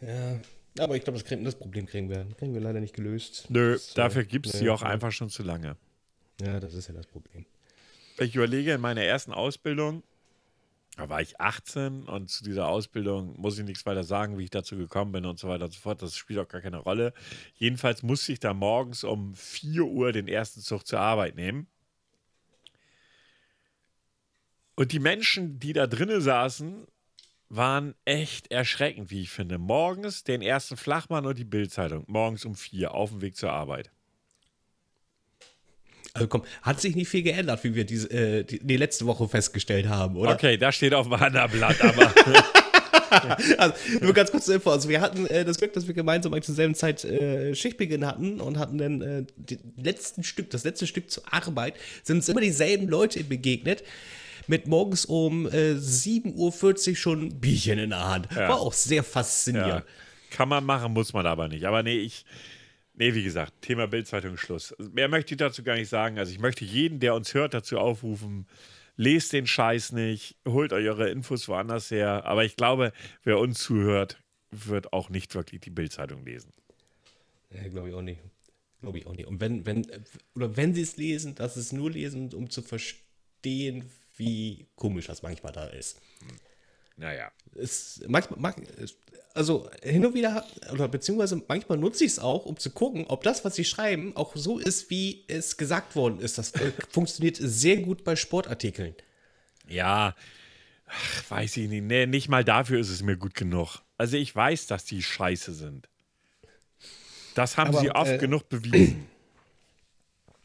Ja, 0.00 0.40
aber 0.78 0.96
ich 0.96 1.04
glaube, 1.04 1.18
das, 1.18 1.42
das, 1.42 1.54
Problem 1.54 1.86
kriegen 1.86 2.08
wir, 2.08 2.26
kriegen 2.38 2.54
wir 2.54 2.60
leider 2.60 2.80
nicht 2.80 2.94
gelöst. 2.94 3.46
Nö, 3.48 3.74
das, 3.74 3.94
dafür 3.94 4.24
gibt 4.24 4.46
es 4.46 4.52
sie 4.58 4.70
auch 4.70 4.82
einfach 4.82 5.12
schon 5.12 5.30
zu 5.30 5.42
lange. 5.42 5.76
Ja, 6.40 6.58
das 6.60 6.74
ist 6.74 6.88
ja 6.88 6.94
das 6.94 7.06
Problem. 7.06 7.46
Ich 8.18 8.34
überlege, 8.34 8.72
in 8.72 8.80
meiner 8.80 9.02
ersten 9.02 9.32
Ausbildung 9.32 10.02
da 10.96 11.08
war 11.08 11.20
ich 11.20 11.40
18 11.40 12.04
und 12.04 12.30
zu 12.30 12.44
dieser 12.44 12.68
Ausbildung 12.68 13.34
muss 13.40 13.58
ich 13.58 13.64
nichts 13.64 13.84
weiter 13.84 14.04
sagen, 14.04 14.38
wie 14.38 14.44
ich 14.44 14.50
dazu 14.50 14.76
gekommen 14.76 15.10
bin 15.10 15.26
und 15.26 15.40
so 15.40 15.48
weiter 15.48 15.64
und 15.64 15.72
so 15.72 15.80
fort. 15.80 16.00
Das 16.00 16.16
spielt 16.16 16.38
auch 16.38 16.48
gar 16.48 16.60
keine 16.60 16.76
Rolle. 16.76 17.12
Jedenfalls 17.56 18.04
musste 18.04 18.32
ich 18.32 18.38
da 18.38 18.54
morgens 18.54 19.02
um 19.02 19.34
4 19.34 19.84
Uhr 19.84 20.12
den 20.12 20.28
ersten 20.28 20.60
Zug 20.60 20.86
zur 20.86 21.00
Arbeit 21.00 21.34
nehmen. 21.34 21.66
Und 24.76 24.92
die 24.92 25.00
Menschen, 25.00 25.58
die 25.58 25.72
da 25.72 25.88
drinnen 25.88 26.20
saßen, 26.20 26.86
waren 27.48 27.94
echt 28.04 28.50
erschreckend, 28.50 29.10
wie 29.10 29.22
ich 29.22 29.30
finde. 29.30 29.58
Morgens 29.58 30.24
den 30.24 30.42
ersten 30.42 30.76
Flachmann 30.76 31.26
und 31.26 31.38
die 31.38 31.44
Bildzeitung. 31.44 32.04
Morgens 32.06 32.44
um 32.44 32.54
4 32.54 32.94
auf 32.94 33.10
dem 33.10 33.20
Weg 33.20 33.36
zur 33.36 33.52
Arbeit. 33.52 33.90
Also 36.14 36.28
komm, 36.28 36.44
hat 36.62 36.80
sich 36.80 36.94
nicht 36.94 37.08
viel 37.08 37.22
geändert, 37.22 37.64
wie 37.64 37.74
wir 37.74 37.84
diese, 37.84 38.08
äh, 38.10 38.44
die, 38.44 38.64
die, 38.64 38.76
letzte 38.76 39.04
Woche 39.06 39.28
festgestellt 39.28 39.88
haben, 39.88 40.16
oder? 40.16 40.32
Okay, 40.32 40.56
da 40.56 40.70
steht 40.70 40.94
auf 40.94 41.08
dem 41.08 41.18
Handerblatt, 41.18 41.80
aber. 41.82 42.14
also, 43.58 43.74
nur 44.00 44.12
ganz 44.12 44.30
kurz 44.30 44.44
zur 44.44 44.54
Info. 44.54 44.70
Also, 44.70 44.88
wir 44.88 45.00
hatten 45.00 45.26
äh, 45.26 45.44
das 45.44 45.58
Glück, 45.58 45.72
dass 45.72 45.86
wir 45.86 45.94
gemeinsam 45.94 46.40
zur 46.42 46.54
selben 46.54 46.74
Zeit 46.74 47.04
äh, 47.04 47.54
Schichtbeginn 47.54 48.06
hatten 48.06 48.40
und 48.40 48.58
hatten 48.58 48.78
dann 48.78 49.00
äh, 49.02 49.24
letzten 49.76 50.22
Stück, 50.22 50.50
das 50.50 50.64
letzte 50.64 50.86
Stück 50.86 51.10
zur 51.10 51.22
Arbeit, 51.32 51.74
sind 52.02 52.16
uns 52.16 52.28
immer 52.28 52.40
dieselben 52.40 52.88
Leute 52.88 53.22
begegnet. 53.24 53.82
Mit 54.46 54.66
morgens 54.66 55.04
um 55.04 55.46
äh, 55.46 55.72
7.40 55.72 56.90
Uhr 56.90 56.96
schon 56.96 57.40
Bierchen 57.40 57.78
in 57.78 57.90
der 57.90 58.08
Hand. 58.08 58.28
Ja. 58.34 58.48
War 58.48 58.60
auch 58.60 58.72
sehr 58.72 59.02
faszinierend. 59.02 59.84
Ja. 59.84 60.30
Kann 60.30 60.48
man 60.48 60.64
machen, 60.64 60.92
muss 60.92 61.12
man 61.12 61.26
aber 61.26 61.48
nicht. 61.48 61.64
Aber 61.64 61.82
nee, 61.82 61.98
ich, 61.98 62.24
Nee, 62.96 63.12
wie 63.14 63.24
gesagt, 63.24 63.52
Thema 63.60 63.88
Bildzeitung 63.88 64.36
Schluss. 64.36 64.72
Mehr 64.78 65.08
möchte 65.08 65.34
ich 65.34 65.38
dazu 65.38 65.64
gar 65.64 65.74
nicht 65.74 65.88
sagen. 65.88 66.16
Also 66.18 66.30
ich 66.30 66.38
möchte 66.38 66.64
jeden, 66.64 67.00
der 67.00 67.14
uns 67.14 67.34
hört, 67.34 67.52
dazu 67.52 67.78
aufrufen, 67.78 68.46
lest 68.96 69.32
den 69.32 69.48
Scheiß 69.48 69.92
nicht, 69.92 70.36
holt 70.46 70.72
euch 70.72 70.86
eure 70.86 71.10
Infos 71.10 71.48
woanders 71.48 71.90
her. 71.90 72.24
Aber 72.24 72.44
ich 72.44 72.54
glaube, 72.54 72.92
wer 73.24 73.40
uns 73.40 73.58
zuhört, 73.58 74.22
wird 74.52 74.92
auch 74.92 75.10
nicht 75.10 75.34
wirklich 75.34 75.60
die 75.60 75.70
Bildzeitung 75.70 76.24
lesen. 76.24 76.52
Ja, 77.50 77.66
glaube 77.68 77.88
ich 77.88 77.94
auch 77.94 78.02
nicht. 78.02 78.20
Glaube 78.80 78.98
ich 78.98 79.06
auch 79.06 79.16
nicht. 79.16 79.26
Und 79.26 79.40
wenn, 79.40 79.66
wenn, 79.66 79.86
oder 80.36 80.56
wenn 80.56 80.72
sie 80.72 80.82
es 80.82 80.96
lesen, 80.96 81.34
dass 81.34 81.56
es 81.56 81.72
nur 81.72 81.90
lesen, 81.90 82.32
um 82.32 82.48
zu 82.48 82.62
verstehen, 82.62 83.90
wie 84.16 84.66
komisch 84.76 85.06
das 85.06 85.22
manchmal 85.22 85.52
da 85.52 85.66
ist. 85.66 85.98
Naja. 86.96 87.30
Es, 87.56 88.02
manchmal, 88.06 88.54
also 89.34 89.68
hin 89.82 90.06
und 90.06 90.14
wieder, 90.14 90.44
oder 90.72 90.88
beziehungsweise 90.88 91.42
manchmal 91.48 91.78
nutze 91.78 92.04
ich 92.04 92.12
es 92.12 92.18
auch, 92.18 92.46
um 92.46 92.56
zu 92.56 92.70
gucken, 92.70 93.06
ob 93.08 93.22
das, 93.22 93.44
was 93.44 93.56
sie 93.56 93.64
schreiben, 93.64 94.16
auch 94.16 94.36
so 94.36 94.58
ist, 94.58 94.90
wie 94.90 95.24
es 95.28 95.56
gesagt 95.56 95.96
worden 95.96 96.20
ist. 96.20 96.38
Das 96.38 96.52
äh, 96.52 96.72
funktioniert 96.88 97.36
sehr 97.40 97.78
gut 97.78 98.04
bei 98.04 98.16
Sportartikeln. 98.16 98.94
Ja, 99.68 100.14
ach, 100.86 101.30
weiß 101.30 101.56
ich 101.56 101.68
nicht. 101.68 101.84
Nee, 101.84 102.06
nicht 102.06 102.28
mal 102.28 102.44
dafür 102.44 102.78
ist 102.78 102.90
es 102.90 103.02
mir 103.02 103.16
gut 103.16 103.34
genug. 103.34 103.80
Also 103.98 104.16
ich 104.16 104.34
weiß, 104.34 104.66
dass 104.66 104.84
die 104.84 105.02
scheiße 105.02 105.52
sind. 105.52 105.88
Das 107.34 107.56
haben 107.56 107.70
Aber, 107.70 107.80
sie 107.80 107.90
oft 107.90 108.12
äh, 108.12 108.18
genug 108.18 108.48
bewiesen. 108.48 109.08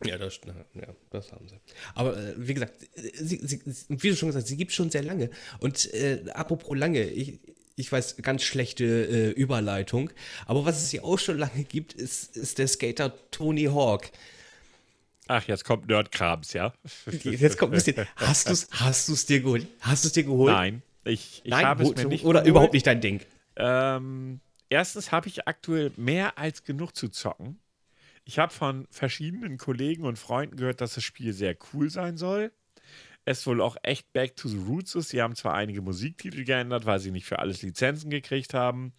Ja 0.05 0.17
das, 0.17 0.39
ja, 0.75 0.87
das 1.09 1.31
haben 1.31 1.47
sie. 1.47 1.59
Aber 1.93 2.17
äh, 2.17 2.33
wie 2.37 2.53
gesagt, 2.53 2.73
sie, 2.95 3.37
sie, 3.43 3.61
wie 3.89 4.09
du 4.09 4.15
schon 4.15 4.29
gesagt 4.29 4.43
hast, 4.43 4.47
sie 4.47 4.57
gibt 4.57 4.71
es 4.71 4.75
schon 4.75 4.89
sehr 4.89 5.03
lange. 5.03 5.29
Und 5.59 5.93
äh, 5.93 6.23
apropos 6.33 6.77
lange, 6.77 7.03
ich, 7.03 7.39
ich 7.75 7.91
weiß, 7.91 8.17
ganz 8.17 8.43
schlechte 8.43 8.85
äh, 8.85 9.29
Überleitung. 9.31 10.09
Aber 10.45 10.65
was 10.65 10.81
es 10.81 10.91
ja 10.91 11.03
auch 11.03 11.19
schon 11.19 11.37
lange 11.37 11.63
gibt, 11.63 11.93
ist, 11.93 12.37
ist 12.37 12.57
der 12.59 12.67
Skater 12.67 13.13
Tony 13.31 13.65
Hawk. 13.65 14.11
Ach, 15.27 15.47
jetzt 15.47 15.63
kommt 15.63 15.87
Nerdkrams, 15.87 16.53
ja? 16.53 16.73
Jetzt 17.23 17.57
kommt 17.59 17.73
ein 17.73 17.75
bisschen. 17.75 18.07
Hast 18.15 18.47
du 18.49 18.53
es 18.53 18.67
hast 18.71 19.29
dir 19.29 19.41
geholt? 19.41 19.67
Hast 19.79 20.03
du 20.03 20.07
es 20.07 20.13
dir 20.13 20.23
geholt? 20.23 20.51
Nein, 20.51 20.81
ich, 21.03 21.41
ich 21.43 21.53
habe 21.53 21.83
es 21.83 21.95
mir 21.95 22.05
nicht 22.05 22.25
Oder 22.25 22.39
geholt. 22.39 22.49
überhaupt 22.49 22.73
nicht 22.73 22.87
dein 22.87 22.99
Ding? 22.99 23.21
Ähm, 23.55 24.39
erstens 24.69 25.11
habe 25.11 25.27
ich 25.27 25.47
aktuell 25.47 25.91
mehr 25.97 26.37
als 26.39 26.63
genug 26.63 26.95
zu 26.95 27.09
zocken. 27.09 27.59
Ich 28.25 28.39
habe 28.39 28.53
von 28.53 28.87
verschiedenen 28.91 29.57
Kollegen 29.57 30.03
und 30.03 30.19
Freunden 30.19 30.57
gehört, 30.57 30.81
dass 30.81 30.95
das 30.95 31.03
Spiel 31.03 31.33
sehr 31.33 31.55
cool 31.73 31.89
sein 31.89 32.17
soll 32.17 32.51
es 33.29 33.45
wohl 33.45 33.61
auch 33.61 33.77
echt 33.83 34.11
back 34.11 34.35
to 34.35 34.47
the 34.47 34.57
roots 34.57 34.95
ist. 34.95 35.09
Sie 35.09 35.21
haben 35.21 35.35
zwar 35.35 35.53
einige 35.53 35.81
Musiktitel 35.81 36.43
geändert, 36.43 36.85
weil 36.85 36.99
sie 36.99 37.11
nicht 37.11 37.25
für 37.25 37.37
alles 37.39 37.61
Lizenzen 37.61 38.09
gekriegt 38.09 38.55
haben, 38.55 38.93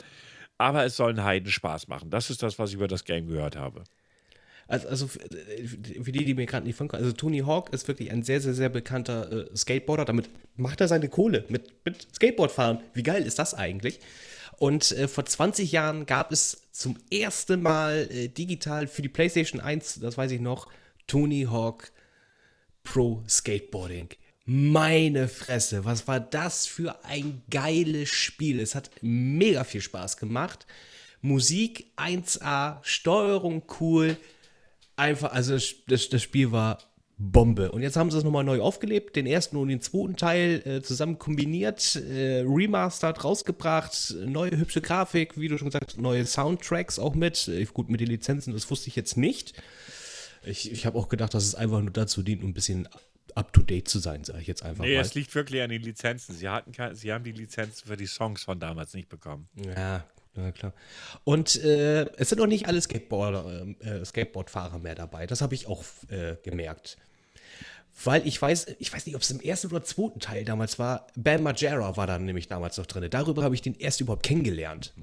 aber 0.56 0.84
es 0.84 0.96
soll 0.96 1.10
einen 1.10 1.24
Heiden 1.24 1.50
Spaß 1.50 1.88
machen. 1.88 2.10
Das 2.10 2.30
ist 2.30 2.42
das, 2.42 2.58
was 2.58 2.70
ich 2.70 2.76
über 2.76 2.86
das 2.86 3.04
Game 3.04 3.26
gehört 3.26 3.56
habe. 3.56 3.82
Also, 4.68 4.86
also 4.86 5.08
für 5.08 6.12
die, 6.12 6.24
die 6.24 6.34
mir 6.34 6.46
gerade 6.46 6.64
nicht 6.64 6.76
von 6.76 6.88
also 6.92 7.10
Tony 7.10 7.40
Hawk 7.40 7.72
ist 7.72 7.88
wirklich 7.88 8.12
ein 8.12 8.22
sehr, 8.22 8.40
sehr, 8.40 8.54
sehr 8.54 8.68
bekannter 8.68 9.50
äh, 9.50 9.56
Skateboarder. 9.56 10.04
Damit 10.04 10.30
macht 10.54 10.80
er 10.80 10.86
seine 10.86 11.08
Kohle 11.08 11.44
mit, 11.48 11.84
mit 11.84 12.06
Skateboardfahren. 12.14 12.78
Wie 12.94 13.02
geil 13.02 13.24
ist 13.24 13.40
das 13.40 13.54
eigentlich? 13.54 13.98
Und 14.60 14.92
äh, 14.92 15.08
vor 15.08 15.24
20 15.24 15.72
Jahren 15.72 16.04
gab 16.04 16.32
es 16.32 16.68
zum 16.70 16.98
ersten 17.10 17.62
Mal 17.62 18.06
äh, 18.10 18.28
digital 18.28 18.88
für 18.88 19.00
die 19.00 19.08
PlayStation 19.08 19.58
1, 19.58 20.00
das 20.00 20.18
weiß 20.18 20.32
ich 20.32 20.40
noch, 20.40 20.68
Tony 21.06 21.46
Hawk 21.50 21.90
Pro 22.84 23.24
Skateboarding. 23.26 24.10
Meine 24.44 25.28
Fresse, 25.28 25.86
was 25.86 26.06
war 26.06 26.20
das 26.20 26.66
für 26.66 27.06
ein 27.06 27.40
geiles 27.48 28.10
Spiel? 28.10 28.60
Es 28.60 28.74
hat 28.74 28.90
mega 29.00 29.64
viel 29.64 29.80
Spaß 29.80 30.18
gemacht. 30.18 30.66
Musik 31.22 31.86
1A, 31.96 32.80
Steuerung 32.82 33.62
cool. 33.80 34.18
Einfach, 34.94 35.32
also 35.32 35.54
das, 35.54 36.10
das 36.10 36.22
Spiel 36.22 36.52
war 36.52 36.76
Bombe. 37.22 37.70
Und 37.70 37.82
jetzt 37.82 37.96
haben 37.96 38.10
sie 38.10 38.16
es 38.16 38.24
nochmal 38.24 38.44
neu 38.44 38.62
aufgelebt, 38.62 39.14
den 39.14 39.26
ersten 39.26 39.58
und 39.58 39.68
den 39.68 39.82
zweiten 39.82 40.16
Teil 40.16 40.62
äh, 40.64 40.80
zusammen 40.80 41.18
kombiniert, 41.18 41.96
äh, 41.96 42.40
remastered, 42.46 43.22
rausgebracht, 43.22 44.14
neue 44.24 44.56
hübsche 44.56 44.80
Grafik, 44.80 45.38
wie 45.38 45.48
du 45.48 45.58
schon 45.58 45.68
gesagt 45.68 45.92
hast, 45.92 46.00
neue 46.00 46.24
Soundtracks 46.24 46.98
auch 46.98 47.14
mit. 47.14 47.46
Äh, 47.48 47.66
gut, 47.66 47.90
mit 47.90 48.00
den 48.00 48.08
Lizenzen, 48.08 48.54
das 48.54 48.70
wusste 48.70 48.88
ich 48.88 48.96
jetzt 48.96 49.18
nicht. 49.18 49.52
Ich, 50.44 50.72
ich 50.72 50.86
habe 50.86 50.98
auch 50.98 51.10
gedacht, 51.10 51.34
dass 51.34 51.44
es 51.44 51.54
einfach 51.54 51.82
nur 51.82 51.90
dazu 51.90 52.22
dient, 52.22 52.42
um 52.42 52.50
ein 52.50 52.54
bisschen 52.54 52.88
up 53.34 53.52
to 53.52 53.60
date 53.60 53.86
zu 53.86 53.98
sein, 53.98 54.24
sage 54.24 54.40
ich 54.40 54.46
jetzt 54.46 54.62
einfach 54.62 54.82
Nee, 54.82 54.94
mal. 54.94 55.02
es 55.02 55.14
liegt 55.14 55.34
wirklich 55.34 55.60
an 55.60 55.68
den 55.68 55.82
Lizenzen. 55.82 56.34
Sie, 56.34 56.48
hatten 56.48 56.72
kein, 56.72 56.94
sie 56.94 57.12
haben 57.12 57.22
die 57.22 57.32
Lizenzen 57.32 57.86
für 57.86 57.98
die 57.98 58.06
Songs 58.06 58.44
von 58.44 58.58
damals 58.58 58.94
nicht 58.94 59.10
bekommen. 59.10 59.46
Ja, 59.62 60.06
ja 60.36 60.52
klar. 60.52 60.72
Und 61.24 61.62
äh, 61.62 62.06
es 62.16 62.30
sind 62.30 62.40
auch 62.40 62.46
nicht 62.46 62.66
alle 62.66 62.80
Skateboarder, 62.80 63.66
äh, 63.80 64.04
Skateboardfahrer 64.06 64.78
mehr 64.78 64.94
dabei. 64.94 65.26
Das 65.26 65.42
habe 65.42 65.54
ich 65.54 65.66
auch 65.66 65.84
äh, 66.08 66.36
gemerkt. 66.42 66.96
Weil 68.04 68.26
ich 68.26 68.40
weiß, 68.40 68.76
ich 68.78 68.92
weiß 68.92 69.06
nicht, 69.06 69.14
ob 69.14 69.22
es 69.22 69.30
im 69.30 69.40
ersten 69.40 69.68
oder 69.68 69.82
zweiten 69.82 70.20
Teil 70.20 70.44
damals 70.44 70.78
war. 70.78 71.06
Bam 71.16 71.42
Margera 71.42 71.96
war 71.96 72.06
da 72.06 72.18
nämlich 72.18 72.48
damals 72.48 72.78
noch 72.78 72.86
drin. 72.86 73.06
Darüber 73.10 73.42
habe 73.42 73.54
ich 73.54 73.62
den 73.62 73.74
erst 73.74 74.00
überhaupt 74.00 74.22
kennengelernt. 74.22 74.94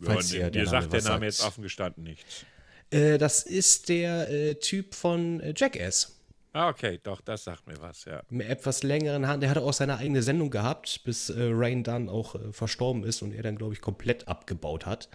Ja, 0.00 0.12
Falls 0.12 0.32
und 0.32 0.38
ihr 0.38 0.50
dir 0.50 0.62
der 0.62 0.66
sagt 0.66 0.92
der 0.92 1.02
Name 1.02 1.26
jetzt 1.26 1.44
offen 1.44 1.62
gestanden 1.62 2.04
nichts. 2.04 2.44
Äh, 2.90 3.18
das 3.18 3.42
ist 3.42 3.88
der 3.88 4.30
äh, 4.30 4.54
Typ 4.54 4.94
von 4.94 5.40
äh, 5.40 5.54
Jackass. 5.56 6.14
Ah, 6.52 6.68
okay, 6.70 6.98
doch, 7.02 7.20
das 7.20 7.44
sagt 7.44 7.66
mir 7.66 7.80
was, 7.80 8.04
ja. 8.04 8.22
Mit 8.30 8.48
etwas 8.48 8.82
längeren 8.82 9.26
Haaren. 9.26 9.40
Der 9.40 9.50
hatte 9.50 9.62
auch 9.62 9.72
seine 9.72 9.98
eigene 9.98 10.22
Sendung 10.22 10.50
gehabt, 10.50 11.02
bis 11.04 11.30
äh, 11.30 11.50
Rain 11.52 11.84
dann 11.84 12.08
auch 12.08 12.34
äh, 12.34 12.52
verstorben 12.52 13.04
ist 13.04 13.22
und 13.22 13.32
er 13.32 13.42
dann, 13.42 13.56
glaube 13.56 13.74
ich, 13.74 13.80
komplett 13.80 14.28
abgebaut 14.28 14.86
hat. 14.86 15.08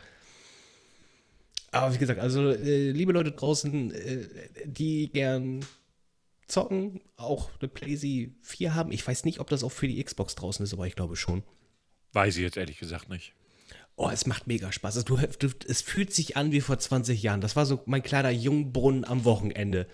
Aber 1.72 1.94
wie 1.94 1.98
gesagt, 1.98 2.20
also 2.20 2.52
äh, 2.52 2.92
liebe 2.92 3.14
Leute 3.14 3.32
draußen, 3.32 3.92
äh, 3.92 4.28
die 4.66 5.12
gern 5.12 5.66
zocken, 6.54 7.02
auch 7.18 7.50
eine 7.60 7.68
PlayStation 7.68 8.36
4 8.42 8.76
haben. 8.76 8.92
Ich 8.92 9.06
weiß 9.06 9.26
nicht, 9.26 9.40
ob 9.40 9.50
das 9.50 9.64
auch 9.64 9.72
für 9.72 9.88
die 9.88 10.02
Xbox 10.02 10.36
draußen 10.36 10.64
ist, 10.64 10.74
aber 10.74 10.88
ich 10.88 10.96
glaube 10.96 11.16
schon. 11.16 11.44
Weiß 12.14 12.38
ich 12.38 12.44
jetzt 12.44 12.58
ehrlich 12.58 12.78
gesagt 12.78 13.10
nicht. 13.10 13.34
Oh, 13.96 14.10
es 14.12 14.26
macht 14.26 14.48
mega 14.48 14.72
Spaß. 14.72 14.98
Also, 14.98 15.18
du, 15.18 15.28
du, 15.40 15.50
es 15.68 15.82
fühlt 15.82 16.14
sich 16.14 16.38
an 16.38 16.52
wie 16.52 16.62
vor 16.62 16.80
20 16.80 17.22
Jahren. 17.22 17.42
Das 17.42 17.56
war 17.56 17.66
so 17.66 17.82
mein 17.86 18.04
kleiner 18.04 18.32
Jungbrunnen 18.32 19.06
am 19.06 19.26
Wochenende. 19.26 19.88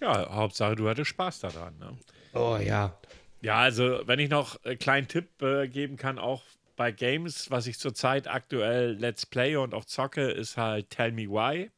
Ja, 0.00 0.30
Hauptsache, 0.30 0.76
du 0.76 0.88
hattest 0.88 1.10
Spaß 1.10 1.40
daran. 1.40 1.78
Ne? 1.78 1.96
Oh 2.34 2.58
ja. 2.62 2.98
Ja, 3.42 3.56
also, 3.56 4.00
wenn 4.06 4.18
ich 4.18 4.30
noch 4.30 4.62
einen 4.64 4.78
kleinen 4.78 5.08
Tipp 5.08 5.42
äh, 5.42 5.68
geben 5.68 5.96
kann, 5.96 6.18
auch 6.18 6.42
bei 6.76 6.92
Games, 6.92 7.50
was 7.50 7.66
ich 7.66 7.78
zurzeit 7.78 8.28
aktuell 8.28 8.92
Let's 8.92 9.26
Play 9.26 9.56
und 9.56 9.74
auch 9.74 9.84
zocke, 9.84 10.30
ist 10.30 10.56
halt 10.56 10.90
Tell 10.90 11.12
Me 11.12 11.28
Why. 11.28 11.70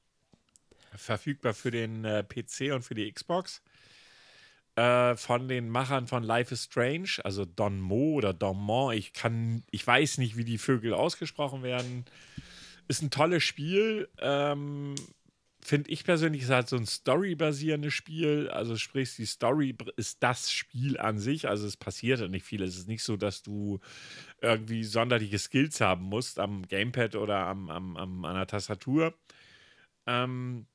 Verfügbar 0.95 1.55
für 1.55 1.71
den 1.71 2.05
äh, 2.05 2.23
PC 2.25 2.73
und 2.75 2.83
für 2.83 2.95
die 2.95 3.11
Xbox. 3.11 3.63
Äh, 4.75 5.17
von 5.17 5.49
den 5.49 5.69
Machern 5.69 6.07
von 6.07 6.23
Life 6.23 6.55
is 6.55 6.65
Strange, 6.65 7.19
also 7.25 7.45
Don 7.45 7.79
Mo 7.79 8.15
oder 8.15 8.33
Don 8.33 8.57
Mon. 8.57 8.95
Ich 8.95 9.13
kann, 9.13 9.65
ich 9.71 9.87
weiß 9.87 10.17
nicht, 10.19 10.37
wie 10.37 10.45
die 10.45 10.57
Vögel 10.57 10.95
ausgesprochen 10.95 11.63
werden. 11.63 12.07
Ist 12.89 13.03
ein 13.03 13.11
tolles 13.11 13.43
Spiel. 13.43 14.09
Ähm, 14.19 14.95
Finde 15.65 15.91
ich 15.91 16.05
persönlich, 16.05 16.43
ist 16.43 16.51
halt 16.51 16.69
so 16.69 16.77
ein 16.77 16.87
Story-basierendes 16.87 17.95
Spiel. 17.95 18.49
Also 18.49 18.77
sprich, 18.77 19.15
die 19.15 19.27
Story 19.27 19.77
ist 19.97 20.21
das 20.21 20.51
Spiel 20.51 20.99
an 20.99 21.19
sich. 21.19 21.47
Also 21.49 21.67
es 21.67 21.77
passiert 21.77 22.19
ja 22.19 22.27
nicht 22.27 22.45
viel. 22.45 22.63
Es 22.63 22.77
ist 22.77 22.89
nicht 22.89 23.05
so, 23.05 23.17
dass 23.17 23.43
du 23.43 23.79
irgendwie 24.41 24.83
sonderliche 24.83 25.39
Skills 25.39 25.81
haben 25.81 26.05
musst 26.05 26.41
am 26.41 26.67
Gamepad 26.67 27.15
oder 27.15 27.47
am, 27.47 27.71
am, 27.71 27.97
am, 27.97 28.25
an 28.25 28.35
der 28.35 28.47
Tastatur. 28.49 29.15
Ähm, 30.07 30.67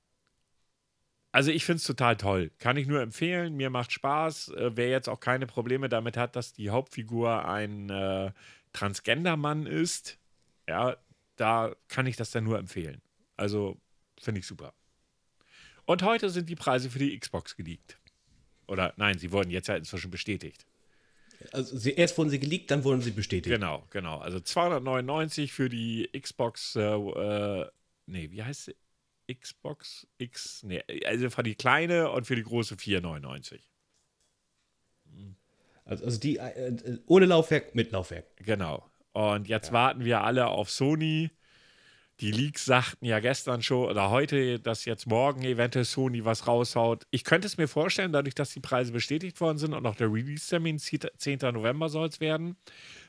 also 1.38 1.52
ich 1.52 1.66
finde 1.66 1.78
es 1.78 1.84
total 1.84 2.18
toll. 2.18 2.50
Kann 2.58 2.78
ich 2.78 2.88
nur 2.88 3.00
empfehlen. 3.00 3.56
Mir 3.56 3.70
macht 3.70 3.92
Spaß. 3.92 4.50
Äh, 4.54 4.72
wer 4.74 4.90
jetzt 4.90 5.08
auch 5.08 5.20
keine 5.20 5.46
Probleme 5.46 5.88
damit 5.88 6.18
hat, 6.18 6.36
dass 6.36 6.52
die 6.52 6.72
Hauptfigur 6.72 7.48
ein 7.48 7.92
äh, 7.92 8.32
Transgender-Mann 8.74 9.68
ist, 9.68 10.18
ja, 10.68 10.98
da 11.36 11.76
kann 11.90 12.08
ich 12.08 12.16
das 12.16 12.32
dann 12.32 12.44
nur 12.44 12.58
empfehlen. 12.58 13.04
Also 13.36 13.78
finde 14.20 14.40
ich 14.40 14.48
super. 14.48 14.74
Und 15.86 16.02
heute 16.02 16.32
sind 16.32 16.50
die 16.50 16.56
Preise 16.56 16.90
für 16.90 16.98
die 16.98 17.16
Xbox 17.20 17.56
geleakt. 17.56 18.00
Oder 18.68 18.96
nein, 18.98 19.20
sie 19.20 19.32
wurden 19.32 19.52
jetzt 19.52 19.68
ja 19.68 19.76
inzwischen 19.76 20.10
bestätigt. 20.10 20.66
Also 21.52 21.78
sie, 21.78 21.92
erst 21.92 22.18
wurden 22.18 22.32
sie 22.32 22.40
geleakt, 22.40 22.72
dann 22.72 22.84
wurden 22.84 23.02
sie 23.02 23.12
bestätigt. 23.12 23.54
Genau, 23.54 23.86
genau. 23.92 24.18
Also 24.18 24.40
299 24.40 25.54
für 25.54 25.70
die 25.70 26.10
Xbox, 26.20 26.76
äh, 26.76 26.82
äh, 26.82 27.70
nee, 28.08 28.32
wie 28.32 28.42
heißt 28.42 28.66
sie? 28.66 28.76
Xbox 29.32 30.08
X, 30.18 30.64
nee, 30.64 30.84
also 31.06 31.30
für 31.30 31.44
die 31.44 31.56
kleine 31.56 32.12
und 32.12 32.26
für 32.26 32.36
die 32.36 32.44
große 32.44 32.78
499. 32.78 33.70
Also, 35.86 36.06
also 36.06 36.20
die 36.20 36.38
äh, 36.38 36.70
äh, 36.70 37.00
ohne 37.08 37.26
Laufwerk, 37.26 37.76
mit 37.76 37.92
Laufwerk. 37.92 38.26
Genau. 38.38 38.90
Und 39.14 39.48
jetzt 39.48 39.72
warten 39.72 40.06
wir 40.06 40.22
alle 40.22 40.48
auf 40.48 40.70
Sony. 40.70 41.32
Die 42.20 42.32
Leaks 42.32 42.66
sagten 42.66 43.06
ja 43.06 43.20
gestern 43.20 43.62
schon 43.62 43.88
oder 43.90 44.10
heute, 44.10 44.60
dass 44.60 44.86
jetzt 44.86 45.06
morgen 45.06 45.44
eventuell 45.44 45.86
Sony 45.86 46.26
was 46.26 46.48
raushaut. 46.48 47.06
Ich 47.12 47.24
könnte 47.24 47.46
es 47.46 47.58
mir 47.58 47.68
vorstellen, 47.68 48.12
dadurch, 48.12 48.34
dass 48.34 48.54
die 48.54 48.60
Preise 48.60 48.92
bestätigt 48.92 49.40
worden 49.40 49.60
sind 49.60 49.76
und 49.76 49.86
auch 49.86 49.96
der 49.96 50.12
Release-Termin 50.12 50.80
10. 50.80 51.40
November 51.54 51.90
soll 51.90 52.08
es 52.08 52.20
werden 52.20 52.58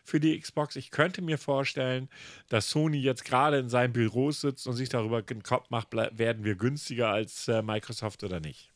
für 0.05 0.21
die 0.21 0.39
Xbox. 0.39 0.77
Ich 0.77 0.91
könnte 0.91 1.23
mir 1.23 1.39
vorstellen, 1.39 2.11
dass 2.51 2.69
Sony 2.69 2.99
jetzt 2.99 3.25
gerade 3.25 3.59
in 3.59 3.71
seinem 3.71 3.95
Büro 3.95 4.31
sitzt 4.31 4.67
und 4.67 4.75
sich 4.75 4.91
darüber 4.91 5.23
den 5.23 5.43
Kopf 5.43 5.71
macht, 5.71 5.95
werden 5.95 6.45
wir 6.45 6.57
günstiger 6.57 7.09
als 7.09 7.49
äh, 7.49 7.63
Microsoft 7.63 8.25
oder 8.25 8.41
nicht. 8.41 8.73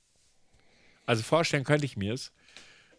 Also 1.05 1.22
vorstellen 1.22 1.64
könnte 1.64 1.85
ich 1.85 1.99
mir 1.99 2.14
es 2.14 2.33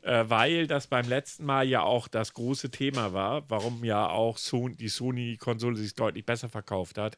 äh, 0.04 0.26
weil 0.28 0.68
das 0.68 0.88
beim 0.88 1.08
letzten 1.08 1.46
Mal 1.46 1.68
ja 1.68 1.82
auch 1.82 2.08
das 2.08 2.34
große 2.34 2.72
Thema 2.72 3.14
war, 3.14 3.50
warum 3.50 3.84
ja 3.84 4.10
auch 4.10 4.38
Son 4.38 4.76
die 4.78 4.90
Sony-Konsole 4.90 5.78
sich 5.78 5.96
deutlich 5.96 6.26
besser 6.26 6.50
verkauft 6.50 6.98
hat. 6.98 7.18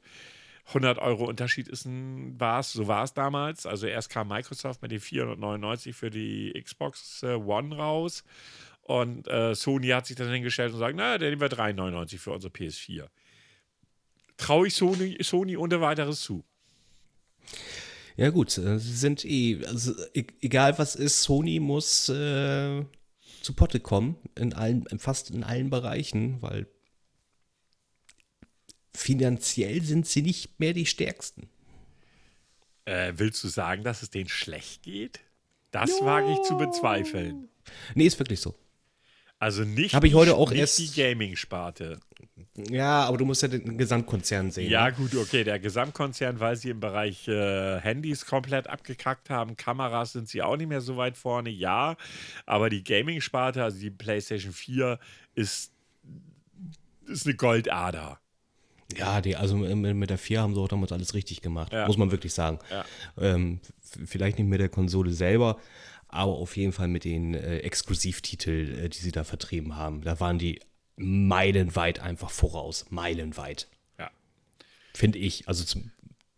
100 0.67 0.97
Euro 0.97 1.25
Unterschied 1.25 1.67
ist 1.67 1.85
ein, 1.85 2.39
war's, 2.39 2.73
so 2.73 2.87
war 2.87 3.03
es 3.03 3.13
damals. 3.13 3.65
Also 3.65 3.87
erst 3.87 4.09
kam 4.09 4.27
Microsoft 4.27 4.81
mit 4.81 4.91
den 4.91 4.99
499 4.99 5.95
für 5.95 6.09
die 6.09 6.59
Xbox 6.59 7.21
äh, 7.23 7.33
One 7.33 7.75
raus 7.75 8.23
und 8.81 9.27
äh, 9.27 9.55
Sony 9.55 9.87
hat 9.89 10.05
sich 10.05 10.15
dann 10.15 10.31
hingestellt 10.31 10.73
und 10.73 10.79
sagt, 10.79 10.95
na, 10.95 11.17
dann 11.17 11.29
nehmen 11.29 11.41
wir 11.41 11.49
399 11.49 12.19
für 12.19 12.31
unsere 12.31 12.53
PS4. 12.53 13.07
Traue 14.37 14.67
ich 14.67 14.75
Sony, 14.75 15.17
Sony 15.21 15.57
ohne 15.57 15.81
weiteres 15.81 16.21
zu. 16.21 16.43
Ja 18.17 18.29
gut, 18.29 18.57
äh, 18.57 18.79
sie 18.79 18.93
sind 18.93 19.25
eh, 19.25 19.65
also 19.65 19.93
e 20.13 20.25
egal 20.41 20.77
was 20.79 20.95
ist, 20.95 21.23
Sony 21.23 21.59
muss 21.59 22.09
äh, 22.09 22.85
zu 23.41 23.53
Potte 23.53 23.79
kommen, 23.79 24.15
in 24.35 24.53
allen, 24.53 24.85
fast 24.97 25.29
in 25.31 25.43
allen 25.43 25.69
Bereichen, 25.69 26.41
weil 26.41 26.67
finanziell 28.93 29.81
sind 29.81 30.07
sie 30.07 30.21
nicht 30.21 30.59
mehr 30.59 30.73
die 30.73 30.85
stärksten. 30.85 31.49
Äh, 32.85 33.13
willst 33.17 33.43
du 33.43 33.49
sagen, 33.49 33.83
dass 33.83 34.01
es 34.01 34.09
denen 34.09 34.29
schlecht 34.29 34.83
geht? 34.83 35.19
Das 35.71 35.89
wage 36.01 36.31
ich 36.31 36.41
zu 36.43 36.57
bezweifeln. 36.57 37.49
Nee, 37.95 38.05
ist 38.05 38.17
wirklich 38.17 38.39
so. 38.39 38.55
Also 39.37 39.63
nicht, 39.63 39.93
Hab 39.93 40.03
ich 40.05 40.13
heute 40.13 40.31
die, 40.31 40.37
auch 40.37 40.51
erst- 40.51 40.79
die 40.79 40.89
Gaming-Sparte. 40.91 41.99
Ja, 42.69 43.03
aber 43.03 43.17
du 43.17 43.25
musst 43.25 43.41
ja 43.41 43.49
den 43.49 43.77
Gesamtkonzern 43.77 44.49
sehen. 44.49 44.69
Ja, 44.71 44.85
ne? 44.85 44.93
gut, 44.93 45.13
okay, 45.15 45.43
der 45.43 45.59
Gesamtkonzern, 45.59 46.39
weil 46.39 46.55
sie 46.55 46.69
im 46.69 46.79
Bereich 46.79 47.27
äh, 47.27 47.79
Handys 47.81 48.25
komplett 48.25 48.67
abgekackt 48.67 49.29
haben, 49.29 49.57
Kameras 49.57 50.13
sind 50.13 50.29
sie 50.29 50.41
auch 50.41 50.55
nicht 50.55 50.67
mehr 50.69 50.79
so 50.81 50.95
weit 50.95 51.17
vorne, 51.17 51.49
ja. 51.49 51.97
Aber 52.45 52.69
die 52.69 52.83
Gaming-Sparte, 52.83 53.61
also 53.63 53.77
die 53.77 53.91
PlayStation 53.91 54.53
4, 54.53 54.99
ist, 55.35 55.71
ist 57.07 57.25
eine 57.25 57.35
Goldader. 57.35 58.19
Ja, 58.95 59.19
die, 59.19 59.35
also 59.35 59.57
mit 59.57 60.09
der 60.09 60.17
4 60.17 60.41
haben 60.41 60.53
sie 60.55 60.61
auch 60.61 60.67
damals 60.69 60.91
alles 60.93 61.13
richtig 61.13 61.41
gemacht, 61.41 61.73
Ja. 61.73 61.87
muss 61.87 61.97
man 61.97 62.11
wirklich 62.11 62.33
sagen. 62.33 62.59
Ja. 62.71 62.85
Ähm, 63.19 63.59
vielleicht 64.05 64.37
nicht 64.39 64.47
mit 64.47 64.61
der 64.61 64.69
Konsole 64.69 65.11
selber, 65.11 65.57
aber 66.07 66.33
auf 66.33 66.55
jeden 66.57 66.71
Fall 66.71 66.87
mit 66.87 67.03
den 67.03 67.33
äh, 67.33 67.59
Exklusivtiteln, 67.59 68.77
äh, 68.77 68.89
die 68.89 68.99
sie 68.99 69.11
da 69.11 69.23
vertrieben 69.23 69.75
haben. 69.75 70.01
Da 70.01 70.19
waren 70.19 70.39
die 70.39 70.61
meilenweit 70.95 71.99
einfach 71.99 72.31
voraus. 72.31 72.85
Meilenweit. 72.89 73.67
Ja. 73.99 74.09
Finde 74.93 75.19
ich. 75.19 75.47
Also 75.47 75.63
zum, 75.63 75.91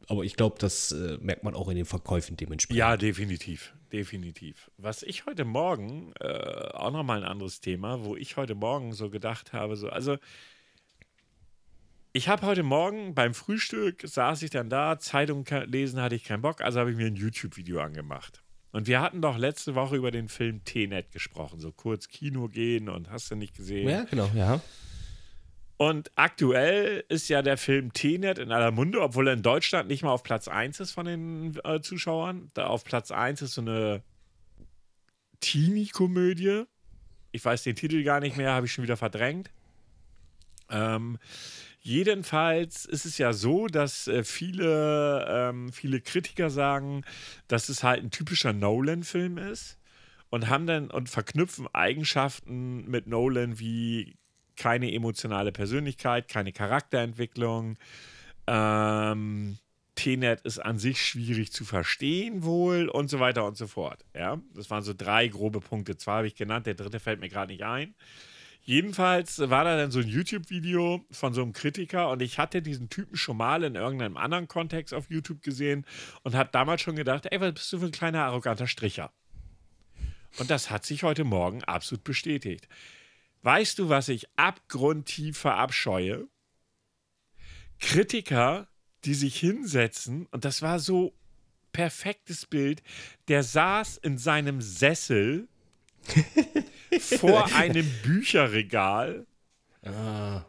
aber 0.07 0.23
ich 0.23 0.35
glaube, 0.35 0.57
das 0.59 0.91
äh, 0.91 1.17
merkt 1.21 1.43
man 1.43 1.53
auch 1.53 1.67
in 1.69 1.75
den 1.75 1.85
Verkäufen 1.85 2.37
dementsprechend. 2.37 2.79
Ja, 2.79 2.97
definitiv. 2.97 3.73
Definitiv. 3.91 4.69
Was 4.77 5.03
ich 5.03 5.25
heute 5.25 5.45
Morgen, 5.45 6.11
äh, 6.19 6.27
auch 6.73 6.91
nochmal 6.91 7.23
ein 7.23 7.29
anderes 7.29 7.61
Thema, 7.61 8.03
wo 8.03 8.15
ich 8.15 8.35
heute 8.35 8.55
Morgen 8.55 8.93
so 8.93 9.09
gedacht 9.09 9.53
habe, 9.53 9.77
so, 9.77 9.89
also 9.89 10.17
ich 12.11 12.27
habe 12.27 12.45
heute 12.45 12.63
Morgen 12.63 13.13
beim 13.13 13.33
Frühstück, 13.33 14.01
saß 14.03 14.41
ich 14.41 14.49
dann 14.49 14.69
da, 14.69 14.99
Zeitung 14.99 15.45
lesen 15.65 16.01
hatte 16.01 16.15
ich 16.15 16.23
keinen 16.23 16.41
Bock, 16.41 16.61
also 16.61 16.79
habe 16.79 16.91
ich 16.91 16.97
mir 16.97 17.07
ein 17.07 17.15
YouTube-Video 17.15 17.79
angemacht. 17.79 18.43
Und 18.71 18.87
wir 18.87 19.01
hatten 19.01 19.21
doch 19.21 19.37
letzte 19.37 19.75
Woche 19.75 19.95
über 19.95 20.11
den 20.11 20.29
Film 20.29 20.63
T-Net 20.63 21.11
gesprochen, 21.11 21.59
so 21.59 21.71
kurz 21.71 22.09
Kino 22.09 22.47
gehen 22.47 22.89
und 22.89 23.09
hast 23.09 23.31
du 23.31 23.35
nicht 23.35 23.55
gesehen. 23.55 23.89
Ja, 23.89 24.03
genau, 24.03 24.29
ja. 24.35 24.61
Und 25.77 26.11
aktuell 26.15 27.03
ist 27.07 27.29
ja 27.29 27.43
der 27.43 27.55
Film 27.55 27.93
T-Net 27.93 28.39
in 28.39 28.51
aller 28.51 28.71
Munde, 28.71 29.01
obwohl 29.01 29.27
er 29.27 29.33
in 29.33 29.43
Deutschland 29.43 29.87
nicht 29.87 30.03
mal 30.03 30.11
auf 30.11 30.23
Platz 30.23 30.47
1 30.47 30.79
ist 30.79 30.91
von 30.91 31.05
den 31.05 31.57
äh, 31.63 31.81
Zuschauern. 31.81 32.49
Da 32.55 32.67
auf 32.67 32.83
Platz 32.83 33.11
1 33.11 33.43
ist 33.43 33.53
so 33.53 33.61
eine 33.61 34.01
Teenie-Komödie. 35.39 36.63
Ich 37.31 37.45
weiß 37.45 37.61
den 37.61 37.75
Titel 37.75 38.03
gar 38.03 38.19
nicht 38.19 38.37
mehr, 38.37 38.53
habe 38.53 38.65
ich 38.65 38.73
schon 38.73 38.83
wieder 38.83 38.97
verdrängt. 38.97 39.51
Ähm, 40.69 41.19
jedenfalls 41.87 42.85
ist 42.85 43.05
es 43.05 43.17
ja 43.17 43.33
so, 43.33 43.67
dass 43.67 44.07
äh, 44.07 44.23
viele, 44.23 45.25
ähm, 45.29 45.71
viele 45.71 46.01
Kritiker 46.01 46.49
sagen, 46.49 47.03
dass 47.47 47.69
es 47.69 47.81
halt 47.83 48.03
ein 48.03 48.11
typischer 48.11 48.53
Nolan-Film 48.53 49.37
ist. 49.37 49.77
und 50.29 50.49
haben 50.49 50.67
dann 50.67 50.91
und 50.91 51.09
verknüpfen 51.09 51.67
Eigenschaften 51.73 52.85
mit 52.89 53.07
Nolan 53.07 53.59
wie 53.59 54.17
keine 54.57 54.91
emotionale 54.93 55.53
Persönlichkeit, 55.53 56.27
keine 56.27 56.51
Charakterentwicklung. 56.51 57.77
Ähm, 58.47 59.57
Tenet 59.95 60.41
ist 60.41 60.59
an 60.59 60.79
sich 60.79 61.01
schwierig 61.01 61.51
zu 61.53 61.63
verstehen 61.65 62.43
wohl 62.43 62.89
und 62.89 63.09
so 63.09 63.19
weiter 63.19 63.45
und 63.45 63.57
so 63.57 63.67
fort. 63.67 64.03
Ja, 64.13 64.41
das 64.53 64.69
waren 64.69 64.83
so 64.83 64.93
drei 64.93 65.27
grobe 65.29 65.61
Punkte. 65.61 65.97
Zwei 65.97 66.17
habe 66.17 66.27
ich 66.27 66.35
genannt, 66.35 66.65
der 66.65 66.75
dritte 66.75 66.99
fällt 66.99 67.21
mir 67.21 67.29
gerade 67.29 67.53
nicht 67.53 67.63
ein. 67.63 67.95
Jedenfalls 68.67 69.39
war 69.39 69.63
da 69.63 69.77
dann 69.77 69.91
so 69.91 69.99
ein 69.99 70.09
YouTube-Video 70.09 71.05
von 71.09 71.33
so 71.33 71.41
einem 71.41 71.53
Kritiker 71.53 72.09
und 72.09 72.21
ich 72.21 72.37
hatte 72.37 72.61
diesen 72.61 72.89
Typen 72.89 73.15
schon 73.15 73.37
mal 73.37 73.63
in 73.63 73.75
irgendeinem 73.75 74.17
anderen 74.17 74.49
Kontext 74.49 74.93
auf 74.93 75.09
YouTube 75.09 75.41
gesehen 75.41 75.85
und 76.23 76.35
habe 76.35 76.49
damals 76.51 76.81
schon 76.81 76.97
gedacht, 76.97 77.27
ey, 77.31 77.39
was 77.39 77.53
bist 77.53 77.71
du 77.71 77.79
für 77.79 77.85
ein 77.85 77.91
kleiner 77.93 78.25
arroganter 78.25 78.67
Stricher? 78.67 79.13
Und 80.37 80.49
das 80.49 80.69
hat 80.69 80.85
sich 80.85 81.03
heute 81.03 81.23
Morgen 81.23 81.63
absolut 81.63 82.03
bestätigt. 82.03 82.67
Weißt 83.41 83.79
du, 83.79 83.87
was 83.87 84.09
ich 84.09 84.27
abgrundtief 84.35 85.37
verabscheue? 85.37 86.27
Kritiker, 87.79 88.67
die 89.05 89.13
sich 89.13 89.39
hinsetzen, 89.39 90.25
und 90.31 90.43
das 90.43 90.61
war 90.61 90.79
so 90.79 91.13
perfektes 91.71 92.45
Bild, 92.45 92.83
der 93.29 93.43
saß 93.43 93.95
in 93.95 94.17
seinem 94.17 94.59
Sessel 94.59 95.47
vor 96.99 97.53
einem 97.55 97.89
Bücherregal 98.03 99.25
Ah. 99.85 100.43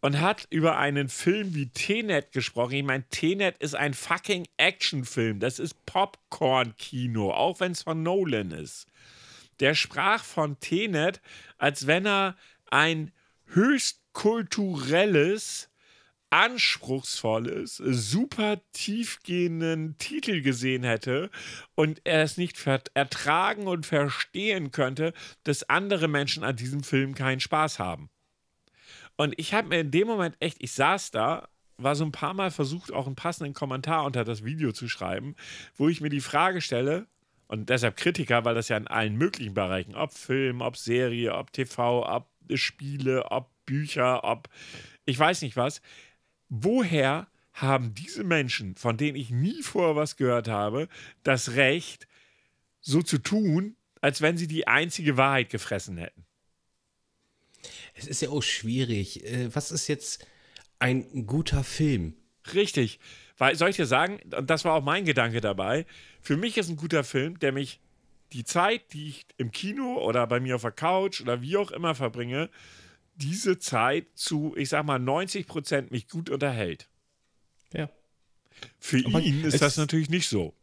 und 0.00 0.20
hat 0.20 0.46
über 0.50 0.76
einen 0.78 1.08
Film 1.08 1.54
wie 1.54 1.68
Tenet 1.68 2.32
gesprochen. 2.32 2.72
Ich 2.74 2.84
meine, 2.84 3.04
Tenet 3.10 3.56
ist 3.58 3.74
ein 3.74 3.94
fucking 3.94 4.46
Actionfilm. 4.56 5.38
Das 5.40 5.58
ist 5.58 5.74
Popcorn-Kino, 5.86 7.32
auch 7.32 7.60
wenn 7.60 7.72
es 7.72 7.82
von 7.82 8.02
Nolan 8.02 8.50
ist. 8.50 8.86
Der 9.60 9.74
sprach 9.74 10.24
von 10.24 10.58
Tenet, 10.60 11.20
als 11.58 11.86
wenn 11.86 12.06
er 12.06 12.36
ein 12.70 13.12
höchst 13.46 14.00
kulturelles, 14.12 15.69
anspruchsvolles, 16.30 17.76
super 17.76 18.60
tiefgehenden 18.72 19.98
Titel 19.98 20.40
gesehen 20.42 20.84
hätte 20.84 21.30
und 21.74 22.00
er 22.04 22.22
es 22.22 22.36
nicht 22.36 22.56
ertragen 22.94 23.66
und 23.66 23.86
verstehen 23.86 24.70
könnte, 24.70 25.12
dass 25.44 25.68
andere 25.68 26.08
Menschen 26.08 26.44
an 26.44 26.56
diesem 26.56 26.82
Film 26.82 27.14
keinen 27.14 27.40
Spaß 27.40 27.78
haben. 27.78 28.10
Und 29.16 29.34
ich 29.36 29.52
habe 29.52 29.68
mir 29.68 29.80
in 29.80 29.90
dem 29.90 30.06
Moment 30.06 30.36
echt, 30.40 30.62
ich 30.62 30.72
saß 30.72 31.10
da, 31.10 31.48
war 31.76 31.96
so 31.96 32.04
ein 32.04 32.12
paar 32.12 32.34
Mal 32.34 32.50
versucht, 32.50 32.92
auch 32.92 33.06
einen 33.06 33.16
passenden 33.16 33.54
Kommentar 33.54 34.04
unter 34.04 34.24
das 34.24 34.44
Video 34.44 34.72
zu 34.72 34.88
schreiben, 34.88 35.34
wo 35.76 35.88
ich 35.88 36.00
mir 36.00 36.10
die 36.10 36.20
Frage 36.20 36.60
stelle, 36.60 37.06
und 37.50 37.68
deshalb 37.68 37.96
Kritiker, 37.96 38.44
weil 38.44 38.54
das 38.54 38.68
ja 38.68 38.76
in 38.76 38.86
allen 38.86 39.16
möglichen 39.16 39.54
Bereichen, 39.54 39.96
ob 39.96 40.12
Film, 40.12 40.60
ob 40.60 40.76
Serie, 40.76 41.34
ob 41.34 41.52
TV, 41.52 42.06
ob 42.08 42.28
Spiele, 42.54 43.28
ob 43.32 43.50
Bücher, 43.66 44.22
ob 44.22 44.48
ich 45.04 45.18
weiß 45.18 45.42
nicht 45.42 45.56
was, 45.56 45.80
woher 46.50 47.28
haben 47.52 47.94
diese 47.94 48.24
Menschen, 48.24 48.76
von 48.76 48.96
denen 48.96 49.16
ich 49.16 49.30
nie 49.30 49.62
vorher 49.62 49.96
was 49.96 50.16
gehört 50.16 50.48
habe, 50.48 50.88
das 51.22 51.54
Recht, 51.54 52.06
so 52.80 53.02
zu 53.02 53.18
tun, 53.18 53.76
als 54.00 54.20
wenn 54.20 54.36
sie 54.36 54.46
die 54.46 54.66
einzige 54.66 55.16
Wahrheit 55.16 55.50
gefressen 55.50 55.96
hätten? 55.96 56.26
Es 57.94 58.06
ist 58.06 58.22
ja 58.22 58.30
auch 58.30 58.42
schwierig. 58.42 59.24
Äh, 59.24 59.54
Was 59.54 59.70
ist 59.70 59.88
jetzt 59.88 60.26
ein 60.78 61.26
guter 61.26 61.64
Film? 61.64 62.14
Richtig. 62.54 62.98
Weil, 63.36 63.54
soll 63.56 63.70
ich 63.70 63.76
dir 63.76 63.86
sagen, 63.86 64.20
und 64.36 64.48
das 64.48 64.64
war 64.64 64.74
auch 64.74 64.82
mein 64.82 65.04
Gedanke 65.04 65.40
dabei, 65.40 65.86
für 66.20 66.36
mich 66.36 66.56
ist 66.56 66.68
ein 66.68 66.76
guter 66.76 67.04
Film, 67.04 67.38
der 67.38 67.52
mich 67.52 67.80
die 68.32 68.44
Zeit, 68.44 68.92
die 68.92 69.08
ich 69.08 69.26
im 69.36 69.50
Kino 69.50 69.98
oder 69.98 70.26
bei 70.26 70.40
mir 70.40 70.56
auf 70.56 70.62
der 70.62 70.70
Couch 70.70 71.20
oder 71.20 71.42
wie 71.42 71.56
auch 71.56 71.70
immer 71.70 71.94
verbringe, 71.94 72.48
diese 73.20 73.58
Zeit 73.58 74.06
zu, 74.14 74.54
ich 74.56 74.68
sag 74.68 74.84
mal, 74.84 74.98
90 74.98 75.46
Prozent 75.46 75.90
mich 75.90 76.08
gut 76.08 76.30
unterhält. 76.30 76.88
Ja. 77.72 77.90
Für 78.78 79.04
Aber 79.06 79.20
ihn 79.20 79.44
ist 79.44 79.54
es- 79.54 79.60
das 79.60 79.76
natürlich 79.76 80.10
nicht 80.10 80.28
so. 80.28 80.54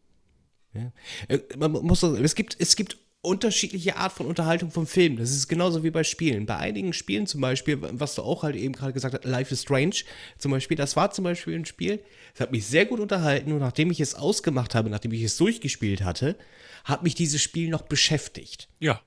Ja. 0.73 0.91
Äh, 1.27 1.39
Man 1.57 1.71
muss 1.71 2.03
es 2.03 2.35
gibt, 2.35 2.55
es 2.59 2.75
gibt 2.75 2.97
unterschiedliche 3.21 3.97
Art 3.97 4.13
von 4.13 4.25
Unterhaltung 4.27 4.71
vom 4.71 4.85
Film. 4.87 5.17
Das 5.17 5.31
ist 5.31 5.47
genauso 5.47 5.83
wie 5.83 5.89
bei 5.89 6.03
Spielen. 6.03 6.45
Bei 6.45 6.57
einigen 6.57 6.93
Spielen 6.93 7.25
zum 7.27 7.41
Beispiel, 7.41 7.77
was 7.81 8.15
du 8.15 8.21
auch 8.21 8.43
halt 8.43 8.55
eben 8.55 8.73
gerade 8.73 8.93
gesagt 8.93 9.15
hast, 9.15 9.25
Life 9.25 9.53
is 9.53 9.63
Strange 9.63 9.95
zum 10.37 10.51
Beispiel, 10.51 10.77
das 10.77 10.95
war 10.95 11.11
zum 11.11 11.23
Beispiel 11.23 11.55
ein 11.55 11.65
Spiel, 11.65 12.01
das 12.33 12.41
hat 12.41 12.51
mich 12.51 12.65
sehr 12.67 12.85
gut 12.85 12.99
unterhalten 12.99 13.51
und 13.51 13.59
nachdem 13.59 13.89
ich 13.91 13.99
es 13.99 14.13
ausgemacht 14.15 14.75
habe, 14.75 14.89
nachdem 14.89 15.11
ich 15.11 15.23
es 15.23 15.35
durchgespielt 15.37 16.03
hatte, 16.03 16.37
hat 16.85 17.03
mich 17.03 17.15
dieses 17.15 17.41
Spiel 17.41 17.69
noch 17.69 17.81
beschäftigt. 17.81 18.69
Ja. 18.79 19.01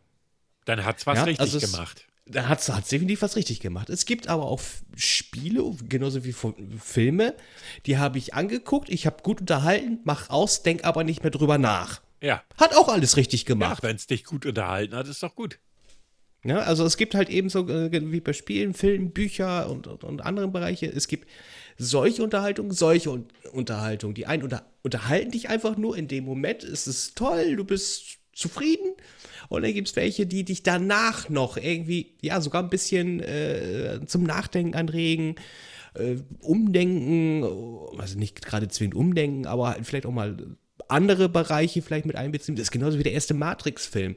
Dann 0.67 0.85
hat's 0.85 1.07
was 1.07 1.19
Ja, 1.19 1.25
richtig 1.25 1.41
also 1.41 1.59
es- 1.59 1.71
gemacht. 1.73 2.07
Da 2.33 2.49
hat 2.49 2.61
es 2.61 2.67
definitiv 2.89 3.23
was 3.23 3.37
richtig 3.37 3.61
gemacht. 3.61 3.91
Es 3.91 4.07
gibt 4.07 4.29
aber 4.29 4.45
auch 4.45 4.61
Spiele, 4.95 5.65
genauso 5.89 6.25
wie 6.25 6.33
Filme, 6.33 7.35
die 7.87 7.99
habe 7.99 8.19
ich 8.19 8.35
angeguckt, 8.35 8.89
ich 8.89 9.07
habe 9.07 9.23
gut 9.23 9.41
unterhalten, 9.41 9.99
mach 10.05 10.31
aus, 10.31 10.63
denk 10.63 10.85
aber 10.85 11.03
nicht 11.03 11.23
mehr 11.23 11.31
drüber 11.33 11.59
nach. 11.59 12.01
Ja. 12.23 12.43
Hat 12.57 12.77
auch 12.77 12.89
alles 12.89 13.17
richtig 13.17 13.43
Ja, 13.43 13.47
gemacht. 13.49 13.83
wenn 13.83 13.97
es 13.97 14.07
dich 14.07 14.25
gut 14.25 14.47
unterhalten 14.47 14.95
hat, 14.95 15.09
ist 15.09 15.23
doch 15.23 15.35
gut. 15.35 15.59
Ja, 16.45 16.61
also 16.61 16.85
es 16.87 16.97
gibt 16.97 17.15
halt 17.15 17.29
eben 17.29 17.51
so 17.51 17.69
äh, 17.69 17.91
wie 17.93 18.21
bei 18.21 18.33
Spielen, 18.33 18.73
Filmen, 18.73 19.11
Bücher 19.13 19.69
und, 19.69 19.87
und, 19.87 20.05
und 20.05 20.21
anderen 20.23 20.53
Bereiche. 20.53 20.87
Es 20.87 21.07
gibt 21.07 21.29
solche 21.77 22.23
Unterhaltung, 22.23 22.73
solche 22.73 23.11
Un 23.11 23.27
Unterhaltung. 23.53 24.15
Die 24.15 24.27
einen 24.27 24.43
unter 24.45 24.65
unterhalten 24.83 25.33
dich 25.33 25.49
einfach 25.51 25.77
nur 25.77 25.97
in 25.99 26.09
dem 26.09 26.25
Moment, 26.25 26.63
es 26.63 26.87
ist 26.87 27.17
toll, 27.17 27.57
du 27.57 27.65
bist 27.65 28.20
zufrieden. 28.33 28.95
Und 29.49 29.63
dann 29.63 29.75
gibt 29.75 29.89
es 29.89 29.97
welche, 29.97 30.27
die 30.27 30.45
dich 30.45 30.63
danach 30.63 31.29
noch 31.29 31.57
irgendwie, 31.57 32.15
ja, 32.23 32.41
sogar 32.41 32.63
ein 32.63 32.71
bisschen 32.71 33.21
äh, 33.21 34.01
zum 34.07 34.23
Nachdenken 34.23 34.75
anregen, 34.75 35.35
äh, 35.95 36.17
umdenken, 36.41 37.45
also 37.99 38.19
nicht 38.19 38.45
gerade 38.45 38.69
zwingend 38.69 38.95
umdenken, 38.95 39.47
aber 39.47 39.71
halt 39.71 39.87
vielleicht 39.87 40.07
auch 40.07 40.13
mal 40.13 40.37
andere 40.89 41.29
Bereiche 41.29 41.83
vielleicht 41.83 42.07
mit 42.07 42.17
einbeziehen. 42.17 42.57
Das 42.57 42.65
ist 42.65 42.71
genauso 42.71 42.99
wie 42.99 43.03
der 43.03 43.13
erste 43.13 43.35
Matrix-Film. 43.35 44.17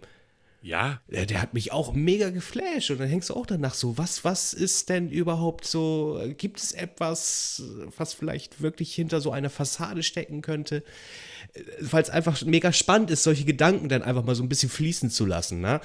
Ja. 0.65 1.01
Der, 1.11 1.25
der 1.25 1.41
hat 1.41 1.53
mich 1.53 1.73
auch 1.73 1.93
mega 1.93 2.29
geflasht 2.29 2.89
und 2.89 2.99
dann 2.99 3.09
hängst 3.09 3.29
du 3.29 3.33
auch 3.33 3.45
danach 3.45 3.73
so, 3.73 3.97
was, 3.97 4.23
was 4.23 4.53
ist 4.53 4.87
denn 4.89 5.09
überhaupt 5.09 5.65
so, 5.65 6.17
äh, 6.23 6.33
gibt 6.33 6.57
es 6.59 6.71
etwas, 6.71 7.61
was 7.97 8.13
vielleicht 8.13 8.61
wirklich 8.61 8.95
hinter 8.95 9.19
so 9.19 9.31
einer 9.31 9.49
Fassade 9.49 10.03
stecken 10.03 10.41
könnte? 10.41 10.83
Weil 11.81 12.01
es 12.01 12.09
einfach 12.09 12.41
mega 12.45 12.71
spannend 12.71 13.11
ist, 13.11 13.23
solche 13.23 13.43
Gedanken 13.43 13.89
dann 13.89 14.01
einfach 14.03 14.23
mal 14.23 14.35
so 14.35 14.41
ein 14.41 14.49
bisschen 14.49 14.69
fließen 14.69 15.09
zu 15.11 15.25
lassen, 15.25 15.59
ne? 15.61 15.81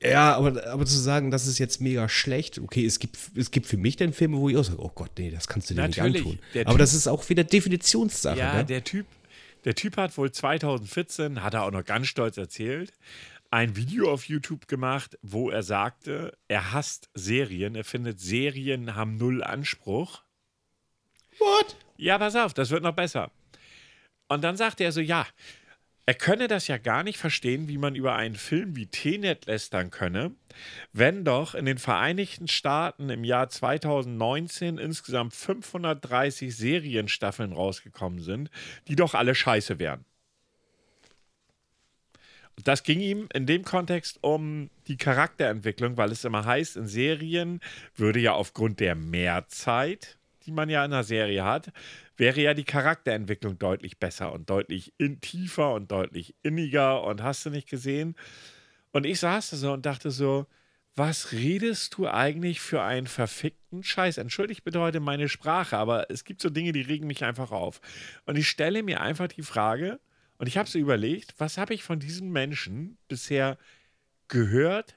Ja, 0.00 0.36
aber, 0.36 0.64
aber 0.68 0.86
zu 0.86 0.96
sagen, 0.96 1.32
das 1.32 1.48
ist 1.48 1.58
jetzt 1.58 1.80
mega 1.80 2.08
schlecht, 2.08 2.58
okay, 2.60 2.84
es 2.86 3.00
gibt, 3.00 3.16
es 3.34 3.50
gibt 3.50 3.66
für 3.66 3.76
mich 3.78 3.96
dann 3.96 4.12
Filme, 4.12 4.36
wo 4.36 4.48
ich 4.48 4.56
auch 4.56 4.62
sage, 4.62 4.78
oh 4.80 4.92
Gott, 4.94 5.10
nee, 5.18 5.30
das 5.30 5.48
kannst 5.48 5.70
du 5.70 5.74
dir 5.74 5.80
Natürlich, 5.80 6.24
nicht 6.24 6.38
antun. 6.54 6.66
Aber 6.66 6.74
Typ- 6.76 6.78
das 6.78 6.94
ist 6.94 7.08
auch 7.08 7.28
wieder 7.28 7.42
Definitionssache, 7.42 8.38
Ja, 8.38 8.54
ne? 8.58 8.64
der 8.64 8.84
Typ, 8.84 9.06
der 9.64 9.74
Typ 9.74 9.96
hat 9.96 10.16
wohl 10.16 10.30
2014, 10.30 11.42
hat 11.42 11.54
er 11.54 11.64
auch 11.64 11.70
noch 11.70 11.84
ganz 11.84 12.06
stolz 12.06 12.36
erzählt, 12.36 12.92
ein 13.50 13.76
Video 13.76 14.12
auf 14.12 14.28
YouTube 14.28 14.68
gemacht, 14.68 15.18
wo 15.22 15.50
er 15.50 15.62
sagte, 15.62 16.36
er 16.48 16.72
hasst 16.72 17.08
Serien, 17.14 17.74
er 17.74 17.84
findet 17.84 18.20
Serien 18.20 18.94
haben 18.94 19.16
null 19.16 19.42
Anspruch. 19.42 20.22
What? 21.38 21.76
Ja, 21.96 22.18
pass 22.18 22.36
auf, 22.36 22.52
das 22.52 22.70
wird 22.70 22.82
noch 22.82 22.94
besser. 22.94 23.30
Und 24.28 24.44
dann 24.44 24.56
sagte 24.56 24.84
er 24.84 24.92
so, 24.92 25.00
ja, 25.00 25.26
er 26.08 26.14
könne 26.14 26.48
das 26.48 26.68
ja 26.68 26.78
gar 26.78 27.02
nicht 27.02 27.18
verstehen, 27.18 27.68
wie 27.68 27.76
man 27.76 27.94
über 27.94 28.14
einen 28.14 28.36
Film 28.36 28.74
wie 28.76 28.86
Tenet 28.86 29.44
lästern 29.44 29.90
könne, 29.90 30.34
wenn 30.94 31.22
doch 31.22 31.54
in 31.54 31.66
den 31.66 31.76
Vereinigten 31.76 32.48
Staaten 32.48 33.10
im 33.10 33.24
Jahr 33.24 33.50
2019 33.50 34.78
insgesamt 34.78 35.34
530 35.34 36.56
Serienstaffeln 36.56 37.52
rausgekommen 37.52 38.20
sind, 38.20 38.50
die 38.88 38.96
doch 38.96 39.12
alle 39.12 39.34
scheiße 39.34 39.78
wären. 39.78 40.06
Das 42.64 42.84
ging 42.84 43.00
ihm 43.00 43.28
in 43.34 43.44
dem 43.44 43.62
Kontext 43.62 44.18
um 44.22 44.70
die 44.86 44.96
Charakterentwicklung, 44.96 45.98
weil 45.98 46.10
es 46.10 46.24
immer 46.24 46.46
heißt, 46.46 46.78
in 46.78 46.86
Serien 46.86 47.60
würde 47.96 48.20
ja 48.20 48.32
aufgrund 48.32 48.80
der 48.80 48.94
Mehrzeit, 48.94 50.16
die 50.46 50.52
man 50.52 50.70
ja 50.70 50.86
in 50.86 50.94
einer 50.94 51.04
Serie 51.04 51.44
hat, 51.44 51.70
wäre 52.18 52.40
ja 52.40 52.52
die 52.52 52.64
Charakterentwicklung 52.64 53.58
deutlich 53.58 53.98
besser 53.98 54.32
und 54.32 54.50
deutlich 54.50 54.92
in 54.98 55.20
tiefer 55.20 55.72
und 55.72 55.90
deutlich 55.90 56.34
inniger 56.42 57.04
und 57.04 57.22
hast 57.22 57.46
du 57.46 57.50
nicht 57.50 57.70
gesehen. 57.70 58.16
Und 58.92 59.06
ich 59.06 59.20
saß 59.20 59.50
da 59.50 59.56
so 59.56 59.72
und 59.72 59.86
dachte 59.86 60.10
so, 60.10 60.46
was 60.94 61.30
redest 61.30 61.96
du 61.96 62.08
eigentlich 62.08 62.60
für 62.60 62.82
einen 62.82 63.06
verfickten 63.06 63.84
Scheiß? 63.84 64.18
Entschuldigt 64.18 64.64
bitte 64.64 64.80
heute 64.80 64.98
meine 64.98 65.28
Sprache, 65.28 65.76
aber 65.76 66.10
es 66.10 66.24
gibt 66.24 66.42
so 66.42 66.50
Dinge, 66.50 66.72
die 66.72 66.80
regen 66.80 67.06
mich 67.06 67.24
einfach 67.24 67.52
auf. 67.52 67.80
Und 68.26 68.36
ich 68.36 68.48
stelle 68.48 68.82
mir 68.82 69.00
einfach 69.00 69.28
die 69.28 69.42
Frage, 69.42 70.00
und 70.38 70.46
ich 70.46 70.56
habe 70.56 70.68
so 70.68 70.78
überlegt, 70.78 71.34
was 71.38 71.58
habe 71.58 71.74
ich 71.74 71.82
von 71.82 71.98
diesem 71.98 72.30
Menschen 72.30 72.96
bisher 73.08 73.58
gehört? 74.28 74.96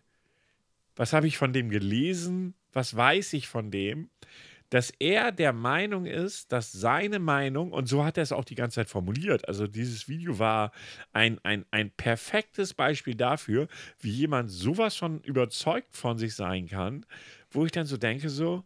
Was 0.96 1.14
habe 1.14 1.28
ich 1.28 1.38
von 1.38 1.52
dem 1.52 1.70
gelesen? 1.70 2.54
Was 2.74 2.96
weiß 2.96 3.34
ich 3.34 3.48
von 3.48 3.72
dem? 3.72 4.10
Dass 4.72 4.90
er 5.00 5.34
der 5.34 5.52
Meinung 5.52 6.06
ist, 6.06 6.54
dass 6.54 6.72
seine 6.72 7.20
Meinung, 7.20 7.74
und 7.74 7.88
so 7.88 8.06
hat 8.06 8.18
er 8.18 8.24
es 8.24 8.32
auch 8.32 8.46
die 8.46 8.56
ganze 8.56 8.76
Zeit 8.76 8.90
formuliert, 8.90 9.46
also 9.48 9.68
dieses 9.68 10.08
Video 10.08 10.40
war 10.40 10.72
ein, 11.12 11.40
ein, 11.44 11.66
ein 11.72 11.92
perfektes 11.92 12.74
Beispiel 12.74 13.16
dafür, 13.16 13.68
wie 14.00 14.12
jemand 14.12 14.50
sowas 14.50 14.96
von 14.96 15.20
überzeugt 15.24 15.94
von 15.94 16.18
sich 16.18 16.36
sein 16.36 16.68
kann, 16.70 17.06
wo 17.52 17.66
ich 17.66 17.74
dann 17.74 17.86
so 17.86 17.98
denke, 17.98 18.30
so, 18.30 18.64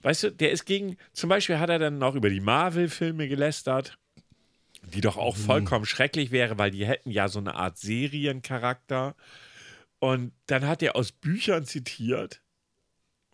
weißt 0.00 0.22
du, 0.24 0.32
der 0.32 0.50
ist 0.50 0.64
gegen, 0.64 0.96
zum 1.12 1.28
Beispiel 1.28 1.58
hat 1.58 1.68
er 1.68 1.78
dann 1.78 1.98
noch 1.98 2.14
über 2.14 2.30
die 2.30 2.40
Marvel-Filme 2.40 3.28
gelästert, 3.28 3.98
die 4.94 5.02
doch 5.02 5.18
auch 5.18 5.36
vollkommen 5.36 5.82
mhm. 5.82 5.86
schrecklich 5.86 6.30
wäre, 6.30 6.56
weil 6.56 6.70
die 6.70 6.86
hätten 6.86 7.10
ja 7.10 7.28
so 7.28 7.38
eine 7.38 7.54
Art 7.54 7.76
Seriencharakter. 7.76 9.14
Und 9.98 10.32
dann 10.46 10.66
hat 10.66 10.82
er 10.82 10.96
aus 10.96 11.12
Büchern 11.12 11.66
zitiert, 11.66 12.40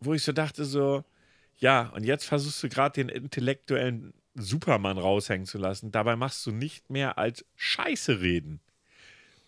wo 0.00 0.14
ich 0.14 0.24
so 0.24 0.32
dachte, 0.32 0.64
so, 0.64 1.04
ja, 1.58 1.90
und 1.94 2.04
jetzt 2.04 2.24
versuchst 2.24 2.62
du 2.62 2.68
gerade 2.68 2.94
den 2.94 3.08
intellektuellen 3.08 4.12
Superman 4.34 4.98
raushängen 4.98 5.46
zu 5.46 5.58
lassen. 5.58 5.92
Dabei 5.92 6.16
machst 6.16 6.44
du 6.46 6.50
nicht 6.50 6.90
mehr 6.90 7.18
als 7.18 7.44
Scheiße 7.56 8.20
reden. 8.20 8.60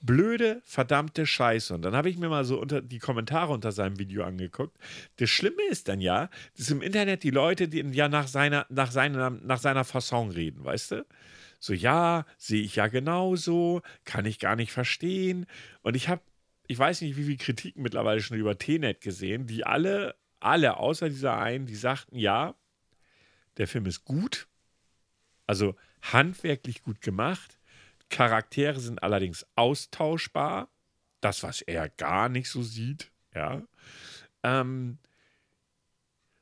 Blöde, 0.00 0.60
verdammte 0.64 1.26
Scheiße. 1.26 1.74
Und 1.74 1.82
dann 1.82 1.96
habe 1.96 2.08
ich 2.08 2.18
mir 2.18 2.28
mal 2.28 2.44
so 2.44 2.60
unter 2.60 2.80
die 2.80 2.98
Kommentare 2.98 3.52
unter 3.52 3.72
seinem 3.72 3.98
Video 3.98 4.24
angeguckt. 4.24 4.76
Das 5.16 5.30
Schlimme 5.30 5.62
ist 5.68 5.88
dann 5.88 6.00
ja, 6.00 6.30
dass 6.56 6.70
im 6.70 6.82
Internet 6.82 7.24
die 7.24 7.30
Leute, 7.30 7.68
die 7.68 7.80
ja 7.80 8.08
nach 8.08 8.28
seiner, 8.28 8.66
nach 8.68 8.92
seiner, 8.92 9.30
nach 9.30 9.58
seiner 9.58 9.84
Fasson 9.84 10.30
reden, 10.30 10.64
weißt 10.64 10.92
du? 10.92 11.06
So, 11.58 11.72
ja, 11.72 12.26
sehe 12.36 12.62
ich 12.62 12.76
ja 12.76 12.86
genauso, 12.86 13.82
kann 14.04 14.26
ich 14.26 14.38
gar 14.38 14.54
nicht 14.54 14.70
verstehen. 14.70 15.46
Und 15.82 15.96
ich 15.96 16.08
habe, 16.08 16.20
ich 16.68 16.78
weiß 16.78 17.00
nicht, 17.00 17.16
wie 17.16 17.24
viele 17.24 17.38
Kritiken 17.38 17.82
mittlerweile 17.82 18.20
schon 18.20 18.36
über 18.36 18.58
T-Net 18.58 19.00
gesehen, 19.00 19.46
die 19.46 19.64
alle 19.64 20.14
alle 20.40 20.76
außer 20.78 21.08
dieser 21.08 21.38
einen, 21.38 21.66
die 21.66 21.76
sagten, 21.76 22.16
ja, 22.16 22.54
der 23.56 23.68
Film 23.68 23.86
ist 23.86 24.04
gut, 24.04 24.48
also 25.46 25.74
handwerklich 26.02 26.82
gut 26.82 27.00
gemacht. 27.00 27.58
Charaktere 28.08 28.78
sind 28.78 29.02
allerdings 29.02 29.46
austauschbar. 29.56 30.68
Das, 31.20 31.42
was 31.42 31.62
er 31.62 31.88
gar 31.88 32.28
nicht 32.28 32.50
so 32.50 32.62
sieht, 32.62 33.10
ja. 33.34 33.62
Ähm, 34.42 34.98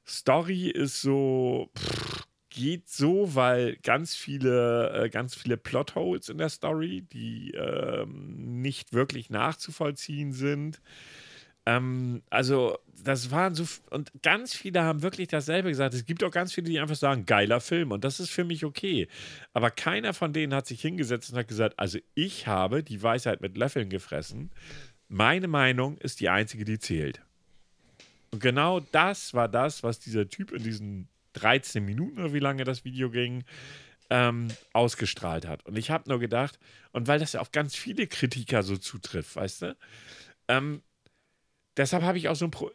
Story 0.06 0.68
ist 0.68 1.00
so, 1.00 1.70
pff, 1.78 2.26
geht 2.50 2.88
so, 2.88 3.34
weil 3.34 3.76
ganz 3.76 4.14
viele, 4.14 4.92
äh, 4.92 5.08
ganz 5.08 5.34
viele 5.34 5.56
Plotholes 5.56 6.28
in 6.28 6.38
der 6.38 6.48
Story, 6.48 7.02
die 7.02 7.52
ähm, 7.52 8.60
nicht 8.60 8.92
wirklich 8.92 9.30
nachzuvollziehen 9.30 10.32
sind. 10.32 10.80
Ähm, 11.66 12.22
also, 12.30 12.78
das 13.02 13.30
waren 13.30 13.54
so, 13.54 13.64
und 13.90 14.12
ganz 14.22 14.54
viele 14.54 14.82
haben 14.82 15.02
wirklich 15.02 15.28
dasselbe 15.28 15.68
gesagt. 15.68 15.94
Es 15.94 16.06
gibt 16.06 16.22
auch 16.24 16.30
ganz 16.30 16.52
viele, 16.52 16.68
die 16.68 16.80
einfach 16.80 16.96
sagen, 16.96 17.26
geiler 17.26 17.60
Film, 17.60 17.92
und 17.92 18.04
das 18.04 18.20
ist 18.20 18.30
für 18.30 18.44
mich 18.44 18.64
okay. 18.64 19.08
Aber 19.52 19.70
keiner 19.70 20.14
von 20.14 20.32
denen 20.32 20.54
hat 20.54 20.66
sich 20.66 20.80
hingesetzt 20.80 21.30
und 21.30 21.38
hat 21.38 21.48
gesagt, 21.48 21.78
also 21.78 21.98
ich 22.14 22.46
habe 22.46 22.82
die 22.82 23.02
Weisheit 23.02 23.40
mit 23.40 23.56
Löffeln 23.56 23.88
gefressen. 23.88 24.50
Meine 25.08 25.48
Meinung 25.48 25.98
ist 25.98 26.20
die 26.20 26.28
einzige, 26.28 26.64
die 26.64 26.78
zählt. 26.78 27.20
Und 28.30 28.40
genau 28.40 28.80
das 28.80 29.34
war 29.34 29.48
das, 29.48 29.82
was 29.82 30.00
dieser 30.00 30.28
Typ 30.28 30.50
in 30.52 30.62
diesen 30.62 31.08
13 31.34 31.84
Minuten 31.84 32.18
oder 32.18 32.32
wie 32.32 32.40
lange 32.40 32.64
das 32.64 32.84
Video 32.84 33.10
ging, 33.10 33.44
ähm, 34.10 34.48
ausgestrahlt 34.72 35.46
hat. 35.46 35.64
Und 35.66 35.78
ich 35.78 35.90
habe 35.90 36.08
nur 36.08 36.18
gedacht, 36.18 36.58
und 36.92 37.06
weil 37.06 37.18
das 37.18 37.34
ja 37.34 37.40
auf 37.40 37.52
ganz 37.52 37.74
viele 37.74 38.06
Kritiker 38.06 38.62
so 38.62 38.76
zutrifft, 38.76 39.36
weißt 39.36 39.62
du, 39.62 39.76
ähm, 40.48 40.82
deshalb 41.76 42.02
habe 42.02 42.18
ich 42.18 42.28
auch 42.28 42.36
so 42.36 42.46
ein, 42.46 42.50
Pro 42.50 42.70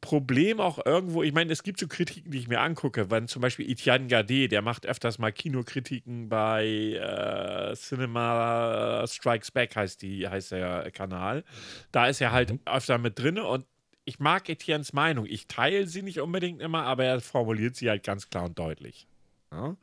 Problem 0.00 0.60
auch 0.60 0.84
irgendwo. 0.84 1.22
Ich 1.22 1.32
meine, 1.32 1.52
es 1.52 1.62
gibt 1.62 1.80
so 1.80 1.88
Kritiken, 1.88 2.30
die 2.30 2.38
ich 2.38 2.48
mir 2.48 2.60
angucke, 2.60 3.10
wenn 3.10 3.26
zum 3.26 3.42
Beispiel 3.42 3.68
Etienne 3.68 4.06
Gade, 4.06 4.48
der 4.48 4.62
macht 4.62 4.86
öfters 4.86 5.18
mal 5.18 5.32
Kinokritiken 5.32 6.28
bei 6.28 6.64
äh, 6.64 7.74
Cinema 7.74 9.04
Strikes 9.08 9.50
Back, 9.50 9.74
heißt, 9.74 10.02
die, 10.02 10.28
heißt 10.28 10.52
der 10.52 10.90
Kanal. 10.92 11.44
Da 11.90 12.06
ist 12.06 12.20
er 12.20 12.32
halt 12.32 12.52
mhm. 12.52 12.60
öfter 12.66 12.98
mit 12.98 13.18
drin 13.18 13.38
und 13.38 13.66
ich 14.04 14.18
mag 14.18 14.48
Etiennes 14.48 14.92
Meinung. 14.92 15.26
Ich 15.26 15.46
teile 15.46 15.86
sie 15.86 16.02
nicht 16.02 16.20
unbedingt 16.20 16.60
immer, 16.60 16.84
aber 16.84 17.04
er 17.04 17.20
formuliert 17.20 17.76
sie 17.76 17.88
halt 17.90 18.04
ganz 18.04 18.30
klar 18.30 18.44
und 18.44 18.58
deutlich. 18.58 19.06
Ja? 19.52 19.76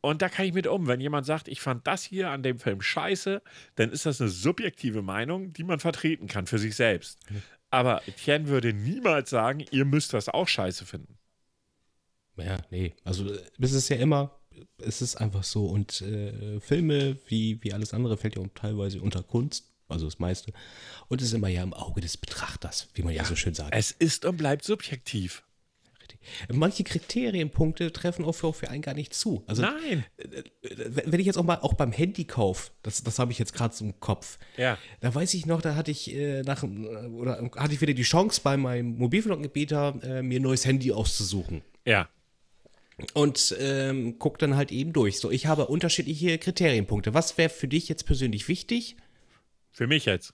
Und 0.00 0.22
da 0.22 0.28
kann 0.28 0.46
ich 0.46 0.52
mit 0.52 0.66
um. 0.66 0.86
Wenn 0.86 1.00
jemand 1.00 1.26
sagt, 1.26 1.48
ich 1.48 1.60
fand 1.60 1.86
das 1.86 2.04
hier 2.04 2.30
an 2.30 2.42
dem 2.42 2.58
Film 2.58 2.80
scheiße, 2.80 3.42
dann 3.74 3.90
ist 3.90 4.06
das 4.06 4.20
eine 4.20 4.30
subjektive 4.30 5.02
Meinung, 5.02 5.52
die 5.52 5.64
man 5.64 5.80
vertreten 5.80 6.28
kann 6.28 6.46
für 6.46 6.58
sich 6.58 6.76
selbst. 6.76 7.18
Aber 7.70 8.06
Etienne 8.06 8.48
würde 8.48 8.72
niemals 8.72 9.30
sagen, 9.30 9.64
ihr 9.70 9.84
müsst 9.84 10.12
das 10.12 10.28
auch 10.28 10.48
scheiße 10.48 10.86
finden. 10.86 11.18
Ja, 12.36 12.58
nee. 12.70 12.94
Also 13.04 13.30
es 13.58 13.72
ist 13.72 13.88
ja 13.88 13.96
immer, 13.96 14.38
es 14.78 15.02
ist 15.02 15.16
einfach 15.16 15.44
so. 15.44 15.66
Und 15.66 16.00
äh, 16.02 16.60
Filme, 16.60 17.16
wie, 17.26 17.62
wie 17.62 17.72
alles 17.72 17.94
andere, 17.94 18.16
fällt 18.16 18.36
ja 18.36 18.42
auch 18.42 18.48
teilweise 18.54 19.00
unter 19.00 19.22
Kunst, 19.22 19.72
also 19.88 20.06
das 20.06 20.18
meiste. 20.18 20.52
Und 21.08 21.20
es 21.20 21.28
ist 21.28 21.34
immer 21.34 21.48
ja 21.48 21.62
im 21.62 21.74
Auge 21.74 22.00
des 22.00 22.16
Betrachters, 22.16 22.88
wie 22.94 23.02
man 23.02 23.14
ja, 23.14 23.22
ja 23.22 23.28
so 23.28 23.36
schön 23.36 23.54
sagt. 23.54 23.74
Es 23.74 23.90
ist 23.90 24.24
und 24.24 24.36
bleibt 24.36 24.64
subjektiv. 24.64 25.45
Manche 26.52 26.84
Kriterienpunkte 26.84 27.92
treffen 27.92 28.24
auch 28.24 28.32
für, 28.32 28.48
auch 28.48 28.54
für 28.54 28.70
einen 28.70 28.82
gar 28.82 28.94
nicht 28.94 29.14
zu. 29.14 29.44
Also, 29.46 29.62
Nein. 29.62 30.04
Äh, 30.16 30.42
wenn 31.06 31.20
ich 31.20 31.26
jetzt 31.26 31.36
auch 31.36 31.44
mal 31.44 31.58
auch 31.60 31.74
beim 31.74 31.92
Handykauf, 31.92 32.72
das, 32.82 33.02
das 33.02 33.18
habe 33.18 33.32
ich 33.32 33.38
jetzt 33.38 33.52
gerade 33.52 33.74
so 33.74 33.84
im 33.84 33.98
Kopf. 34.00 34.38
Ja. 34.56 34.78
Da 35.00 35.14
weiß 35.14 35.34
ich 35.34 35.46
noch, 35.46 35.62
da 35.62 35.74
hatte 35.74 35.90
ich 35.90 36.14
äh, 36.14 36.42
nach 36.42 36.62
oder 36.62 37.50
hatte 37.56 37.74
ich 37.74 37.80
wieder 37.80 37.94
die 37.94 38.02
Chance 38.02 38.40
bei 38.42 38.56
meinem 38.56 38.96
Mobilfunkanbieter 38.98 39.98
äh, 40.02 40.22
mir 40.22 40.40
ein 40.40 40.42
neues 40.42 40.64
Handy 40.64 40.92
auszusuchen. 40.92 41.62
Ja. 41.84 42.08
Und 43.12 43.54
ähm, 43.60 44.18
guck 44.18 44.38
dann 44.38 44.56
halt 44.56 44.72
eben 44.72 44.92
durch. 44.92 45.18
So, 45.18 45.30
ich 45.30 45.46
habe 45.46 45.66
unterschiedliche 45.66 46.38
Kriterienpunkte. 46.38 47.12
Was 47.12 47.36
wäre 47.36 47.50
für 47.50 47.68
dich 47.68 47.88
jetzt 47.88 48.06
persönlich 48.06 48.48
wichtig? 48.48 48.96
Für 49.70 49.86
mich 49.86 50.06
jetzt. 50.06 50.32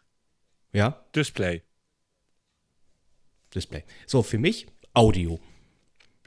Ja. 0.73 1.05
Display. 1.15 1.63
Display. 3.55 3.85
So, 4.07 4.23
für 4.23 4.39
mich 4.39 4.67
Audio. 4.95 5.41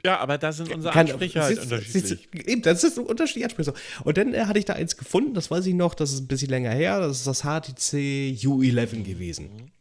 Ja, 0.04 0.18
aber 0.18 0.38
da 0.38 0.52
sind 0.52 0.72
unsere 0.72 0.92
Kann, 0.92 1.06
Ansprüche 1.08 1.42
halt 1.42 1.58
unterschiedlich. 1.58 2.28
Eben, 2.46 2.62
das 2.62 2.84
ist 2.84 2.98
ein 2.98 3.06
unterschiedlicher 3.06 3.46
Ansprüche. 3.46 3.74
Und 4.04 4.18
dann 4.18 4.34
äh, 4.34 4.44
hatte 4.44 4.58
ich 4.58 4.64
da 4.64 4.74
eins 4.74 4.96
gefunden, 4.96 5.34
das 5.34 5.50
weiß 5.50 5.66
ich 5.66 5.74
noch, 5.74 5.94
das 5.94 6.12
ist 6.12 6.20
ein 6.20 6.28
bisschen 6.28 6.50
länger 6.50 6.70
her, 6.70 7.00
das 7.00 7.18
ist 7.18 7.26
das 7.26 7.42
HTC 7.42 8.36
U11 8.44 9.02
gewesen. 9.02 9.72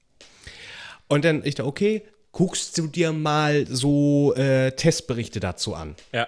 Und 1.07 1.25
dann 1.25 1.43
ich 1.45 1.55
da, 1.55 1.65
okay, 1.65 2.03
guckst 2.31 2.77
du 2.77 2.87
dir 2.87 3.11
mal 3.11 3.67
so 3.67 4.33
äh, 4.35 4.71
Testberichte 4.71 5.39
dazu 5.39 5.75
an. 5.75 5.95
Ja. 6.11 6.27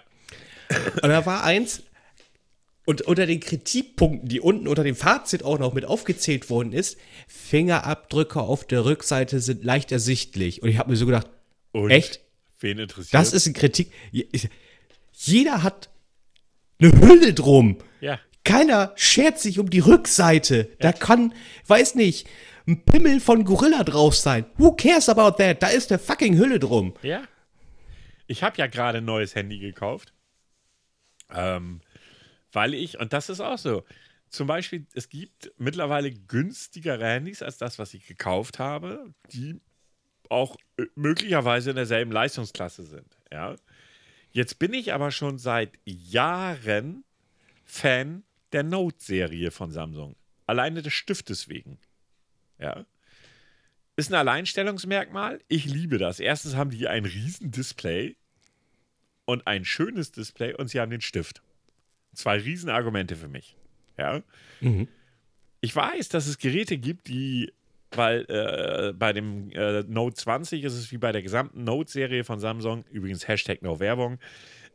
Und 1.01 1.09
da 1.09 1.25
war 1.25 1.43
eins, 1.43 1.81
und 2.85 3.01
unter 3.01 3.25
den 3.25 3.41
Kritikpunkten, 3.41 4.29
die 4.29 4.39
unten 4.39 4.67
unter 4.67 4.85
dem 4.85 4.95
Fazit 4.95 5.43
auch 5.43 5.59
noch 5.59 5.73
mit 5.73 5.83
aufgezählt 5.83 6.49
worden 6.49 6.71
ist, 6.71 6.97
Fingerabdrücke 7.27 8.39
auf 8.39 8.63
der 8.63 8.85
Rückseite 8.85 9.41
sind 9.41 9.65
leicht 9.65 9.91
ersichtlich. 9.91 10.61
Und 10.61 10.69
ich 10.69 10.77
habe 10.77 10.91
mir 10.91 10.95
so 10.95 11.05
gedacht, 11.05 11.27
und? 11.73 11.89
echt? 11.89 12.21
Wen 12.59 12.79
interessiert? 12.79 13.13
Das 13.13 13.33
ist 13.33 13.45
eine 13.45 13.53
Kritik. 13.53 13.91
Jeder 15.11 15.63
hat 15.63 15.89
eine 16.79 16.91
Hülle 17.01 17.33
drum. 17.33 17.77
Ja. 18.01 18.19
Keiner 18.43 18.93
schert 18.95 19.39
sich 19.39 19.59
um 19.59 19.69
die 19.69 19.79
Rückseite. 19.79 20.69
Ja. 20.69 20.75
Da 20.79 20.91
kann, 20.93 21.33
weiß 21.67 21.95
nicht, 21.95 22.27
ein 22.67 22.83
Pimmel 22.83 23.19
von 23.19 23.45
Gorilla 23.45 23.83
drauf 23.83 24.15
sein. 24.15 24.45
Who 24.57 24.73
cares 24.73 25.09
about 25.09 25.41
that? 25.41 25.61
Da 25.61 25.67
ist 25.67 25.91
eine 25.91 25.99
fucking 25.99 26.37
Hülle 26.37 26.59
drum. 26.59 26.93
Ja. 27.01 27.23
Ich 28.27 28.43
habe 28.43 28.57
ja 28.57 28.67
gerade 28.67 28.99
ein 28.99 29.05
neues 29.05 29.35
Handy 29.35 29.59
gekauft. 29.59 30.13
Ähm, 31.29 31.81
weil 32.51 32.73
ich, 32.73 32.99
und 32.99 33.13
das 33.13 33.29
ist 33.29 33.39
auch 33.39 33.57
so, 33.57 33.83
zum 34.29 34.47
Beispiel, 34.47 34.85
es 34.93 35.09
gibt 35.09 35.51
mittlerweile 35.57 36.11
günstigere 36.11 37.05
Handys 37.05 37.41
als 37.41 37.57
das, 37.57 37.79
was 37.79 37.93
ich 37.93 38.05
gekauft 38.05 38.59
habe, 38.59 39.13
die 39.31 39.59
auch 40.29 40.57
möglicherweise 40.95 41.71
in 41.71 41.75
derselben 41.75 42.11
Leistungsklasse 42.11 42.85
sind. 42.85 43.17
Ja? 43.31 43.55
Jetzt 44.31 44.59
bin 44.59 44.73
ich 44.73 44.93
aber 44.93 45.11
schon 45.11 45.37
seit 45.37 45.71
Jahren 45.85 47.03
Fan 47.65 48.23
der 48.51 48.63
Note-Serie 48.63 49.51
von 49.51 49.71
Samsung. 49.71 50.15
Alleine 50.45 50.81
des 50.81 50.93
Stiftes 50.93 51.49
wegen. 51.49 51.77
Ja. 52.59 52.85
Ist 53.95 54.11
ein 54.11 54.15
Alleinstellungsmerkmal. 54.15 55.41
Ich 55.47 55.65
liebe 55.65 55.97
das. 55.97 56.19
Erstens 56.19 56.55
haben 56.55 56.69
die 56.69 56.87
ein 56.87 57.05
riesen 57.05 57.51
Display 57.51 58.15
und 59.25 59.47
ein 59.47 59.65
schönes 59.65 60.11
Display 60.11 60.53
und 60.53 60.69
sie 60.69 60.79
haben 60.79 60.91
den 60.91 61.01
Stift. 61.01 61.41
Zwei 62.13 62.37
Riesenargumente 62.37 63.15
für 63.15 63.27
mich. 63.27 63.57
Ja. 63.97 64.21
Mhm. 64.61 64.87
Ich 65.61 65.75
weiß, 65.75 66.09
dass 66.09 66.27
es 66.27 66.37
Geräte 66.37 66.77
gibt, 66.77 67.07
die 67.07 67.51
weil 67.91 68.25
äh, 68.29 68.93
bei 68.93 69.13
dem 69.13 69.49
äh, 69.51 69.83
Note 69.83 70.15
20 70.15 70.63
ist 70.63 70.73
es 70.73 70.91
wie 70.91 70.97
bei 70.97 71.11
der 71.11 71.21
gesamten 71.21 71.63
Note-Serie 71.63 72.23
von 72.23 72.39
Samsung, 72.39 72.85
übrigens 72.91 73.27
Hashtag 73.27 73.61
No 73.61 73.79
Werbung, 73.79 74.19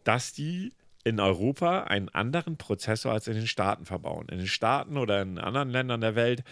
dass 0.05 0.33
die 0.33 0.73
in 1.05 1.21
Europa 1.21 1.85
einen 1.85 2.09
anderen 2.09 2.57
Prozessor 2.57 3.13
als 3.13 3.27
in 3.27 3.35
den 3.35 3.47
Staaten 3.47 3.87
verbauen. 3.87 4.29
In 4.29 4.39
den 4.39 4.47
Staaten 4.47 4.97
oder 4.97 5.23
in 5.23 5.39
anderen 5.39 5.71
Ländern 5.71 6.01
der 6.01 6.15
Welt 6.15 6.45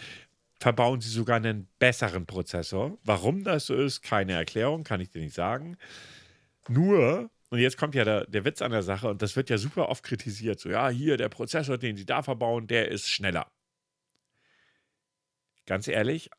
verbauen 0.59 1.01
sie 1.01 1.09
sogar 1.09 1.37
einen 1.37 1.67
besseren 1.79 2.25
Prozessor. 2.25 2.97
Warum 3.03 3.43
das 3.43 3.65
so 3.65 3.75
ist, 3.75 4.01
keine 4.01 4.33
Erklärung, 4.33 4.83
kann 4.83 5.01
ich 5.01 5.09
dir 5.09 5.21
nicht 5.21 5.33
sagen. 5.33 5.77
Nur 6.67 7.29
und 7.51 7.59
jetzt 7.59 7.77
kommt 7.77 7.95
ja 7.95 8.05
der, 8.05 8.25
der 8.27 8.45
Witz 8.45 8.61
an 8.61 8.71
der 8.71 8.81
Sache 8.81 9.09
und 9.09 9.21
das 9.21 9.35
wird 9.35 9.49
ja 9.49 9.57
super 9.57 9.89
oft 9.89 10.03
kritisiert. 10.03 10.59
So, 10.59 10.69
ja, 10.69 10.87
hier 10.89 11.17
der 11.17 11.27
Prozessor, 11.27 11.77
den 11.77 11.97
sie 11.97 12.05
da 12.05 12.23
verbauen, 12.23 12.65
der 12.65 12.87
ist 12.87 13.09
schneller. 13.09 13.51
Ganz 15.65 15.89
ehrlich, 15.89 16.29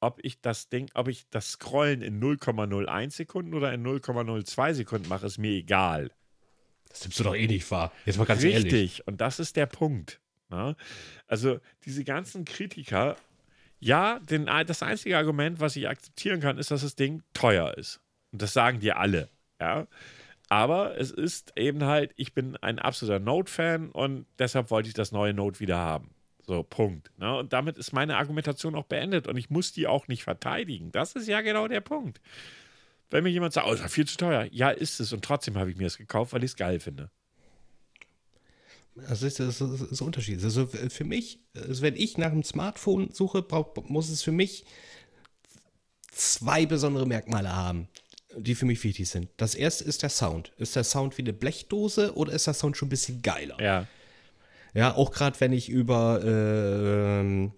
ob 0.00 0.18
ich 0.22 0.40
das 0.40 0.68
Ding, 0.68 0.90
ob 0.94 1.08
ich 1.08 1.28
das 1.30 1.52
Scrollen 1.52 2.02
in 2.02 2.20
0,01 2.20 3.10
Sekunden 3.10 3.54
oder 3.54 3.72
in 3.72 3.84
0,02 3.84 4.74
Sekunden 4.74 5.08
mache, 5.08 5.26
ist 5.26 5.38
mir 5.38 5.52
egal. 5.52 6.10
Das 6.88 7.02
nimmst 7.02 7.20
du 7.20 7.24
doch 7.24 7.36
eh 7.36 7.46
nicht 7.46 7.70
wahr. 7.70 7.92
Jetzt 8.04 8.18
mal 8.18 8.24
ganz 8.24 8.42
Richtig, 8.42 8.72
ehrlich. 8.72 9.06
und 9.06 9.20
das 9.20 9.38
ist 9.38 9.56
der 9.56 9.66
Punkt. 9.66 10.20
Ne? 10.48 10.74
Also, 11.28 11.60
diese 11.84 12.02
ganzen 12.04 12.44
Kritiker, 12.44 13.16
ja, 13.78 14.18
den, 14.18 14.46
das 14.66 14.82
einzige 14.82 15.16
Argument, 15.16 15.60
was 15.60 15.76
ich 15.76 15.88
akzeptieren 15.88 16.40
kann, 16.40 16.58
ist, 16.58 16.70
dass 16.70 16.82
das 16.82 16.96
Ding 16.96 17.22
teuer 17.32 17.76
ist. 17.76 18.00
Und 18.32 18.42
das 18.42 18.52
sagen 18.52 18.80
dir 18.80 18.98
alle. 18.98 19.28
Ja. 19.60 19.86
Aber 20.48 20.98
es 20.98 21.12
ist 21.12 21.52
eben 21.56 21.84
halt, 21.84 22.12
ich 22.16 22.34
bin 22.34 22.56
ein 22.56 22.80
absoluter 22.80 23.20
Note-Fan 23.20 23.90
und 23.92 24.26
deshalb 24.38 24.70
wollte 24.70 24.88
ich 24.88 24.94
das 24.94 25.12
neue 25.12 25.32
Note 25.32 25.60
wieder 25.60 25.78
haben. 25.78 26.10
So, 26.46 26.62
Punkt. 26.62 27.10
Ne? 27.18 27.38
Und 27.38 27.52
damit 27.52 27.78
ist 27.78 27.92
meine 27.92 28.16
Argumentation 28.16 28.74
auch 28.74 28.84
beendet 28.84 29.26
und 29.26 29.36
ich 29.36 29.50
muss 29.50 29.72
die 29.72 29.86
auch 29.86 30.08
nicht 30.08 30.24
verteidigen. 30.24 30.90
Das 30.92 31.14
ist 31.14 31.28
ja 31.28 31.40
genau 31.40 31.68
der 31.68 31.80
Punkt. 31.80 32.20
Wenn 33.10 33.24
mir 33.24 33.30
jemand 33.30 33.52
sagt, 33.52 33.66
oh, 33.66 33.72
ist 33.72 33.80
ja 33.80 33.88
viel 33.88 34.06
zu 34.06 34.16
teuer. 34.16 34.46
Ja, 34.50 34.70
ist 34.70 35.00
es. 35.00 35.12
Und 35.12 35.24
trotzdem 35.24 35.58
habe 35.58 35.70
ich 35.70 35.76
mir 35.76 35.86
es 35.86 35.98
gekauft, 35.98 36.32
weil 36.32 36.44
ich 36.44 36.52
es 36.52 36.56
geil 36.56 36.80
finde. 36.80 37.10
Das 38.94 39.22
ist, 39.22 39.40
das 39.40 39.60
ist, 39.60 39.80
das 39.80 39.80
ist 39.80 40.00
Unterschied. 40.00 40.42
Also 40.42 40.66
für 40.66 41.04
mich, 41.04 41.40
also 41.54 41.82
wenn 41.82 41.96
ich 41.96 42.18
nach 42.18 42.32
einem 42.32 42.44
Smartphone 42.44 43.10
suche, 43.12 43.42
brauch, 43.42 43.74
muss 43.88 44.08
es 44.08 44.22
für 44.22 44.32
mich 44.32 44.64
zwei 46.12 46.66
besondere 46.66 47.06
Merkmale 47.06 47.54
haben 47.54 47.88
die 48.36 48.54
für 48.54 48.66
mich 48.66 48.82
wichtig 48.84 49.08
sind. 49.08 49.28
Das 49.36 49.54
erste 49.54 49.84
ist 49.84 50.02
der 50.02 50.10
Sound. 50.10 50.52
Ist 50.56 50.76
der 50.76 50.84
Sound 50.84 51.16
wie 51.18 51.22
eine 51.22 51.32
Blechdose 51.32 52.14
oder 52.16 52.32
ist 52.32 52.46
der 52.46 52.54
Sound 52.54 52.76
schon 52.76 52.86
ein 52.86 52.90
bisschen 52.90 53.22
geiler? 53.22 53.60
Ja. 53.60 53.86
Ja, 54.74 54.94
auch 54.94 55.10
gerade 55.10 55.38
wenn 55.40 55.52
ich 55.52 55.68
über 55.68 56.22
äh, 56.24 57.50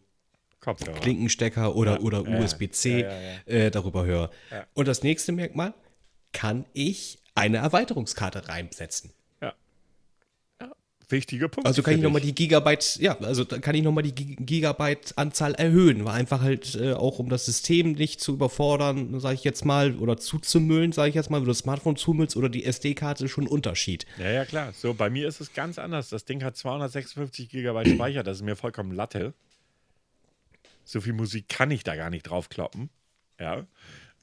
Kopfhörer. 0.60 1.00
Klinkenstecker 1.00 1.74
oder, 1.74 1.94
Ja, 1.94 2.00
oder 2.00 2.28
ja, 2.28 2.38
USB-C 2.40 3.00
ja. 3.00 3.10
Äh, 3.46 3.70
darüber 3.70 4.04
höre. 4.04 4.30
Und 4.74 4.88
das 4.88 5.02
nächste 5.02 5.32
Merkmal, 5.32 5.74
kann 6.32 6.64
ich 6.72 7.18
eine 7.34 7.58
Erweiterungskarte 7.58 8.48
reinsetzen? 8.48 9.12
Ja. 11.12 11.16
ja. 11.16 11.22
Wichtige 11.22 11.48
Punkte. 11.48 11.68
Also 11.68 11.82
kann 11.82 11.94
ich 11.94 12.00
nochmal 12.02 12.20
die 12.22 12.34
Gigabyte, 12.34 12.96
ja, 13.00 13.18
also 13.20 13.44
da 13.44 13.58
kann 13.58 13.74
ich 13.74 13.82
nochmal 13.82 14.02
die 14.02 14.14
Gi- 14.14 14.36
Gigabyte-Anzahl 14.40 15.54
erhöhen, 15.54 16.04
weil 16.04 16.14
einfach 16.14 16.40
halt 16.40 16.74
äh, 16.74 16.92
auch 16.94 17.18
um 17.18 17.28
das 17.28 17.46
System 17.46 17.92
nicht 17.92 18.20
zu 18.20 18.32
überfordern, 18.32 19.20
sage 19.20 19.34
ich 19.34 19.44
jetzt 19.44 19.64
mal, 19.64 19.94
oder 19.96 20.16
zuzumüllen, 20.16 20.92
sage 20.92 21.10
ich 21.10 21.14
jetzt 21.14 21.30
mal, 21.30 21.36
wenn 21.38 21.44
du 21.44 21.50
das 21.50 21.58
Smartphone 21.58 21.96
zumüllst 21.96 22.36
oder 22.36 22.48
die 22.48 22.64
SD-Karte, 22.64 23.24
ist 23.26 23.30
schon 23.30 23.44
ein 23.44 23.48
Unterschied. 23.48 24.06
Ja, 24.18 24.30
ja, 24.30 24.44
klar. 24.44 24.72
So, 24.72 24.94
bei 24.94 25.10
mir 25.10 25.28
ist 25.28 25.40
es 25.40 25.52
ganz 25.54 25.78
anders. 25.78 26.08
Das 26.08 26.24
Ding 26.24 26.42
hat 26.42 26.56
256 26.56 27.48
Gigabyte 27.48 27.88
Speicher. 27.94 28.22
Das 28.22 28.38
ist 28.38 28.42
mir 28.42 28.56
vollkommen 28.56 28.92
Latte. 28.92 29.34
So 30.84 31.00
viel 31.00 31.12
Musik 31.12 31.48
kann 31.48 31.70
ich 31.70 31.84
da 31.84 31.94
gar 31.94 32.10
nicht 32.10 32.24
draufkloppen. 32.24 32.90
Ja. 33.38 33.66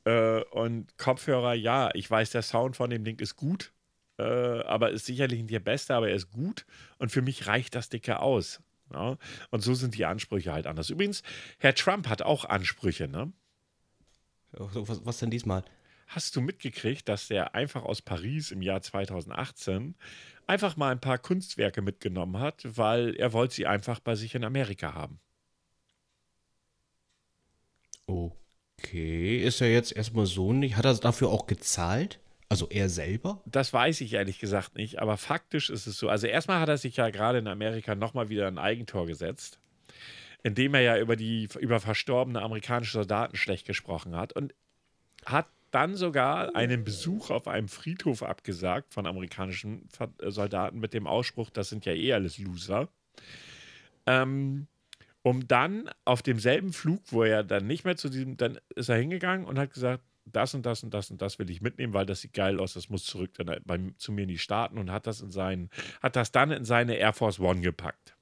Äh, 0.05 0.41
und 0.51 0.97
Kopfhörer, 0.97 1.53
ja, 1.53 1.89
ich 1.93 2.09
weiß, 2.09 2.31
der 2.31 2.41
Sound 2.41 2.75
von 2.75 2.89
dem 2.89 3.03
Ding 3.03 3.19
ist 3.19 3.35
gut. 3.35 3.71
Äh, 4.19 4.63
aber 4.63 4.91
ist 4.91 5.05
sicherlich 5.05 5.39
nicht 5.39 5.53
der 5.53 5.61
beste, 5.61 5.95
aber 5.95 6.09
er 6.09 6.15
ist 6.15 6.29
gut. 6.29 6.65
Und 6.97 7.09
für 7.11 7.21
mich 7.21 7.47
reicht 7.47 7.73
das 7.73 7.87
dicke 7.87 8.19
aus. 8.19 8.61
Ja? 8.93 9.17
Und 9.49 9.61
so 9.61 9.73
sind 9.73 9.95
die 9.95 10.05
Ansprüche 10.05 10.51
halt 10.51 10.67
anders. 10.67 10.89
Übrigens, 10.89 11.23
Herr 11.57 11.73
Trump 11.73 12.09
hat 12.09 12.21
auch 12.21 12.43
Ansprüche, 12.45 13.07
ne? 13.07 13.31
Was, 14.51 15.05
was 15.05 15.19
denn 15.19 15.29
diesmal? 15.29 15.63
Hast 16.07 16.35
du 16.35 16.41
mitgekriegt, 16.41 17.07
dass 17.07 17.27
der 17.27 17.53
einfach 17.53 17.83
aus 17.83 18.01
Paris 18.01 18.51
im 18.51 18.61
Jahr 18.63 18.81
2018 18.81 19.95
einfach 20.47 20.75
mal 20.75 20.91
ein 20.91 20.99
paar 20.99 21.19
Kunstwerke 21.19 21.81
mitgenommen 21.81 22.39
hat, 22.39 22.63
weil 22.65 23.15
er 23.15 23.31
wollte 23.31 23.53
sie 23.53 23.67
einfach 23.67 23.99
bei 23.99 24.15
sich 24.15 24.33
in 24.33 24.43
Amerika 24.43 24.95
haben? 24.95 25.19
Okay, 28.07 29.37
ist 29.37 29.61
er 29.61 29.71
jetzt 29.71 29.95
erstmal 29.95 30.25
so 30.25 30.51
nicht? 30.51 30.75
Hat 30.75 30.85
er 30.85 30.95
dafür 30.95 31.29
auch 31.29 31.45
gezahlt? 31.45 32.19
Also 32.49 32.67
er 32.69 32.89
selber? 32.89 33.41
Das 33.45 33.71
weiß 33.71 34.01
ich 34.01 34.13
ehrlich 34.13 34.39
gesagt 34.39 34.75
nicht, 34.75 34.99
aber 34.99 35.17
faktisch 35.17 35.69
ist 35.69 35.85
es 35.85 35.99
so. 35.99 36.09
Also 36.09 36.25
erstmal 36.25 36.59
hat 36.59 36.69
er 36.69 36.79
sich 36.79 36.97
ja 36.97 37.11
gerade 37.11 37.37
in 37.37 37.47
Amerika 37.47 37.93
nochmal 37.93 38.29
wieder 38.29 38.47
ein 38.47 38.57
Eigentor 38.57 39.05
gesetzt, 39.05 39.59
indem 40.41 40.73
er 40.73 40.81
ja 40.81 40.97
über 40.97 41.15
die 41.15 41.47
über 41.59 41.79
verstorbene 41.79 42.41
amerikanische 42.41 42.93
Soldaten 42.93 43.35
schlecht 43.37 43.67
gesprochen 43.67 44.15
hat 44.15 44.33
und 44.33 44.55
hat 45.25 45.47
dann 45.69 45.95
sogar 45.95 46.55
einen 46.55 46.83
Besuch 46.83 47.29
auf 47.29 47.47
einem 47.47 47.67
Friedhof 47.67 48.23
abgesagt 48.23 48.93
von 48.93 49.05
amerikanischen 49.05 49.87
äh, 49.99 50.31
Soldaten 50.31 50.79
mit 50.79 50.95
dem 50.95 51.05
Ausspruch, 51.05 51.51
das 51.51 51.69
sind 51.69 51.85
ja 51.85 51.93
eh 51.93 52.13
alles 52.13 52.39
Loser. 52.39 52.89
Ähm, 54.07 54.65
um 55.21 55.47
dann 55.47 55.89
auf 56.05 56.23
demselben 56.23 56.73
Flug, 56.73 57.01
wo 57.11 57.23
er 57.23 57.43
dann 57.43 57.67
nicht 57.67 57.85
mehr 57.85 57.97
zu 57.97 58.09
diesem, 58.09 58.37
dann 58.37 58.59
ist 58.75 58.89
er 58.89 58.97
hingegangen 58.97 59.45
und 59.45 59.59
hat 59.59 59.73
gesagt, 59.73 60.03
das 60.35 60.53
und 60.53 60.65
das 60.65 60.83
und 60.83 60.93
das 60.93 61.11
und 61.11 61.21
das 61.21 61.39
will 61.39 61.49
ich 61.49 61.61
mitnehmen, 61.61 61.93
weil 61.93 62.05
das 62.05 62.21
sieht 62.21 62.33
geil 62.33 62.59
aus, 62.59 62.73
das 62.73 62.89
muss 62.89 63.03
zurück 63.05 63.31
dann 63.35 63.55
bei, 63.65 63.79
zu 63.97 64.11
mir 64.11 64.23
in 64.23 64.27
die 64.29 64.37
Staaten 64.37 64.77
und 64.77 64.91
hat 64.91 65.07
das 65.07 65.21
in 65.21 65.31
seinen, 65.31 65.69
hat 66.01 66.15
das 66.15 66.31
dann 66.31 66.51
in 66.51 66.65
seine 66.65 66.95
Air 66.95 67.13
Force 67.13 67.39
One 67.39 67.61
gepackt. 67.61 68.15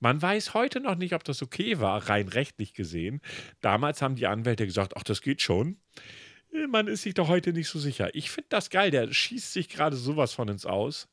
Man 0.00 0.20
weiß 0.22 0.54
heute 0.54 0.80
noch 0.80 0.94
nicht, 0.94 1.14
ob 1.14 1.24
das 1.24 1.42
okay 1.42 1.80
war, 1.80 2.08
rein 2.08 2.28
rechtlich 2.28 2.72
gesehen. 2.72 3.20
Damals 3.60 4.00
haben 4.00 4.14
die 4.14 4.26
Anwälte 4.28 4.64
gesagt, 4.64 4.92
ach, 4.96 5.02
das 5.02 5.22
geht 5.22 5.42
schon. 5.42 5.76
Äh, 6.52 6.66
Man 6.68 6.86
ist 6.86 7.02
sich 7.02 7.14
doch 7.14 7.28
heute 7.28 7.52
nicht 7.52 7.68
so 7.68 7.78
sicher. 7.78 8.14
Ich 8.14 8.30
finde 8.30 8.48
das 8.50 8.70
geil, 8.70 8.90
der 8.92 9.12
schießt 9.12 9.52
sich 9.52 9.68
gerade 9.68 9.96
sowas 9.96 10.32
von 10.34 10.48
ins 10.48 10.66
Aus. 10.66 11.08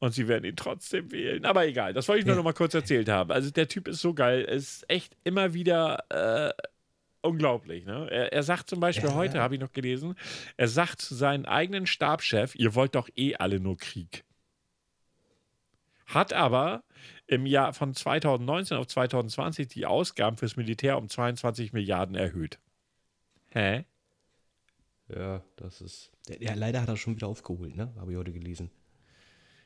Und 0.00 0.12
sie 0.14 0.28
werden 0.28 0.44
ihn 0.44 0.56
trotzdem 0.56 1.12
wählen. 1.12 1.44
Aber 1.44 1.66
egal, 1.66 1.92
das 1.92 2.08
wollte 2.08 2.20
ich 2.20 2.24
nur 2.26 2.32
Ja. 2.34 2.38
noch 2.38 2.44
mal 2.44 2.54
kurz 2.54 2.72
erzählt 2.72 3.08
haben. 3.10 3.30
Also 3.30 3.50
der 3.50 3.68
Typ 3.68 3.86
ist 3.86 4.00
so 4.00 4.14
geil, 4.14 4.42
ist 4.44 4.88
echt 4.88 5.14
immer 5.24 5.52
wieder 5.52 6.04
äh, 6.08 6.52
unglaublich. 7.22 7.84
Ne? 7.84 8.08
Er, 8.10 8.32
er 8.32 8.42
sagt 8.42 8.68
zum 8.70 8.80
Beispiel 8.80 9.08
Ja. 9.10 9.14
heute, 9.14 9.40
habe 9.40 9.54
ich 9.54 9.60
noch 9.60 9.72
gelesen, 9.72 10.14
er 10.56 10.68
sagt 10.68 11.00
zu 11.00 11.14
seinem 11.14 11.44
eigenen 11.44 11.86
Stabschef, 11.86 12.54
ihr 12.54 12.74
wollt 12.74 12.94
doch 12.94 13.08
eh 13.16 13.36
alle 13.36 13.60
nur 13.60 13.76
Krieg. 13.76 14.24
Hat 16.06 16.32
aber 16.32 16.82
im 17.26 17.46
Jahr 17.46 17.72
von 17.72 17.94
2019 17.94 18.76
auf 18.76 18.86
2020 18.88 19.68
die 19.68 19.86
Ausgaben 19.86 20.36
fürs 20.36 20.56
Militär 20.56 20.98
um 20.98 21.08
22 21.08 21.72
Milliarden 21.72 22.16
erhöht. 22.16 22.58
Hä? 23.52 23.84
Ja, 25.08 25.42
das 25.56 25.80
ist. 25.80 26.10
Ja, 26.40 26.54
leider 26.54 26.80
hat 26.82 26.88
er 26.88 26.96
schon 26.96 27.16
wieder 27.16 27.28
aufgeholt, 27.28 27.76
ne? 27.76 27.92
Habe 27.96 28.12
ich 28.12 28.18
heute 28.18 28.32
gelesen. 28.32 28.70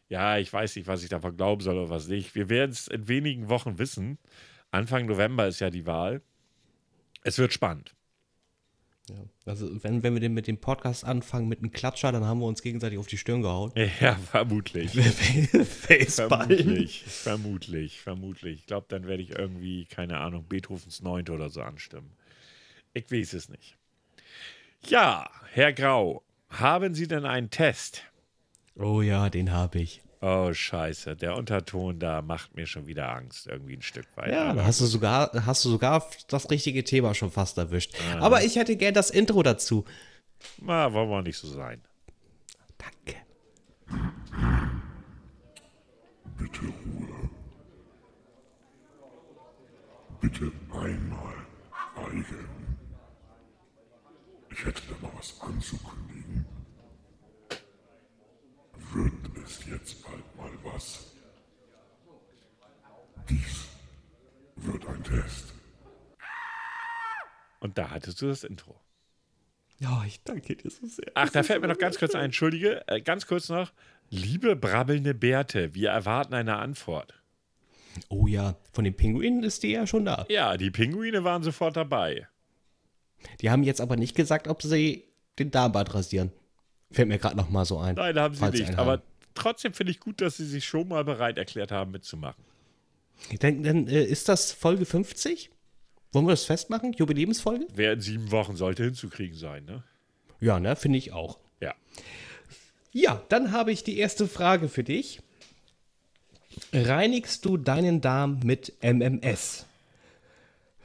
Ja, 0.09 0.37
ich 0.39 0.53
weiß 0.53 0.77
nicht, 0.77 0.87
was 0.87 1.03
ich 1.03 1.09
davon 1.09 1.37
glauben 1.37 1.63
soll 1.63 1.79
oder 1.79 1.91
was 1.91 2.09
nicht. 2.09 2.35
Wir 2.35 2.49
werden 2.51 2.71
es 2.71 2.89
in 2.89 3.09
wenigen 3.09 3.49
Wochen 3.49 3.79
wissen. 3.79 4.19
Anfang 4.71 5.07
November 5.07 5.47
ist 5.47 5.61
ja 5.61 5.71
die 5.71 5.87
Wahl. 5.87 6.23
Es 7.25 7.39
wird 7.39 7.53
spannend. 7.53 7.95
Ja. 9.09 9.17
Also, 9.45 9.83
wenn, 9.83 10.03
wenn 10.03 10.15
wir 10.15 10.21
den 10.21 10.33
mit 10.33 10.47
dem 10.47 10.59
Podcast 10.59 11.05
anfangen 11.05 11.49
mit 11.49 11.59
einem 11.59 11.73
Klatscher, 11.73 12.13
dann 12.13 12.25
haben 12.25 12.41
wir 12.41 12.47
uns 12.47 12.63
gegenseitig 12.63 12.99
auf 12.99 13.07
die 13.07 13.19
Stirn 13.19 13.43
gehauen. 13.43 13.73
Ja, 14.01 14.15
vermutlich. 14.15 14.93
Vermutlich. 16.09 17.05
Vermutlich. 17.05 18.01
Vermutlich. 18.01 18.61
Ich 18.61 18.67
glaube, 18.67 18.87
dann 18.89 19.07
werde 19.07 19.23
ich 19.23 19.31
irgendwie, 19.31 19.85
keine 19.85 20.21
Ahnung, 20.21 20.47
Beethovens 20.49 21.03
Neunte 21.03 21.33
oder 21.33 21.51
so 21.51 21.61
anstimmen. 21.61 22.13
Ich 22.95 23.11
weiß 23.11 23.35
es 23.35 23.49
nicht. 23.49 23.77
Ja, 24.87 25.31
Herr 25.53 25.73
Grau, 25.73 26.23
haben 26.49 26.95
Sie 26.95 27.09
denn 27.09 27.27
einen 27.27 27.51
Test? 27.51 28.05
Oh 28.77 29.03
ja, 29.03 29.29
den 29.29 29.53
habe 29.53 29.81
ich. 29.81 30.04
Oh, 30.27 30.55
scheiße. 30.55 31.17
Der 31.17 31.37
Unterton 31.37 31.99
da 31.99 32.23
macht 32.23 32.57
mir 32.57 32.67
schon 32.67 32.87
wieder 32.87 33.15
Angst, 33.15 33.47
irgendwie 33.47 33.77
ein 33.77 33.83
Stück 33.83 34.07
weit. 34.17 34.33
Ja, 34.33 34.55
da 34.55 34.65
hast 34.65 34.81
du 34.81 34.87
sogar, 34.87 35.31
hast 35.45 35.63
du 35.67 35.69
sogar 35.69 36.03
das 36.29 36.51
richtige 36.51 36.83
Thema 36.83 37.13
schon 37.13 37.31
fast 37.31 37.59
erwischt. 37.59 37.95
Aber 38.21 38.43
ich 38.43 38.57
hätte 38.57 38.75
gern 38.77 38.95
das 38.95 39.11
Intro 39.11 39.43
dazu. 39.43 39.85
na, 40.63 40.91
wollen 40.95 41.11
wir 41.11 41.21
nicht 41.21 41.37
so 41.37 41.47
sein. 41.49 41.83
Danke. 42.79 43.21
Bitte 46.39 46.61
Ruhe. 46.61 47.31
Bitte 50.23 50.51
einmal 50.73 51.35
schweigen. 51.95 52.49
Ich 54.51 54.65
hätte 54.65 54.81
da 54.89 55.07
mal 55.07 55.13
was 55.19 55.39
anzukündigen. 55.39 56.14
Es 59.45 59.61
jetzt 59.71 60.03
bald 60.03 60.37
mal 60.37 60.51
was? 60.73 61.13
Dies 63.29 63.67
wird 64.57 64.87
ein 64.87 65.03
Test. 65.05 65.53
Und 67.61 67.77
da 67.77 67.91
hattest 67.91 68.23
du 68.23 68.29
das 68.29 68.45
Intro. 68.45 68.81
Ja, 69.79 70.03
ich 70.07 70.23
danke 70.23 70.57
dir 70.57 70.71
so 70.71 70.87
sehr. 70.87 71.11
Ach, 71.15 71.29
da 71.31 71.43
fällt 71.43 71.61
mir 71.61 71.69
noch 71.69 71.79
ganz 71.79 71.99
kurz 71.99 72.15
ein, 72.15 72.27
entschuldige, 72.27 72.87
äh, 72.89 73.01
ganz 73.01 73.27
kurz 73.27 73.49
noch. 73.49 73.73
Liebe 74.09 74.57
brabbelnde 74.57 75.15
Bärte, 75.15 75.75
wir 75.75 75.91
erwarten 75.91 76.35
eine 76.35 76.57
Antwort. 76.57 77.15
Oh 78.09 78.27
ja, 78.27 78.57
von 78.73 78.85
den 78.85 78.95
Pinguinen 78.95 79.43
ist 79.43 79.63
die 79.63 79.73
ja 79.73 79.87
schon 79.87 80.05
da. 80.05 80.27
Ja, 80.29 80.57
die 80.57 80.71
Pinguine 80.71 81.25
waren 81.25 81.43
sofort 81.43 81.77
dabei. 81.77 82.29
Die 83.41 83.51
haben 83.51 83.63
jetzt 83.63 83.81
aber 83.81 83.97
nicht 83.97 84.15
gesagt, 84.15 84.49
ob 84.49 84.63
sie 84.63 85.05
den 85.39 85.51
Darmbad 85.51 85.95
rasieren. 85.95 86.33
Fällt 86.91 87.09
mir 87.09 87.19
gerade 87.19 87.37
noch 87.37 87.51
mal 87.51 87.65
so 87.65 87.79
ein. 87.79 87.95
Nein, 87.97 88.19
haben 88.19 88.35
sie 88.35 88.45
nicht. 88.51 88.79
Aber 88.79 88.93
haben. 88.93 89.03
Trotzdem 89.35 89.73
finde 89.73 89.93
ich 89.93 90.01
gut, 90.01 90.21
dass 90.21 90.37
sie 90.37 90.47
sich 90.47 90.65
schon 90.65 90.89
mal 90.89 91.05
bereit 91.05 91.39
erklärt 91.39 91.73
haben, 91.73 91.91
mitzumachen. 91.91 92.43
Dann, 93.41 93.63
dann 93.63 93.89
äh, 93.89 94.05
ist 94.05 94.29
das 94.29 94.53
Folge 94.53 94.85
50? 94.85 95.51
Wollen 96.13 96.27
wir 96.27 96.31
das 96.33 96.45
festmachen? 96.45 96.93
Jubiläumsfolge? 96.93 97.67
Wer 97.75 97.95
in 97.95 98.01
sieben 98.01 98.31
Wochen 98.31 98.57
sollte 98.57 98.85
hinzukriegen 98.85 99.37
sein, 99.37 99.65
ne? 99.65 99.83
Ja, 100.41 100.61
ne? 100.61 100.77
Finde 100.77 100.99
ich 100.99 101.13
auch. 101.13 101.39
Ja. 101.61 101.75
Ja, 102.93 103.23
dann 103.29 103.51
habe 103.53 103.73
ich 103.73 103.83
die 103.83 103.99
erste 103.99 104.29
Frage 104.29 104.69
für 104.69 104.85
dich. 104.85 105.21
Reinigst 106.73 107.45
du 107.45 107.57
deinen 107.57 108.01
Darm 108.01 108.41
mit 108.45 108.73
MMS? 108.81 109.67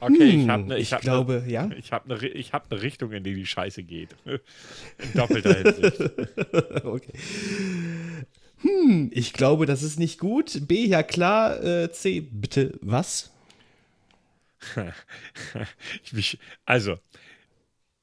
Okay, 0.00 0.24
ich 0.24 0.34
Hm, 0.34 0.50
habe 0.50 0.62
ne, 0.64 0.78
ich 0.78 0.92
hab 0.92 1.02
glaube, 1.02 1.42
ne, 1.46 1.52
ja. 1.52 1.70
Ich 1.76 1.92
habe 1.92 2.12
eine 2.14 2.26
ich 2.28 2.52
hab 2.52 2.70
ne 2.70 2.80
Richtung, 2.82 3.12
in 3.12 3.22
die 3.22 3.34
die 3.34 3.46
Scheiße 3.46 3.82
geht. 3.82 4.16
In 4.24 5.12
doppelter 5.14 5.54
Hinsicht. 5.54 6.00
Okay. 6.84 7.12
Hm, 8.62 9.10
ich 9.12 9.32
glaube, 9.32 9.66
das 9.66 9.82
ist 9.82 9.98
nicht 9.98 10.18
gut. 10.18 10.66
B, 10.68 10.84
ja 10.84 11.02
klar. 11.02 11.62
Äh, 11.62 11.92
C, 11.92 12.20
bitte 12.20 12.78
was? 12.80 13.30
Also, 16.66 16.98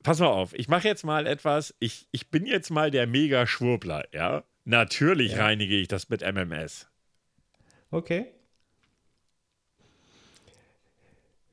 pass 0.04 0.20
mal 0.20 0.28
auf. 0.28 0.54
Ich 0.54 0.68
mache 0.68 0.88
jetzt 0.88 1.04
mal 1.04 1.28
etwas. 1.28 1.76
Ich, 1.80 2.08
ich 2.12 2.30
bin 2.30 2.46
jetzt 2.46 2.72
mal 2.72 2.90
der 2.90 3.06
Mega-Schwurbler, 3.08 4.06
ja? 4.14 4.44
Natürlich 4.66 5.38
reinige 5.38 5.76
ich 5.76 5.88
das 5.88 6.10
mit 6.10 6.22
MMS. 6.22 6.88
Okay. 7.92 8.28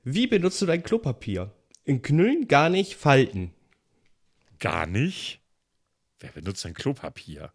Wie 0.03 0.27
benutzt 0.27 0.61
du 0.61 0.67
dein 0.67 0.83
Klopapier? 0.83 1.53
In 1.85 2.03
Knüllen 2.03 2.49
gar 2.49 2.71
nicht 2.71 2.95
falten. 2.97 3.53
Gar 4.59 4.87
nicht? 4.87 5.41
Wer 6.19 6.33
benutzt 6.33 6.65
denn 6.65 6.75
Klopapier? 6.75 7.53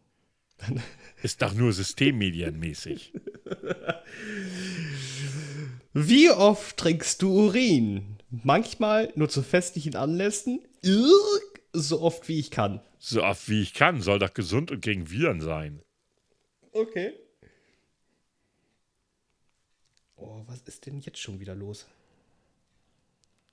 Ist 1.24 1.42
doch 1.42 1.54
nur 1.54 1.74
systemmedienmäßig. 1.74 3.14
Wie 5.94 6.30
oft 6.30 6.78
trinkst 6.78 7.22
du 7.22 7.32
Urin? 7.32 8.18
Manchmal 8.30 9.12
nur 9.16 9.30
zu 9.30 9.42
festlichen 9.42 9.96
Anlässen. 9.96 10.62
Irr, 10.82 11.40
so 11.74 12.02
oft 12.02 12.28
wie 12.28 12.40
ich 12.40 12.52
kann. 12.52 12.82
So 13.00 13.24
oft 13.24 13.50
wie 13.50 13.62
ich 13.62 13.74
kann. 13.74 14.02
Soll 14.02 14.20
doch 14.20 14.34
gesund 14.34 14.72
und 14.72 14.82
gegen 14.82 15.10
Viren 15.10 15.42
sein. 15.42 15.82
Okay. 16.72 17.14
Oh, 20.16 20.44
was 20.48 20.62
ist 20.62 20.86
denn 20.86 21.00
jetzt 21.00 21.20
schon 21.20 21.40
wieder 21.40 21.56
los? 21.56 21.88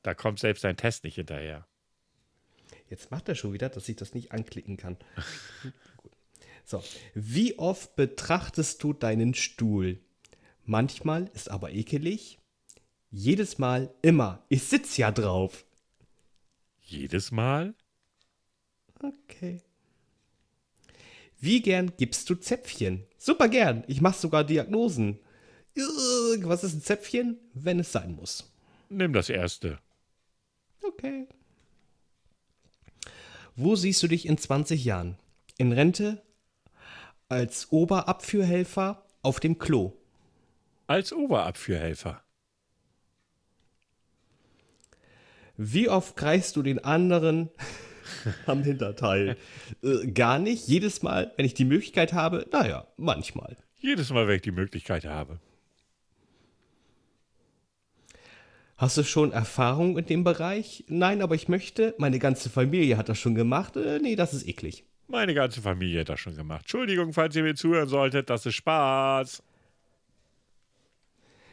Da 0.03 0.15
kommt 0.15 0.39
selbst 0.39 0.63
dein 0.65 0.77
Test 0.77 1.05
nicht 1.05 1.15
hinterher. 1.17 1.67
Jetzt 2.89 3.11
macht 3.11 3.29
er 3.29 3.35
schon 3.35 3.53
wieder, 3.53 3.69
dass 3.69 3.89
ich 3.89 3.97
das 3.97 4.15
nicht 4.15 4.33
anklicken 4.33 4.77
kann. 4.77 4.97
So, 6.69 6.83
wie 7.15 7.61
oft 7.61 7.95
betrachtest 7.95 8.83
du 8.83 8.93
deinen 8.93 9.35
Stuhl? 9.35 10.01
Manchmal 10.65 11.31
ist 11.33 11.49
aber 11.49 11.71
ekelig. 11.71 12.41
Jedes 13.13 13.59
Mal, 13.59 13.95
immer. 14.03 14.45
Ich 14.49 14.65
sitz 14.65 14.97
ja 14.97 15.13
drauf. 15.13 15.65
Jedes 16.83 17.31
Mal? 17.31 17.73
Okay. 19.01 19.63
Wie 21.39 21.63
gern 21.63 21.93
gibst 21.97 22.29
du 22.31 22.35
Zäpfchen? 22.35 23.07
Super 23.17 23.49
gern. 23.49 23.85
Ich 23.87 24.01
mache 24.01 24.19
sogar 24.19 24.43
Diagnosen. 24.43 25.21
Was 25.77 26.65
ist 26.65 26.75
ein 26.75 26.83
Zäpfchen? 26.83 27.39
Wenn 27.55 27.79
es 27.79 27.93
sein 27.93 28.17
muss. 28.17 28.53
Nimm 28.89 29.13
das 29.13 29.29
erste. 29.29 29.79
Okay. 30.83 31.29
Wo 33.55 33.77
siehst 33.77 34.03
du 34.03 34.09
dich 34.09 34.27
in 34.27 34.37
20 34.37 34.85
Jahren? 34.85 35.17
In 35.59 35.71
Rente? 35.71 36.23
Als 37.29 37.73
Oberabführhelfer? 37.73 39.03
Auf 39.23 39.41
dem 39.41 39.59
Klo? 39.59 39.95
Als 40.87 41.13
Oberabführhelfer. 41.13 42.23
Wie 45.57 45.89
oft 45.89 46.17
greifst 46.17 46.55
du 46.55 46.63
den 46.63 46.85
anderen 46.85 47.49
am 48.47 48.63
Hinterteil? 48.63 49.37
äh, 49.83 50.07
gar 50.13 50.39
nicht. 50.39 50.69
Jedes 50.69 51.03
Mal, 51.03 51.33
wenn 51.37 51.47
ich 51.47 51.55
die 51.55 51.65
Möglichkeit 51.65 52.13
habe? 52.13 52.47
Naja, 52.53 52.87
manchmal. 52.97 53.57
Jedes 53.75 54.11
Mal, 54.11 54.29
wenn 54.29 54.37
ich 54.37 54.43
die 54.43 54.53
Möglichkeit 54.53 55.05
habe. 55.05 55.41
Hast 58.77 58.99
du 58.99 59.03
schon 59.03 59.33
Erfahrung 59.33 59.99
in 59.99 60.05
dem 60.07 60.23
Bereich? 60.23 60.85
Nein, 60.87 61.23
aber 61.23 61.35
ich 61.35 61.49
möchte. 61.49 61.95
Meine 61.99 62.19
ganze 62.19 62.51
Familie 62.51 62.99
hat 62.99 63.09
das 63.09 63.19
schon 63.19 63.35
gemacht. 63.35 63.75
Äh, 63.77 63.99
nee, 64.01 64.15
das 64.15 64.35
ist 64.35 64.47
eklig. 64.47 64.85
Meine 65.09 65.35
ganze 65.35 65.63
Familie 65.63 66.01
hat 66.01 66.09
das 66.09 66.21
schon 66.21 66.37
gemacht. 66.37 66.63
Entschuldigung, 66.63 67.13
falls 67.13 67.37
ihr 67.37 67.43
mir 67.43 67.55
zuhören 67.55 67.89
solltet, 67.89 68.29
das 68.29 68.45
ist 68.45 68.55
Spaß. 68.55 69.43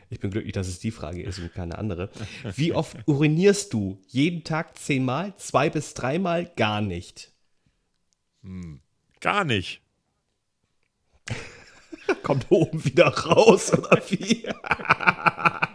Ich 0.09 0.19
bin 0.19 0.31
glücklich, 0.31 0.53
dass 0.53 0.67
es 0.67 0.79
die 0.79 0.91
Frage 0.91 1.23
ist 1.23 1.39
und 1.39 1.53
keine 1.53 1.77
andere. 1.77 2.09
Wie 2.55 2.73
oft 2.73 2.97
urinierst 3.07 3.73
du? 3.73 3.99
Jeden 4.07 4.43
Tag 4.43 4.77
zehnmal? 4.77 5.35
Zwei 5.37 5.69
bis 5.69 5.93
dreimal? 5.93 6.51
Gar 6.55 6.81
nicht. 6.81 7.31
Gar 9.19 9.45
nicht. 9.45 9.81
Kommt 12.23 12.47
oben 12.49 12.83
wieder 12.83 13.07
raus, 13.07 13.71
oder 13.73 14.01
wie? 14.09 14.43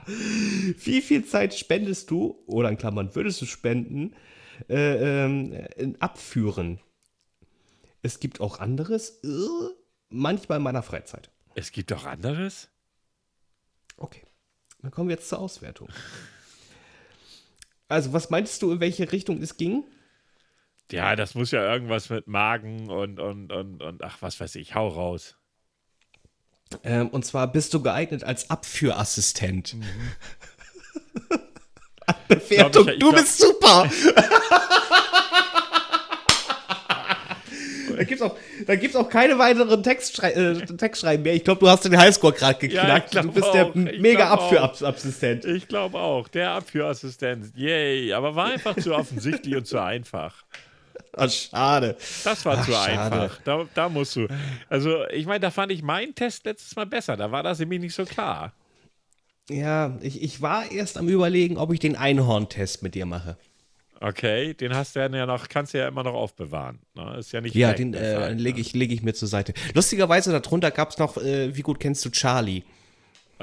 wie 0.84 1.00
viel 1.00 1.24
Zeit 1.24 1.54
spendest 1.54 2.10
du, 2.10 2.42
oder 2.46 2.68
in 2.68 2.76
Klammern 2.76 3.14
würdest 3.14 3.40
du 3.40 3.46
spenden, 3.46 4.14
äh, 4.68 5.24
ähm, 5.24 5.52
in 5.76 6.00
Abführen? 6.00 6.80
Es 8.02 8.20
gibt 8.20 8.40
auch 8.40 8.60
anderes, 8.60 9.20
äh, 9.24 9.28
manchmal 10.08 10.58
in 10.58 10.64
meiner 10.64 10.82
Freizeit. 10.82 11.30
Es 11.54 11.72
gibt 11.72 11.92
auch 11.92 12.04
anderes? 12.04 12.68
Okay, 13.96 14.22
dann 14.80 14.90
kommen 14.92 15.08
wir 15.08 15.16
jetzt 15.16 15.28
zur 15.28 15.40
Auswertung. 15.40 15.88
Also, 17.88 18.12
was 18.12 18.30
meinst 18.30 18.62
du, 18.62 18.70
in 18.72 18.80
welche 18.80 19.10
Richtung 19.10 19.42
es 19.42 19.56
ging? 19.56 19.84
Ja, 20.92 21.16
das 21.16 21.34
muss 21.34 21.50
ja 21.50 21.62
irgendwas 21.72 22.08
mit 22.10 22.26
Magen 22.28 22.88
und, 22.90 23.18
und, 23.18 23.50
und, 23.52 23.82
und 23.82 24.04
ach, 24.04 24.22
was 24.22 24.38
weiß 24.40 24.54
ich, 24.54 24.74
hau 24.74 24.88
raus. 24.88 25.36
Ähm, 26.84 27.08
und 27.08 27.24
zwar 27.24 27.50
bist 27.50 27.72
du 27.74 27.82
geeignet 27.82 28.24
als 28.24 28.50
Abführassistent. 28.50 29.76
Bewertung, 32.28 32.84
Glaub 32.84 32.88
ich- 32.88 32.94
ich 32.94 32.98
du 33.00 33.10
glaub- 33.10 33.20
bist 33.20 33.38
super! 33.38 33.90
Da 37.98 38.04
gibt's 38.04 38.22
auch, 38.22 38.36
da 38.66 38.76
gibt's 38.76 38.94
auch 38.96 39.08
keine 39.08 39.38
weiteren 39.38 39.82
Textschrei 39.82 40.30
äh, 40.30 40.54
Textschreiben 40.64 41.24
mehr. 41.24 41.34
Ich 41.34 41.42
glaube, 41.42 41.58
du 41.60 41.68
hast 41.68 41.84
den 41.84 41.98
Highscore 41.98 42.32
gerade 42.32 42.54
Ja, 42.68 42.82
geknackt. 42.82 43.06
ich 43.06 43.10
glaub 43.10 43.24
du 43.24 43.32
bist 43.32 43.52
der 43.52 43.66
auch. 43.66 43.74
Ich 43.74 44.00
mega. 44.00 44.28
Abführassistent. 44.30 45.44
Ich 45.44 45.66
glaube 45.66 45.98
auch, 45.98 46.28
der 46.28 46.52
Abführassistent. 46.52 47.56
Yay, 47.56 48.12
aber 48.12 48.36
war 48.36 48.52
einfach 48.52 48.76
zu 48.76 48.94
offensichtlich 48.94 49.56
und 49.56 49.66
zu 49.66 49.82
einfach. 49.82 50.44
Ah, 51.12 51.28
schade. 51.28 51.96
Das 52.22 52.44
war 52.44 52.58
Ach, 52.58 52.64
zu 52.64 52.70
schade. 52.72 53.00
einfach. 53.00 53.40
Da, 53.44 53.66
da 53.74 53.88
musst 53.88 54.14
du. 54.14 54.28
Also, 54.68 55.04
ich 55.08 55.26
meine, 55.26 55.40
da 55.40 55.50
fand 55.50 55.72
ich 55.72 55.82
meinen 55.82 56.14
Test 56.14 56.44
letztes 56.44 56.76
Mal 56.76 56.86
besser. 56.86 57.16
Da 57.16 57.32
war 57.32 57.42
das 57.42 57.58
nämlich 57.58 57.80
nicht 57.80 57.94
so 57.94 58.04
klar. 58.04 58.52
Ja, 59.50 59.96
ich, 60.02 60.22
ich 60.22 60.40
war 60.42 60.70
erst 60.70 60.98
am 60.98 61.08
überlegen, 61.08 61.56
ob 61.56 61.72
ich 61.72 61.80
den 61.80 61.96
Einhorn-Test 61.96 62.82
mit 62.82 62.94
dir 62.94 63.06
mache. 63.06 63.36
Okay, 64.00 64.54
den 64.54 64.74
hast 64.74 64.94
du 64.94 65.00
ja 65.00 65.26
noch, 65.26 65.48
kannst 65.48 65.74
du 65.74 65.78
ja 65.78 65.88
immer 65.88 66.04
noch 66.04 66.14
aufbewahren. 66.14 66.78
Ne? 66.94 67.16
Ist 67.18 67.32
ja 67.32 67.40
nicht 67.40 67.56
Ja, 67.56 67.70
weg, 67.70 67.78
den 67.78 67.94
äh, 67.94 68.14
Fall, 68.14 68.36
ne? 68.36 68.40
lege 68.40 68.60
ich, 68.60 68.72
leg 68.72 68.92
ich 68.92 69.02
mir 69.02 69.12
zur 69.12 69.26
Seite. 69.26 69.54
Lustigerweise 69.74 70.30
darunter 70.38 70.70
gab 70.70 70.90
es 70.90 70.98
noch, 70.98 71.16
äh, 71.16 71.56
wie 71.56 71.62
gut 71.62 71.80
kennst 71.80 72.04
du 72.04 72.10
Charlie? 72.10 72.62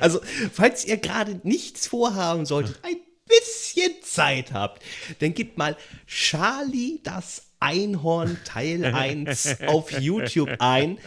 also, 0.00 0.20
falls 0.52 0.84
ihr 0.84 0.98
gerade 0.98 1.40
nichts 1.44 1.86
vorhaben 1.86 2.44
solltet, 2.46 2.78
ein 2.82 2.96
bisschen 3.26 3.92
Zeit 4.02 4.52
habt, 4.52 4.82
dann 5.20 5.34
gebt 5.34 5.56
mal 5.56 5.76
Charlie 6.06 7.00
das 7.02 7.46
Einhorn 7.58 8.38
Teil 8.44 8.84
1 8.84 9.60
auf 9.66 9.90
YouTube 9.98 10.50
ein 10.58 10.98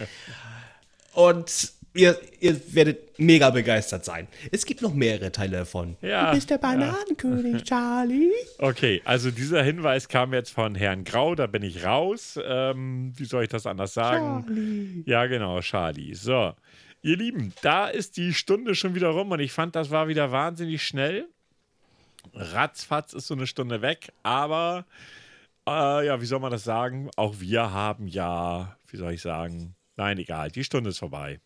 und 1.13 1.73
ihr, 1.93 2.19
ihr 2.39 2.59
werdet 2.73 3.19
mega 3.19 3.49
begeistert 3.49 4.05
sein. 4.05 4.27
Es 4.51 4.65
gibt 4.65 4.81
noch 4.81 4.93
mehrere 4.93 5.31
Teile 5.31 5.57
davon. 5.57 5.95
Ja, 6.01 6.27
du 6.29 6.35
bist 6.35 6.49
der 6.49 6.57
Bananenkönig, 6.57 7.63
Charlie. 7.67 8.31
Okay, 8.57 9.01
also 9.05 9.31
dieser 9.31 9.63
Hinweis 9.63 10.07
kam 10.07 10.33
jetzt 10.33 10.51
von 10.51 10.75
Herrn 10.75 11.03
Grau, 11.03 11.35
da 11.35 11.47
bin 11.47 11.63
ich 11.63 11.85
raus. 11.85 12.39
Ähm, 12.43 13.13
wie 13.15 13.25
soll 13.25 13.43
ich 13.43 13.49
das 13.49 13.65
anders 13.65 13.93
sagen? 13.93 14.45
Charlie. 14.45 15.03
Ja, 15.05 15.25
genau, 15.27 15.59
Charlie. 15.61 16.15
So, 16.15 16.53
ihr 17.01 17.17
Lieben, 17.17 17.53
da 17.61 17.87
ist 17.87 18.17
die 18.17 18.33
Stunde 18.33 18.75
schon 18.75 18.95
wieder 18.95 19.09
rum 19.09 19.31
und 19.31 19.39
ich 19.39 19.51
fand, 19.51 19.75
das 19.75 19.91
war 19.91 20.07
wieder 20.07 20.31
wahnsinnig 20.31 20.83
schnell. 20.83 21.27
Ratzfatz 22.33 23.13
ist 23.13 23.27
so 23.27 23.33
eine 23.33 23.47
Stunde 23.47 23.81
weg, 23.81 24.11
aber 24.23 24.85
äh, 25.67 26.05
ja, 26.05 26.21
wie 26.21 26.25
soll 26.25 26.39
man 26.39 26.51
das 26.51 26.63
sagen? 26.63 27.09
Auch 27.15 27.39
wir 27.39 27.71
haben 27.71 28.07
ja, 28.07 28.77
wie 28.87 28.97
soll 28.97 29.13
ich 29.13 29.21
sagen? 29.21 29.75
Nein, 29.97 30.17
egal, 30.17 30.49
die 30.49 30.63
Stunde 30.63 30.89
ist 30.89 30.99
vorbei. 30.99 31.39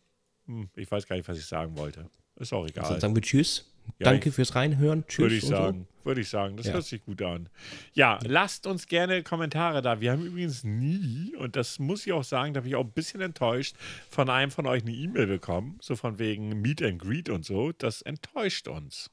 Hm, 0.47 0.69
ich 0.75 0.89
weiß 0.89 1.05
gar 1.07 1.15
nicht, 1.15 1.27
was 1.27 1.37
ich 1.37 1.45
sagen 1.45 1.77
wollte. 1.77 2.09
Ist 2.37 2.53
auch 2.53 2.65
egal. 2.67 2.89
Dann 2.89 2.99
sagen 2.99 3.15
wir 3.15 3.21
Tschüss. 3.21 3.65
Danke 3.99 4.31
fürs 4.33 4.53
Reinhören. 4.53 5.05
Tschüss. 5.07 5.19
Würde 5.19 5.35
ich 5.35 5.43
und 5.43 5.49
so. 5.49 5.55
sagen. 5.55 5.87
Würde 6.03 6.21
ich 6.21 6.29
sagen. 6.29 6.57
Das 6.57 6.67
Ja. 6.67 6.73
hört 6.73 6.83
sich 6.85 7.03
gut 7.05 7.21
an. 7.21 7.49
Ja, 7.93 8.19
lasst 8.23 8.67
uns 8.67 8.87
gerne 8.87 9.23
Kommentare 9.23 9.81
da. 9.81 10.01
Wir 10.01 10.11
haben 10.11 10.25
übrigens 10.25 10.63
nie, 10.65 11.33
und 11.37 11.55
das 11.55 11.79
muss 11.79 12.05
ich 12.05 12.11
auch 12.13 12.23
sagen, 12.23 12.53
da 12.53 12.61
bin 12.61 12.69
ich 12.69 12.75
auch 12.75 12.83
ein 12.83 12.91
bisschen 12.91 13.21
enttäuscht, 13.21 13.75
von 14.09 14.29
einem 14.29 14.51
von 14.51 14.65
euch 14.67 14.83
eine 14.83 14.91
E-Mail 14.91 15.27
bekommen. 15.27 15.77
So 15.81 15.95
von 15.95 16.19
wegen 16.19 16.61
Meet 16.61 16.81
and 16.81 16.99
Greet 16.99 17.29
und 17.29 17.45
so. 17.45 17.71
Das 17.71 18.01
enttäuscht 18.01 18.67
uns. 18.67 19.09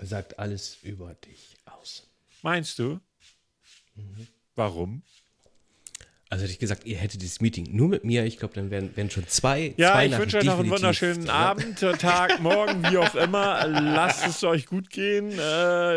Sagt 0.00 0.38
alles 0.38 0.78
über 0.82 1.14
dich 1.14 1.56
aus. 1.66 2.08
Meinst 2.42 2.78
du? 2.78 2.98
Warum? 4.54 5.02
Also 6.32 6.44
hätte 6.44 6.52
ich 6.54 6.58
gesagt, 6.58 6.86
ihr 6.86 6.96
hättet 6.96 7.20
dieses 7.20 7.42
Meeting 7.42 7.68
nur 7.76 7.88
mit 7.88 8.04
mir. 8.04 8.24
Ich 8.24 8.38
glaube, 8.38 8.54
dann 8.54 8.70
wären, 8.70 8.96
wären 8.96 9.10
schon 9.10 9.28
zwei. 9.28 9.74
Ja, 9.76 9.92
zwei 9.92 10.06
ich 10.06 10.16
wünsche 10.16 10.38
euch 10.38 10.44
noch 10.44 10.60
einen 10.60 10.70
wunderschönen. 10.70 11.28
Abend, 11.28 11.82
äh, 11.82 11.92
Tag, 11.92 12.40
Morgen, 12.40 12.82
wie 12.90 12.96
auch 12.96 13.14
immer. 13.14 13.66
Lasst 13.66 14.26
es 14.26 14.42
euch 14.42 14.64
gut 14.64 14.88
gehen. 14.88 15.32
Äh, 15.32 15.38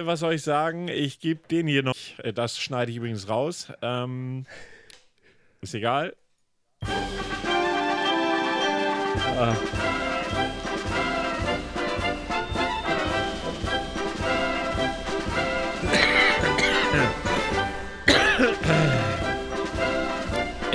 was 0.05 0.19
soll 0.19 0.33
ich 0.33 0.41
sagen? 0.41 0.89
Ich 0.89 1.21
gebe 1.21 1.47
den 1.47 1.67
hier 1.67 1.83
noch. 1.83 1.95
Äh, 2.21 2.33
Das 2.33 2.57
schneide 2.57 2.91
ich 2.91 2.97
übrigens 2.97 3.29
raus. 3.29 3.69
Ähm, 3.81 4.45
ist 5.61 5.73
egal. 5.73 6.13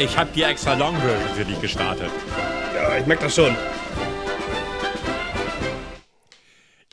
Ich 0.01 0.16
habe 0.16 0.30
die 0.34 0.42
extra 0.42 0.72
Long-Version 0.72 1.28
für 1.36 1.44
dich 1.44 1.61
gestartet. 1.61 2.11
Ja, 2.74 2.96
ich 2.96 3.05
merke 3.05 3.24
das 3.24 3.34
schon. 3.34 3.55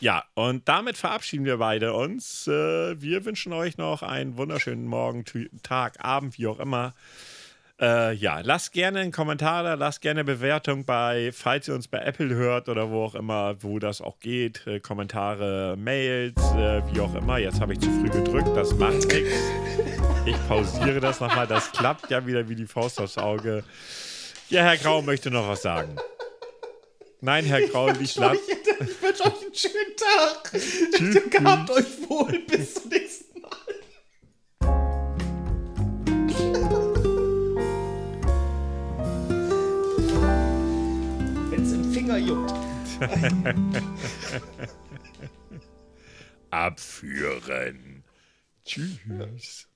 Ja, 0.01 0.25
und 0.33 0.67
damit 0.67 0.97
verabschieden 0.97 1.45
wir 1.45 1.55
beide 1.55 1.93
uns. 1.93 2.47
Äh, 2.47 3.01
wir 3.01 3.23
wünschen 3.23 3.53
euch 3.53 3.77
noch 3.77 4.03
einen 4.03 4.35
wunderschönen 4.35 4.85
Morgen, 4.85 5.23
Tag, 5.63 6.03
Abend, 6.03 6.37
wie 6.37 6.47
auch 6.47 6.59
immer. 6.59 6.93
Äh, 7.79 8.13
ja, 8.13 8.39
lasst 8.39 8.73
gerne 8.73 9.01
einen 9.01 9.11
Kommentar 9.11 9.61
da, 9.63 9.75
lasst 9.75 10.01
gerne 10.01 10.21
eine 10.21 10.25
Bewertung 10.33 10.83
bei, 10.83 11.31
falls 11.31 11.67
ihr 11.67 11.75
uns 11.75 11.87
bei 11.87 11.99
Apple 11.99 12.33
hört 12.33 12.69
oder 12.69 12.89
wo 12.89 13.03
auch 13.03 13.13
immer, 13.13 13.55
wo 13.61 13.77
das 13.77 14.01
auch 14.01 14.19
geht. 14.19 14.65
Äh, 14.65 14.79
Kommentare, 14.79 15.75
Mails, 15.77 16.41
äh, 16.55 16.81
wie 16.91 16.99
auch 16.99 17.13
immer. 17.13 17.37
Jetzt 17.37 17.61
habe 17.61 17.73
ich 17.73 17.79
zu 17.79 17.89
früh 17.91 18.09
gedrückt, 18.09 18.49
das 18.55 18.73
macht 18.73 19.05
nichts. 19.13 19.35
Ich 20.25 20.47
pausiere 20.47 20.99
das 20.99 21.19
nochmal, 21.19 21.45
das 21.45 21.71
klappt 21.71 22.09
ja 22.09 22.25
wieder 22.25 22.49
wie 22.49 22.55
die 22.55 22.65
Faust 22.65 22.99
aufs 22.99 23.19
Auge. 23.19 23.63
Ja, 24.49 24.63
Herr 24.63 24.77
Grau 24.77 25.03
möchte 25.03 25.29
noch 25.29 25.47
was 25.47 25.61
sagen. 25.61 25.97
Nein, 27.21 27.45
Herr 27.45 27.61
Grau, 27.61 27.89
Ich 27.99 28.15
latt. 28.15 28.37
wünsche 29.01 29.23
euch 29.23 29.43
einen 29.43 29.53
schönen 29.53 29.95
Tag. 29.95 31.31
Gehabt 31.31 31.69
euch 31.71 32.09
wohl. 32.09 32.39
Bis 32.47 32.73
zum 32.75 32.89
nächsten 32.89 33.25
Mal. 33.25 33.26
Finger 42.07 42.19
juckt. 42.19 42.53
Abführen. 46.49 48.05
Tschüss. 48.63 49.67